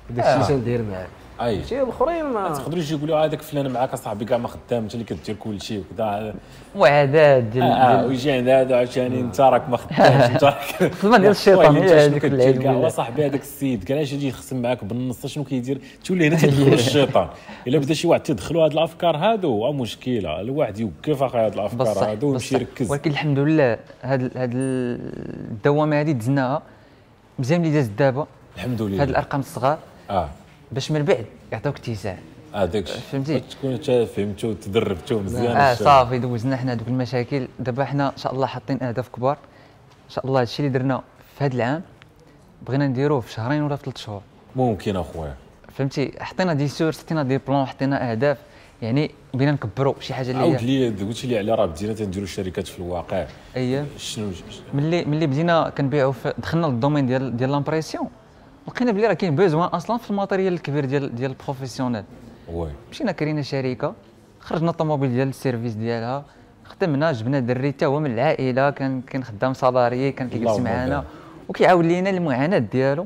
[0.09, 1.07] وداك الشيء اللي تندير معاه
[1.45, 1.63] أي.
[1.63, 5.05] شي الاخرين ما تقدروا يجي يقولوا هذاك فلان معاك أصاحبي كاع ما خدام انت اللي
[5.05, 6.33] كدير كل شيء وكذا.
[6.75, 10.61] وعادات ديال آه ديال- ويجي عند هذا عشان أنت راك ما خدامش أنت راك
[11.01, 12.89] خدمة ديال الشيطان هذيك كاع.
[12.89, 17.27] صاحبي هذاك السيد كان اش يجي يخصم معاك بالنص شنو كيدير؟ تولي هنا تدخل الشيطان.
[17.67, 20.41] إلا بدا شي واحد تدخلوا هاد الأفكار هادو مشكلة.
[20.41, 22.91] الواحد يوقف أخي هاد الأفكار هادو ويمشي يركز.
[22.91, 26.61] ولكن الحمد لله هاد هاد الدوامة هذه دزناها
[27.39, 28.27] مزيان اللي دازت دابا.
[28.55, 29.77] الحمد في هاد لله الأرقام الصغار.
[30.09, 30.29] آه.
[30.71, 32.17] باش من بعد يعطيوك اتساع
[32.55, 32.65] آه
[33.11, 35.73] فهمتي؟ تكون انت فهمتو وتدربتو مزيان آه.
[35.73, 37.47] صافي دوزنا حنا دوك المشاكل.
[37.59, 39.37] دابا حنا إن شاء الله حاطين أهداف كبار.
[40.05, 41.01] إن شاء الله هادشي اللي درنا
[41.37, 41.81] في هذا العام
[42.67, 44.21] بغينا نديروه في شهرين ولا في ثلاث شهور.
[44.55, 45.35] ممكن أخويا.
[45.73, 48.37] فهمتي؟ حطينا des sources حطينا des plans حطينا أهداف.
[48.81, 52.67] يعني بغينا نكبروا شي حاجة اللي عاود لي قلت لي على راه بدينا تنديروا الشركات
[52.67, 53.25] في الواقع.
[53.55, 54.31] اييه شنو
[54.73, 58.07] ملي ملي بدينا كنبيعوا دخلنا للدومين ديال ديال l'impression
[58.67, 62.03] لقينا بلي راه كاين بوزوان أصلا في ال matériel الكبير ديال ديال ال professionnel
[62.53, 62.69] oui.
[62.91, 63.93] مشينا كرينا شركة
[64.39, 66.23] خرجنا الطوموبيل ديال ال service ديالها
[66.65, 71.03] خدمنا جبنا دري حتى هو من العائلة كان كان خدام salarié كان كيجلس معنا.
[71.49, 73.05] وكيعاود لينا المعاناة ديالو.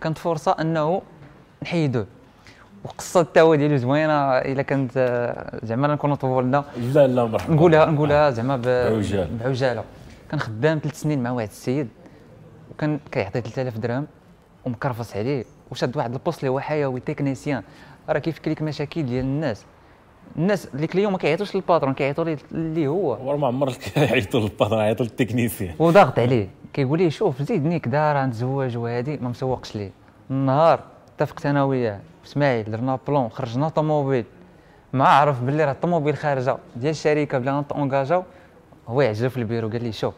[0.00, 1.02] كانت فرصة أنه
[1.62, 2.06] نحيدوه
[2.84, 4.92] وقصه حتى هو ديالو زوينة إلا كانت
[5.62, 6.64] زعما نكونوا طولنا.
[6.94, 7.54] لا لا مرحبا.
[7.54, 9.28] نقولها نقولها زعما ب- بعجالة.
[9.44, 9.84] بعجالة.
[10.30, 11.88] كان خدام ثلاث سنين مع واحد السيد
[12.70, 14.06] وكان كيعطي 3000 درهم.
[14.66, 17.62] ومكرفص عليه وشاد واحد ال poste اللي هو حيوي technicien.
[18.08, 19.64] راه كيفك لك مشاكل ديال الناس.
[20.36, 23.28] الناس les clients ما كيعيطوش لل patron كيعيطوا ليه اللي هو.
[23.28, 25.74] ورا ما عمر كيعيطوا لل patron يعيطوا لل technicien.
[25.78, 26.48] وضاغط عليه.
[26.72, 29.90] كيقول لي شوف زيدني كدا راه نتزوج وهادي ما مسوقش ليه.
[30.30, 30.80] النهار
[31.16, 34.24] اتفقت أنا وياه اسماعيل درنا plan خرجنا طوموبيل.
[34.92, 38.22] ما عرف باللي راه الطوموبيل خارجة ديال الشركة بلا نت engageاو
[38.88, 40.14] هو يعجب في البيرو قال لي شوف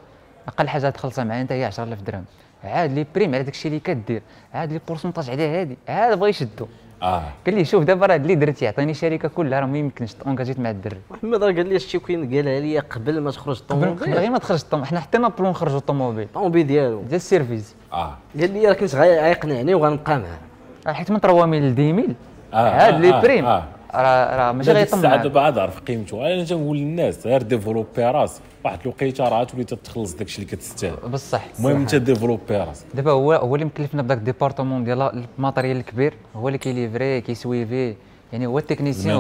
[0.49, 2.25] أقل حاجة تخلصها معايا أنت هي 10000 درهم.
[2.67, 4.23] عاد les primes على داكشي اللي كدير
[4.55, 6.67] عاد les pourcentages على هادي عاد بغا يشدو.
[7.03, 7.23] آه.
[7.47, 10.61] قال لي شوف دابا راه اللي درت يعطيني الشركة كلها راه ما يمكنش ت engageيت
[10.61, 10.97] مع الدري.
[11.11, 14.19] محمد راه قال لي هادشي كاين قالها لي قبل ما تخرج قبل قبل الطوموبيل.
[14.19, 16.25] غير ما تخرج الطوموبيل حنا حطينا plan نخرجوا الطوموبيل.
[16.25, 17.01] الطوموبيل ديالو.
[17.03, 17.75] ديال ال service.
[17.93, 18.17] آه.
[18.41, 20.93] قال لي راه كنت غيقنعني وغنبقى معاه.
[20.95, 22.17] حيت من 3000 ل 10000
[22.55, 23.45] آه، عاد آه، les آه، primes.
[23.47, 23.65] آه.
[23.95, 25.17] راه راه ماشي غيطمع.
[25.17, 26.27] دابا عاد عرف قيمته.
[26.35, 30.97] أنا تنقول للناس غير développer راسك واحد الوقيته راه تولي تتخلص داكشي اللي كتستاهل.
[31.13, 35.43] بصح المهم انت développer راسك دابا هو هو اللي مكلفنا بداك ال département ديال ال
[35.43, 37.95] matériel الكبير هو اللي كي livrer كي suivre
[38.33, 39.17] يعني هو ال technicien.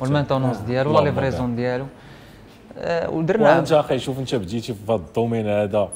[0.00, 1.56] وال maintenance ديالو اللهم livraison.
[1.56, 1.86] ديالو.
[2.78, 5.88] آه، ودرنا وانت أخي شوف انت بديتي في هذا الدومين هذا.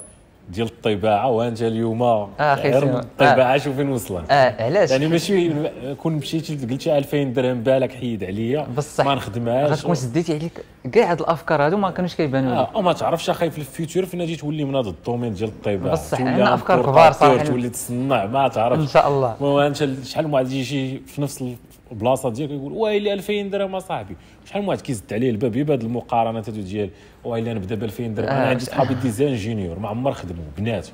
[0.48, 3.00] ديال الطباعة وأنت اليوم أخي غير سيمو.
[3.00, 5.52] الطباعة شوف فين وصلت آه علاش؟ يعني ماشي
[5.94, 9.04] كون مشيتي قلتي 2000 درهم بالك حيد عليا بصح.
[9.04, 9.70] ما نخدمهاش.
[9.70, 13.50] غتكون سديتي عليك كاع هاد الأفكار هادو ما كانوش كيبانوا لك آه وما تعرفش أخي
[13.50, 15.92] في ال future فين غادي تولي من هذا الدومين ديال الطباعة.
[15.92, 17.44] بصح، عندنا importateur، كبار صراحة.
[17.44, 18.82] تولي تصنع ما تعرفش.
[18.82, 19.42] إن شاء الله.
[19.42, 21.44] وأنت شحال من واحد يجي في نفس
[21.92, 24.16] البلاصه ديالك يقول ويلي 2000 درهم أصاحبي.
[24.46, 26.90] شحال من واحد كيزد عليه الباب؟ بهذه المقارنات هادو ديال
[27.24, 28.48] ويلي نبدا ب 2000 درهم أنا آه.
[28.48, 30.88] عندي صحابي designer junior ما عمر خدموا بنات.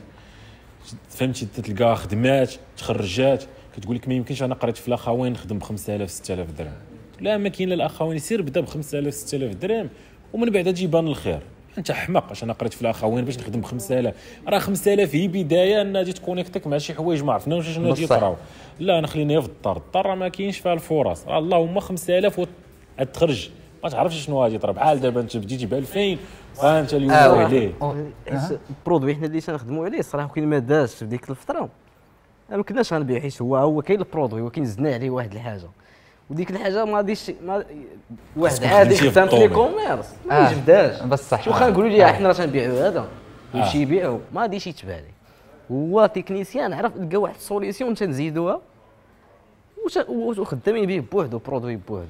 [1.09, 3.45] فهمتي؟ تلقى خدمات تخرجات
[3.77, 6.73] كتقول لك ما يمكنش أنا قريت في الأخوين نخدم ب 5000 6000 درهم.
[7.21, 9.89] لا ما كاين لا الأخوين سير بدا ب 5000 6000 درهم
[10.33, 11.41] ومن بعد تجي يبان الخير.
[11.79, 14.15] انت حمق عشان أنا قريت في الاخوين باش نخدم ب 5000
[14.49, 18.05] راه 5000 هي بداية ان غادي تكونيكتك مع شي حوايج ما عرفناش شنو غادي.
[18.05, 18.37] يطراو.
[18.81, 21.27] لا أنا خليني في الدار الدار راه ما كاينش فيها الفرص.
[21.27, 22.41] راه اللهم 5000
[23.15, 23.51] تخرج.
[23.85, 26.17] ما تعرفش شنو غادي يطرا بحال دابا انت بديتي ب 2000
[26.63, 27.73] وانت اليوم آه، ويليه
[28.71, 31.69] البرودوي حنا اللي تنخدموا عليه الصراحه كاين ما دازش في ديك الفترة.
[32.51, 35.69] ما كناش غنبيع حيت هو هو كاين البرودوي ولكن زدنا عليه واحد الحاجة.
[36.31, 37.65] وديك الحاجة ما غاديش ما
[38.37, 39.69] واحد عادي خدام في لي الطومي.
[39.71, 40.51] كوميرس ما آه.
[40.51, 43.09] يجبدهاش بصح شو خا نقولوا ليه حنا راه تنبيعوا هذا.
[43.55, 43.77] آه.
[43.77, 44.19] يبيعوا.
[44.33, 45.19] ما غاديش يتباع ليه
[45.73, 48.61] هو تكنيسيان عرف لقى واحد السوليسيون تنزيدوها.
[49.87, 52.07] وش- وخدامين به بوحدو برودوي بوحدو.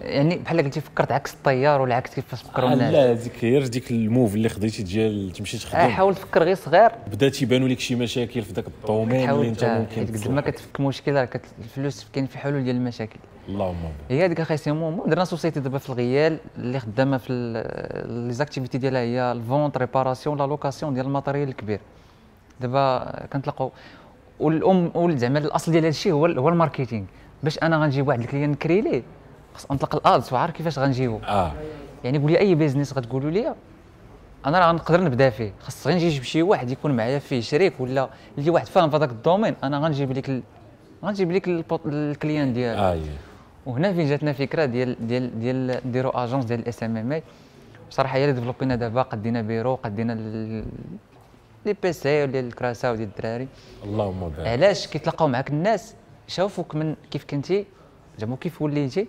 [0.00, 3.66] يعني بحال قلتي فكرت عكس التيار ولا عكس كيفاش فكروا آه الناس؟ لا هذيك غير
[3.66, 5.78] ديك ال move اللي خديتي ديال تمشي آه، تخدم.
[5.88, 6.90] حاول تفكر غير صغير.
[7.12, 10.40] بدا تيبانوا لك شي مشاكل في ذاك الدومين اللي انت تا- ممكن قد ما.
[10.40, 13.18] كتفك مشكل راه الفلوس كاين في حلول ديال المشاكل.
[13.48, 13.94] اللهم بارك.
[14.20, 17.32] هي هذيك أخي سيمون درنا société دابا في الغيال اللي خدامة في
[18.08, 21.80] les activités ديالها هي la vente réparation la location ديال ال matériel الكبير.
[22.60, 23.72] دابا كنتلاقاو.
[24.40, 27.04] والأم وال- زعما الأصل ديال هذا الشيء هو هو ال marketing.
[27.42, 29.02] باش أنا غنجيب واحد ال client نكري ليه
[29.58, 31.18] خص نطلق ال ads وعارف كيفاش غنجيبو.
[31.24, 31.52] آه.
[32.04, 33.54] يعني قول لي أي business غتقولوا لي
[34.46, 35.52] أنا راه غنقدر نبدأ فيه.
[35.60, 38.96] خاص غير نجي نجيب شي واحد يكون معايا فيه شريك ولا اللي واحد فاهم في
[38.96, 40.42] هذاك الدومين أنا غنجيب لك ال...
[41.04, 42.98] غنجيب لك ال client ديالو آه
[43.66, 47.22] وهنا فين جاتنا فكرة ديال ديال ديال نديروا agence ديال ال SMMA
[47.90, 50.64] بصراحة هي اللي développeينا دابا قدينا بيرو قدينا ال-
[51.66, 53.48] les PC وديال الكراسه وديال الدراري.
[53.84, 54.48] اللهم بارك.
[54.48, 55.94] علاش كيتلاقاو معاك الناس؟
[56.28, 57.64] شافوك من كيف كنتي
[58.18, 59.06] زعما كيف وليتي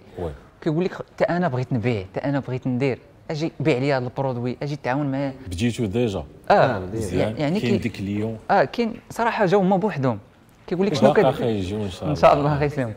[0.61, 2.99] كيقول لك حتى أنا بغيت نبيع حتى أنا بغيت ندير
[3.31, 6.79] أجي بيع لي هذا ال produit أجي تعاون معايا بديتو déjà؟ آه.
[6.79, 7.37] مزيان.
[7.37, 10.19] يعني كاين ديك اليوم؟ آه كاين صراحة جاو هما بوحدهم.
[10.67, 11.27] كيقول لك شنو باقي؟ كد...
[11.27, 12.95] أخي يجيو إن شاء الله إن شاء الله غير يسلمك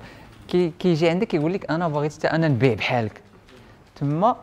[0.48, 3.20] كي كيجي عندك كيقول لك أنا بغيت حتى أنا نبيع بحالك.
[3.96, 4.36] تما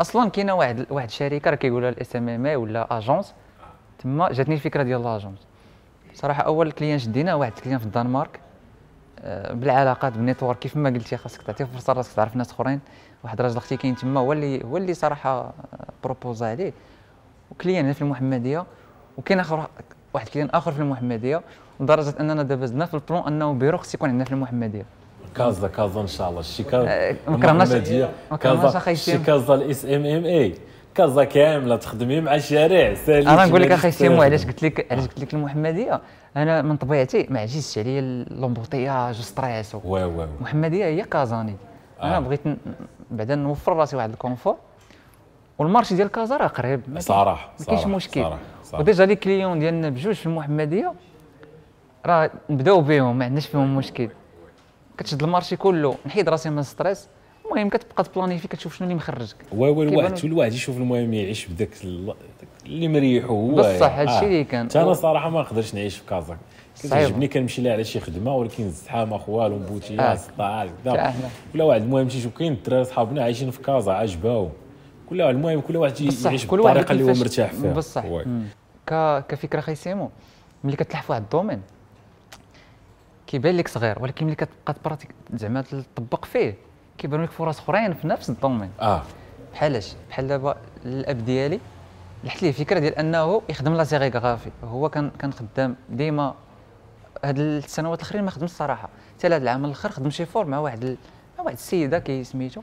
[0.00, 3.34] أصلا كاينة واحد واحد الشركة راه كيقولها ال SMMA ولا agence
[3.98, 5.38] تما جاتني الفكرة ديال l'agence
[6.14, 8.36] صراحة أول client شدينا واحد ال client في الدنمارك.
[8.36, 8.45] آه،
[9.50, 12.80] بالعلاقات بال network كيف ما قلتي خاصك تعطي فرصة راسك تعرف ناس أخرين.
[13.24, 15.54] واحد راجل أختي كاين تما هو اللي هو اللي صراحة
[16.04, 16.72] proposa عليه.
[17.50, 18.64] و client هنا في المحمدية
[19.18, 19.66] وكاين آخر
[20.14, 21.40] واحد client آخر في المحمدية
[21.80, 24.84] لدرجة أننا دابا زدنا في ال plan أنه بيرو خص يكون عندنا في المحمدية.
[25.34, 26.42] كازا كازا إن شاء الله.
[26.42, 27.72] شي آه، كازا كرهناش
[28.40, 29.18] كازا شي.
[29.18, 30.54] كازا ال SMMA
[30.94, 35.06] كازا كاملة تخدمي مع الشارع سالي أنا نقول لك أخي سيمو علاش قلت لك علاش
[35.06, 36.00] قلت لك المحمدية؟
[36.36, 40.24] أنا من طبيعتي ما عجزتش عليا لومبوتياج وستريس و- وي وي وي.
[40.38, 41.56] المحمديه هي كازاني
[42.02, 42.20] أنا آه.
[42.20, 42.56] بغيت ن-
[43.10, 44.56] بعدا نوفر راسي واحد الكونفور
[45.58, 48.30] والمارشي ديال كازا راه قريب صراحة ما كاينش مشكل.
[48.72, 50.92] وديجا لي كليون ديالنا بجوج في المحمديه
[52.06, 54.08] راه نبداو بهم ما عندناش فيهم مشكل
[54.98, 57.08] كتشد المارشي كله نحيد راسي من الستريس
[57.52, 59.36] المهم كتبقى ت planifier كتشوف شنو اللي مخرجك.
[59.52, 62.16] كيبانو- الواحد كل واحد يشوف المهم يعيش بداك ال- داك
[62.66, 63.54] اللي مريحو هو.
[63.54, 64.68] بصح هادشي اللي كان.
[64.76, 66.36] أنا صراحة ما نقدرش نعيش في كازا.
[66.82, 69.58] كتعجبني كنمشي لها على شي خدمة ولكن الزحام خوالو آه.
[69.58, 71.30] embouteillage صداع حتى كذا.
[71.54, 74.48] ولا واحد المهم شي كاين الدراري صحابنا عايشين في كازا عجباو.
[75.10, 77.72] كل واحد المهم كل واحد يعيش كل بالطريقة اللي هو مرتاح فيها.
[77.72, 78.04] بصح.
[79.28, 80.10] كفكرة أخي سيمو
[80.64, 81.60] ملي كتلح في واحد الدومين
[83.26, 85.64] كيبان لك صغير ولكن ملي كتبقى تبراتيك زعما
[85.96, 86.54] تطبق فيه.
[86.98, 89.02] كيبانوا لك فرص اخرين في نفس الدومين آه.
[89.52, 91.60] بحالاش بحال دابا الاب ديالي
[92.24, 96.34] لحت ليه فكرة ديال انه يخدم la sérigraphie هو كان كان خدام ديما
[97.24, 100.84] هاد السنوات الاخرين ما خدمش الصراحه حتى هذا العام الآخر خدم chez Ford مع واحد
[100.84, 100.96] ال...
[101.38, 102.60] مع واحد السيدة كي سميتو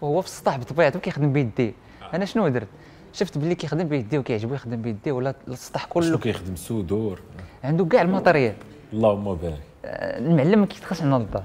[0.00, 1.72] وهو في السطح بطبيعته كيخدم بيديه.
[2.14, 2.68] أنا شنو درت؟
[3.12, 7.20] شفت بلي كيخدم بيديه وكيعجبو يخدم بيديه ولا السطح شنو كله كيخدم؟ soudeur.
[7.64, 8.54] عنده كاع ال matériel
[8.92, 9.60] اللهم بارك.
[9.84, 11.42] آه، المعلم ما كيدخلش عندنا للدار.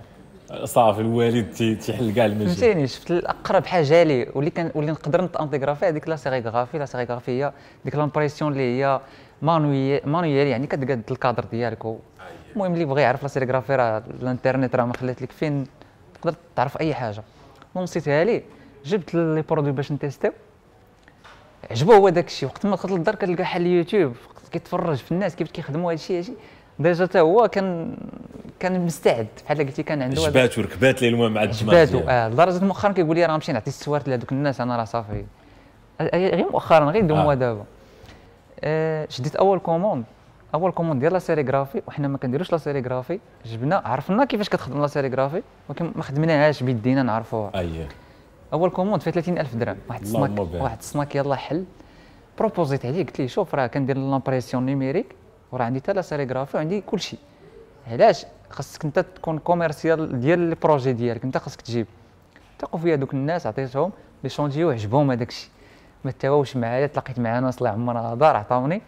[0.64, 2.49] صافي الوالد تي- تيحل كاع المشاكل.
[2.49, 7.31] فهمتيني؟ شفت الأقرب حاجة لي واللي كان واللي نقدر نتأنتيغرافي هذيك la sérigraphie la sérigraphie
[7.32, 7.53] هي
[7.86, 9.02] ديك l'impression اللي هي
[9.41, 11.86] manuelle manuelle يعني كتقاد الكادر ديالك.
[12.56, 15.68] المهم اللي بغى يعرف la sérigraphie راه الانترنت راه ما خلات لك فين
[16.22, 17.23] تقدر تعرف أي حاجة.
[17.72, 18.44] المهم نسيتها لي
[18.86, 20.32] جبت les produits باش نتيستيو.
[21.72, 24.14] عجبو هو داك الشيء وقت ما دخلت للدار كتلقى حال اليوتيوب
[24.52, 26.23] كيتفرج في الناس كيف كيخدموا هذا الشيء
[26.84, 27.97] déjà حتى هو كان
[28.59, 29.27] كان مستعد.
[29.45, 32.09] بحال قلتي كان عنده جبات وركبات ليه المهم مع الدماغ جباتو.
[32.09, 35.25] آه لدرجة مؤخرا كيقول لي راه نمشي نعطي السوارت لهذوك الناس أنا راه صافي.
[36.01, 37.35] آه، غير مؤخرا غير deux mois آه.
[37.35, 37.63] دابا.
[38.63, 40.03] آه شديت أول commande.
[40.53, 43.19] أول commande ديال la sérigraphie وحنا ما كنديروش la sérigraphie.
[43.45, 47.51] جبنا عرفنا كيفاش كتخدم la sérigraphie ولكن ما خدمناهاش بيدينا نعرفوها.
[47.55, 47.87] اييه
[48.53, 49.77] أول commande فيها 30000 درهم.
[49.89, 50.61] واحد بارك.
[50.61, 51.63] واحد السماك يلاه حل.
[52.39, 55.15] proposit عليه قلت ليه شوف راه كندير l'impression numérique.
[55.52, 57.19] وراه عندي حتى la sérigraphie وعندي كل شيء
[57.88, 61.88] علاش خاصك انت تكون commercial ديال ال projet ديالك انت خاصك تجيب
[62.60, 63.91] ثقوا فيا دوك الناس عطيتهم
[64.23, 65.49] les échantillons عجبهم هذاك الشيء
[66.06, 68.82] ما تواوش معايا تلاقيت مع ناس الله يعمرها دار عطاوني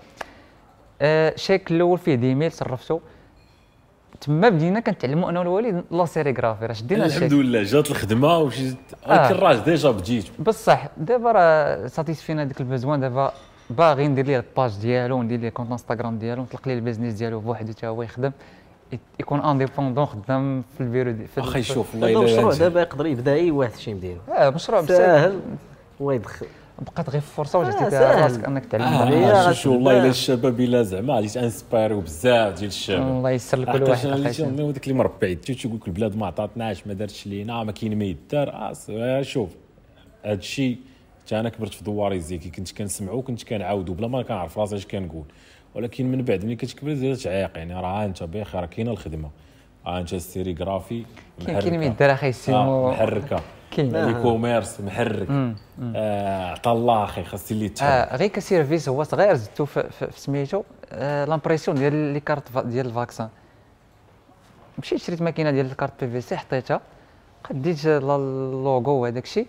[1.02, 3.02] آه شيك الأول فيه dix mille صرفته
[4.22, 9.31] تما بدينا كنتعلموا أنا والوالد la sérigraphie راه شدينا الحمد لله جات الخدمه ومشيت آه.
[9.31, 13.34] الكراج déjà بديت بصح دابا راه ساتيسفينا ديك ال besoin دابا
[13.69, 17.13] باغي ندير ليه ال page ديالو وندير ليه compte انستغرام ديالو نطلق ليه ال business
[17.14, 18.31] ديالو بوحدو حتى هو يخدم.
[19.19, 22.60] يكون indépendant خدام في البيرو في واخا يشوف الله هذا الا مشروع هادشي.
[22.60, 25.40] دابا يقدر يبدأ أي واحد شي مدينه آه مشروع ساهل.
[25.99, 26.45] ويدخل
[26.80, 28.22] بقات غير فرصة وجدتي آه،.
[28.23, 28.84] راسك أنك تعلم.
[28.84, 29.52] غتبدا.
[29.52, 33.02] شوف والله إلا الشباب إلا زعما غادي ت inspire و بزاف ديال الشباب.
[33.02, 36.94] الله يسر لكل واحد أنا داك اللي مربع يدو تيقول لك البلاد ما عطاتناش ما
[36.94, 38.49] دارتش لينا ما كاين ما يدار.
[38.49, 39.49] آه، آه، شوف.
[40.26, 40.77] هذا الشيء
[41.34, 44.85] حتى أنا كبرت في دواري زيكي كنت كنسمعو كنت كنعاودو بلا ما كنعرف راسي اش
[44.88, 45.23] كنقول.
[45.76, 49.30] ولكن من بعد ملي كتكبر زيد تعيق يعني راه انت بخير راه كاينة الخدمة.
[49.85, 51.05] آه انت ال sérigraphie
[51.45, 51.60] كاين
[51.93, 53.39] كاين أخي آه، سيمو محركة.
[53.72, 53.95] كاين.
[53.95, 55.27] ال e-commerce محرك.
[55.95, 59.89] آه، عطا الله أخي خاصني اللي يتحرك آه غير ك service هو صغير زدتو في,
[59.89, 60.64] في, في سميتو.
[60.91, 63.30] آه l'impression ديال les cartes ديال ال vaccin
[64.80, 66.81] مشيت شريت ماكينة ديال ال carte PVC حطيتها.
[67.43, 69.47] خديت لا- اللوغو وهداك الشيء.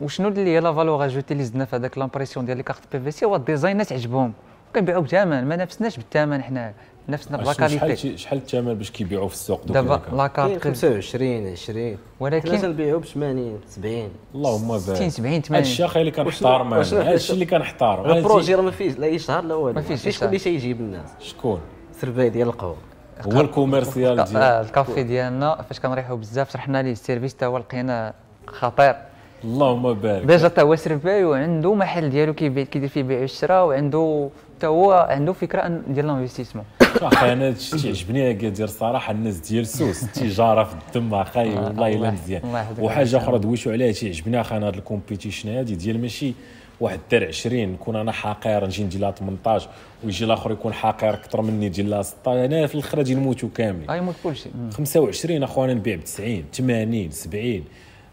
[0.00, 3.24] وشنو اللي هي la valeur ajoutée اللي زدنا في هذاك l'impression ديال les cartes PVC.
[3.24, 4.32] هو ال design الناس عجبهم.
[4.74, 5.44] كنبيعو بثمن.
[5.44, 6.72] ما نافسناش بالثمن حنا.
[7.08, 8.16] نافسنا بلا شحال qualité.
[8.16, 13.04] شحال الثمن باش كيبيعوا في السوق دابا؟ la carte 25 20 حنا ولكن تنبيعو ب
[13.04, 14.80] 80 70 اللهم بارك.
[14.80, 18.16] 60 70 هذا 80 الشيء أخي اللي كنحتار هذا الشيء اللي كنحتار.
[18.16, 19.74] ال projet راه ما فيش لا اي شهر لا والو.
[19.74, 20.30] ما فيش فيش إشهار.
[20.30, 21.08] كل شيء يجيب الناس.
[21.20, 21.60] شكون؟
[22.00, 22.76] سرباي ديال القهوة.
[23.20, 25.62] هو ال commercial آه، ديال الكافي ديالنا.
[25.62, 28.14] فاش كنريحو بزاف شرحنا ليه ال service تا هو لقينا
[28.46, 29.13] خطير.
[29.44, 30.24] اللهم بارك.
[30.26, 34.30] déjà تا هو سرباي وعنده محل ديالو كيبيع كيدير فيه بيع والشراء وعنده
[34.60, 36.64] تا هو عنده فكرة ديال ال investissement
[37.02, 42.10] أخي أنا هادشي تيعجبني اكادير صراحة الناس ديال سوس التجارة في الدم أخي والله الا
[42.10, 42.42] مزيان.
[42.80, 46.32] وحاجة أخرى دويشو عليها تيعجبني أخي أنا هاد ال competition هادي ديال ماشي
[46.80, 49.68] واحد دار 20 نكون أنا حقير نجي ندير لها 18
[50.04, 53.90] ويجي الآخر يكون حقير أكثر مني يدير لها 16 أنا في الآخر غادي نموتوا كاملين.
[53.90, 54.48] غيموت كلشي.
[54.72, 57.64] 25 أخوانا نبيع ب 90 80 70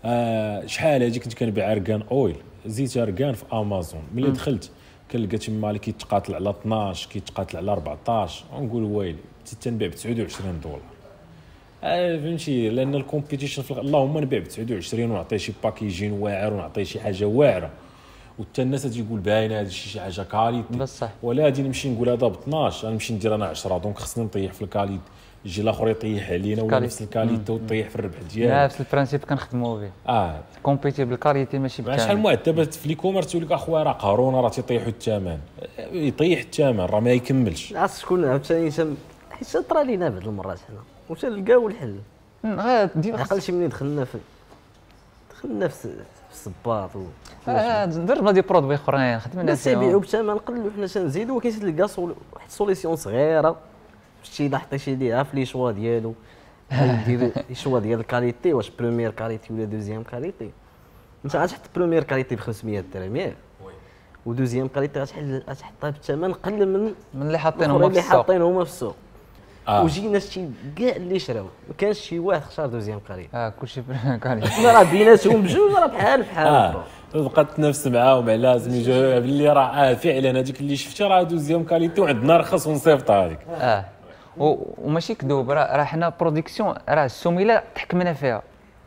[0.05, 4.01] آه شحال هادي كنت كنبيع argan oil؟ زيت اركان في أمازون.
[4.15, 4.71] ملي دخلت
[5.11, 10.59] كنلقى تما اللي كيتقاتل على 12 كيتقاتل على 14 ونقول ويلي كنت تنبيع ب 29
[10.63, 10.79] دولار.
[11.83, 16.83] آه فهمتي؟ لأن ال competition في اللهم نبيع ب 29 ونعطيه شي packaging واعر ونعطيه
[16.83, 17.69] شي حاجة واعرة.
[18.39, 21.09] وحتى الناس تيقول باينه هذا الشيء شي حاجة qualité بصح.
[21.23, 24.61] ولا غادي نمشي نقول هذا ب 12 غنمشي ندير أنا 10 donc خصني نطيح في
[24.61, 25.01] ال qualité
[25.45, 26.79] يجي الآخر يطيح علينا ولا.
[26.79, 28.53] نفس ال qualité وتطيح في الربح ديالك.
[28.53, 29.91] نفس ال principe كنخدموا به.
[30.07, 30.39] آه.
[30.63, 34.35] compétit بال qualité ماشي مع شحال بالثمن مؤدبات في l'e-commerce تقول لك أخويا راه قارون
[34.35, 35.39] راه تيطيحوا الثمن.
[35.91, 37.73] يطيح الثمن راه ما يكملش.
[37.73, 38.71] عرفت شكون عاوتاني
[39.31, 41.95] حيت طرا لينا بعض المرات حنا وتا نلقاو الحل.
[42.45, 44.17] عقل شي منين دخلنا في
[45.41, 45.89] خلينا في
[46.29, 47.03] في الصباط و
[48.05, 49.81] درنا des produits أخرين خدمنا فيهم.
[49.81, 51.89] يبيعوا بثمن قل حنا تنزيدوا ولكن تلقى
[52.33, 53.55] واحد solution صغيرة.
[54.23, 56.13] شتي الا حطيتي ليها في les choix ديالو؟
[57.05, 57.19] دير
[57.49, 60.49] les choix ديال ال qualité؟ واش première qualité ولا deuxième qualité
[61.25, 63.35] انت غتحط première qualité ب 500 درهم ياك.
[64.25, 68.11] و deuxième qualité غتحل- غتحطها بثمن قل من من اللي حاطين هما في اللي السوق.
[68.11, 68.95] حاطين هما في السوق.
[69.67, 69.83] آه.
[69.83, 71.43] وجينا شتي كاع اللي شراو.
[71.43, 73.81] ما كانش شي واحد اختار deuxième qualité آه كلشي
[74.23, 76.47] qualité راه بيناتهم بجوج راه بحال بحال.
[76.47, 76.83] آه.
[77.15, 82.01] بقات تنافس معاهم على سميتو باللي راه آه فعلا هذيك اللي شفتي راه deuxième qualité
[82.01, 83.39] وعندنا رخص ونصيفط هذيك.
[83.49, 83.85] آه.
[84.37, 88.41] وماشي كذوب راه حنا production راه ال semelle تحكمنا فيها.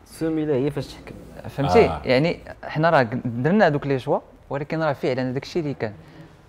[0.05, 1.15] ال semelle هي فاش تحكم.
[1.49, 2.01] فهمتي؟ آه.
[2.05, 4.19] يعني حنا راه درنا هذوك les choix
[4.49, 5.93] ولكن راه فعلا هذاك الشيء اللي كان.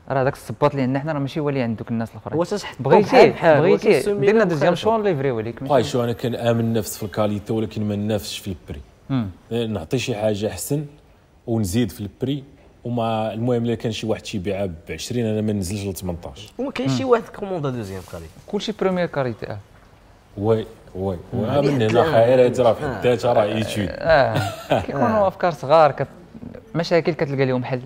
[0.09, 2.45] راه داك الصباط اللي عندنا حنا راه ماشي هو اللي عند دوك الناس الأخرين.
[2.45, 4.75] تحط بغيتي بغيتي ال semelle درنا deuxième.
[4.75, 8.55] choix نليفريو عليك واي شو أنا كنامن ننافس في ال qualité ولكن ما ننافسش في
[9.51, 9.73] ال prix.
[9.73, 10.87] نعطي شي حاجة أحسن
[11.47, 12.45] ونزيد في ال prix.
[12.87, 16.71] وما المهم إلا كان شي واحد شيبيعها ب 20 أنا ما ننزلش ل 18 وما
[16.71, 19.59] كاينش شي واحد commanda deuxième qualité كلشي première qualité آه.
[20.39, 21.61] oui oui oui.
[21.63, 24.81] من هنا خير هذه راه في حد ذاتها راه étude آه.
[24.81, 26.07] كيكونوا أفكار صغار كت...
[26.75, 27.81] مشاكل كتلقى لهم حل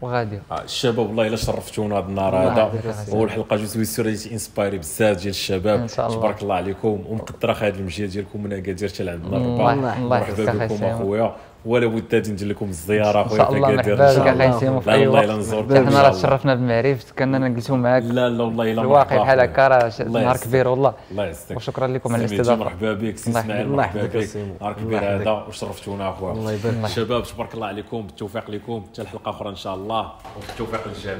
[0.00, 2.82] وغاديه آه، الشباب والله إلا شرفتونا هذا النهار هذا.
[3.10, 5.86] هو الحلقة جو سوي سور إنسبايري بزاف ديال الشباب.
[5.86, 7.04] تبارك الله عليكم.
[7.08, 11.36] ومقدره هذه المجيه ديالكم من اكادير حتى لعندنا الله الرباط الله يحفظك مرحبا بكم أخويا.
[11.64, 14.58] ولا بد غادي ندير لكم الزيارة إن أخويا شاء الله بك شاء أخي الله.
[14.58, 16.10] سيمو في لا اي والله وقت نزوركم حنا راه.
[16.10, 18.02] تشرفنا بمعرفتك اننا نجلسوا معاك.
[18.02, 19.40] لا لا والله إلا في الواقع بحال.
[19.40, 20.36] هكا راه نهار.
[20.36, 20.94] كبير والله.
[21.10, 22.64] الله يسعدك وشكرا لكم على الاستضافة.
[22.64, 24.36] مرحبا بك سي الله إسماعيل الله مرحبا بك.
[24.60, 24.98] نهار الله كبير.
[24.98, 26.32] هذا وشرفتونا أخويا.
[26.32, 26.86] الله يبارك.
[26.86, 28.02] شباب تبارك الله عليكم.
[28.02, 28.84] بالتوفيق لكم.
[28.92, 30.12] حتى الحلقة أخرى إن شاء الله.
[30.36, 31.16] وبالتوفيق للجميع.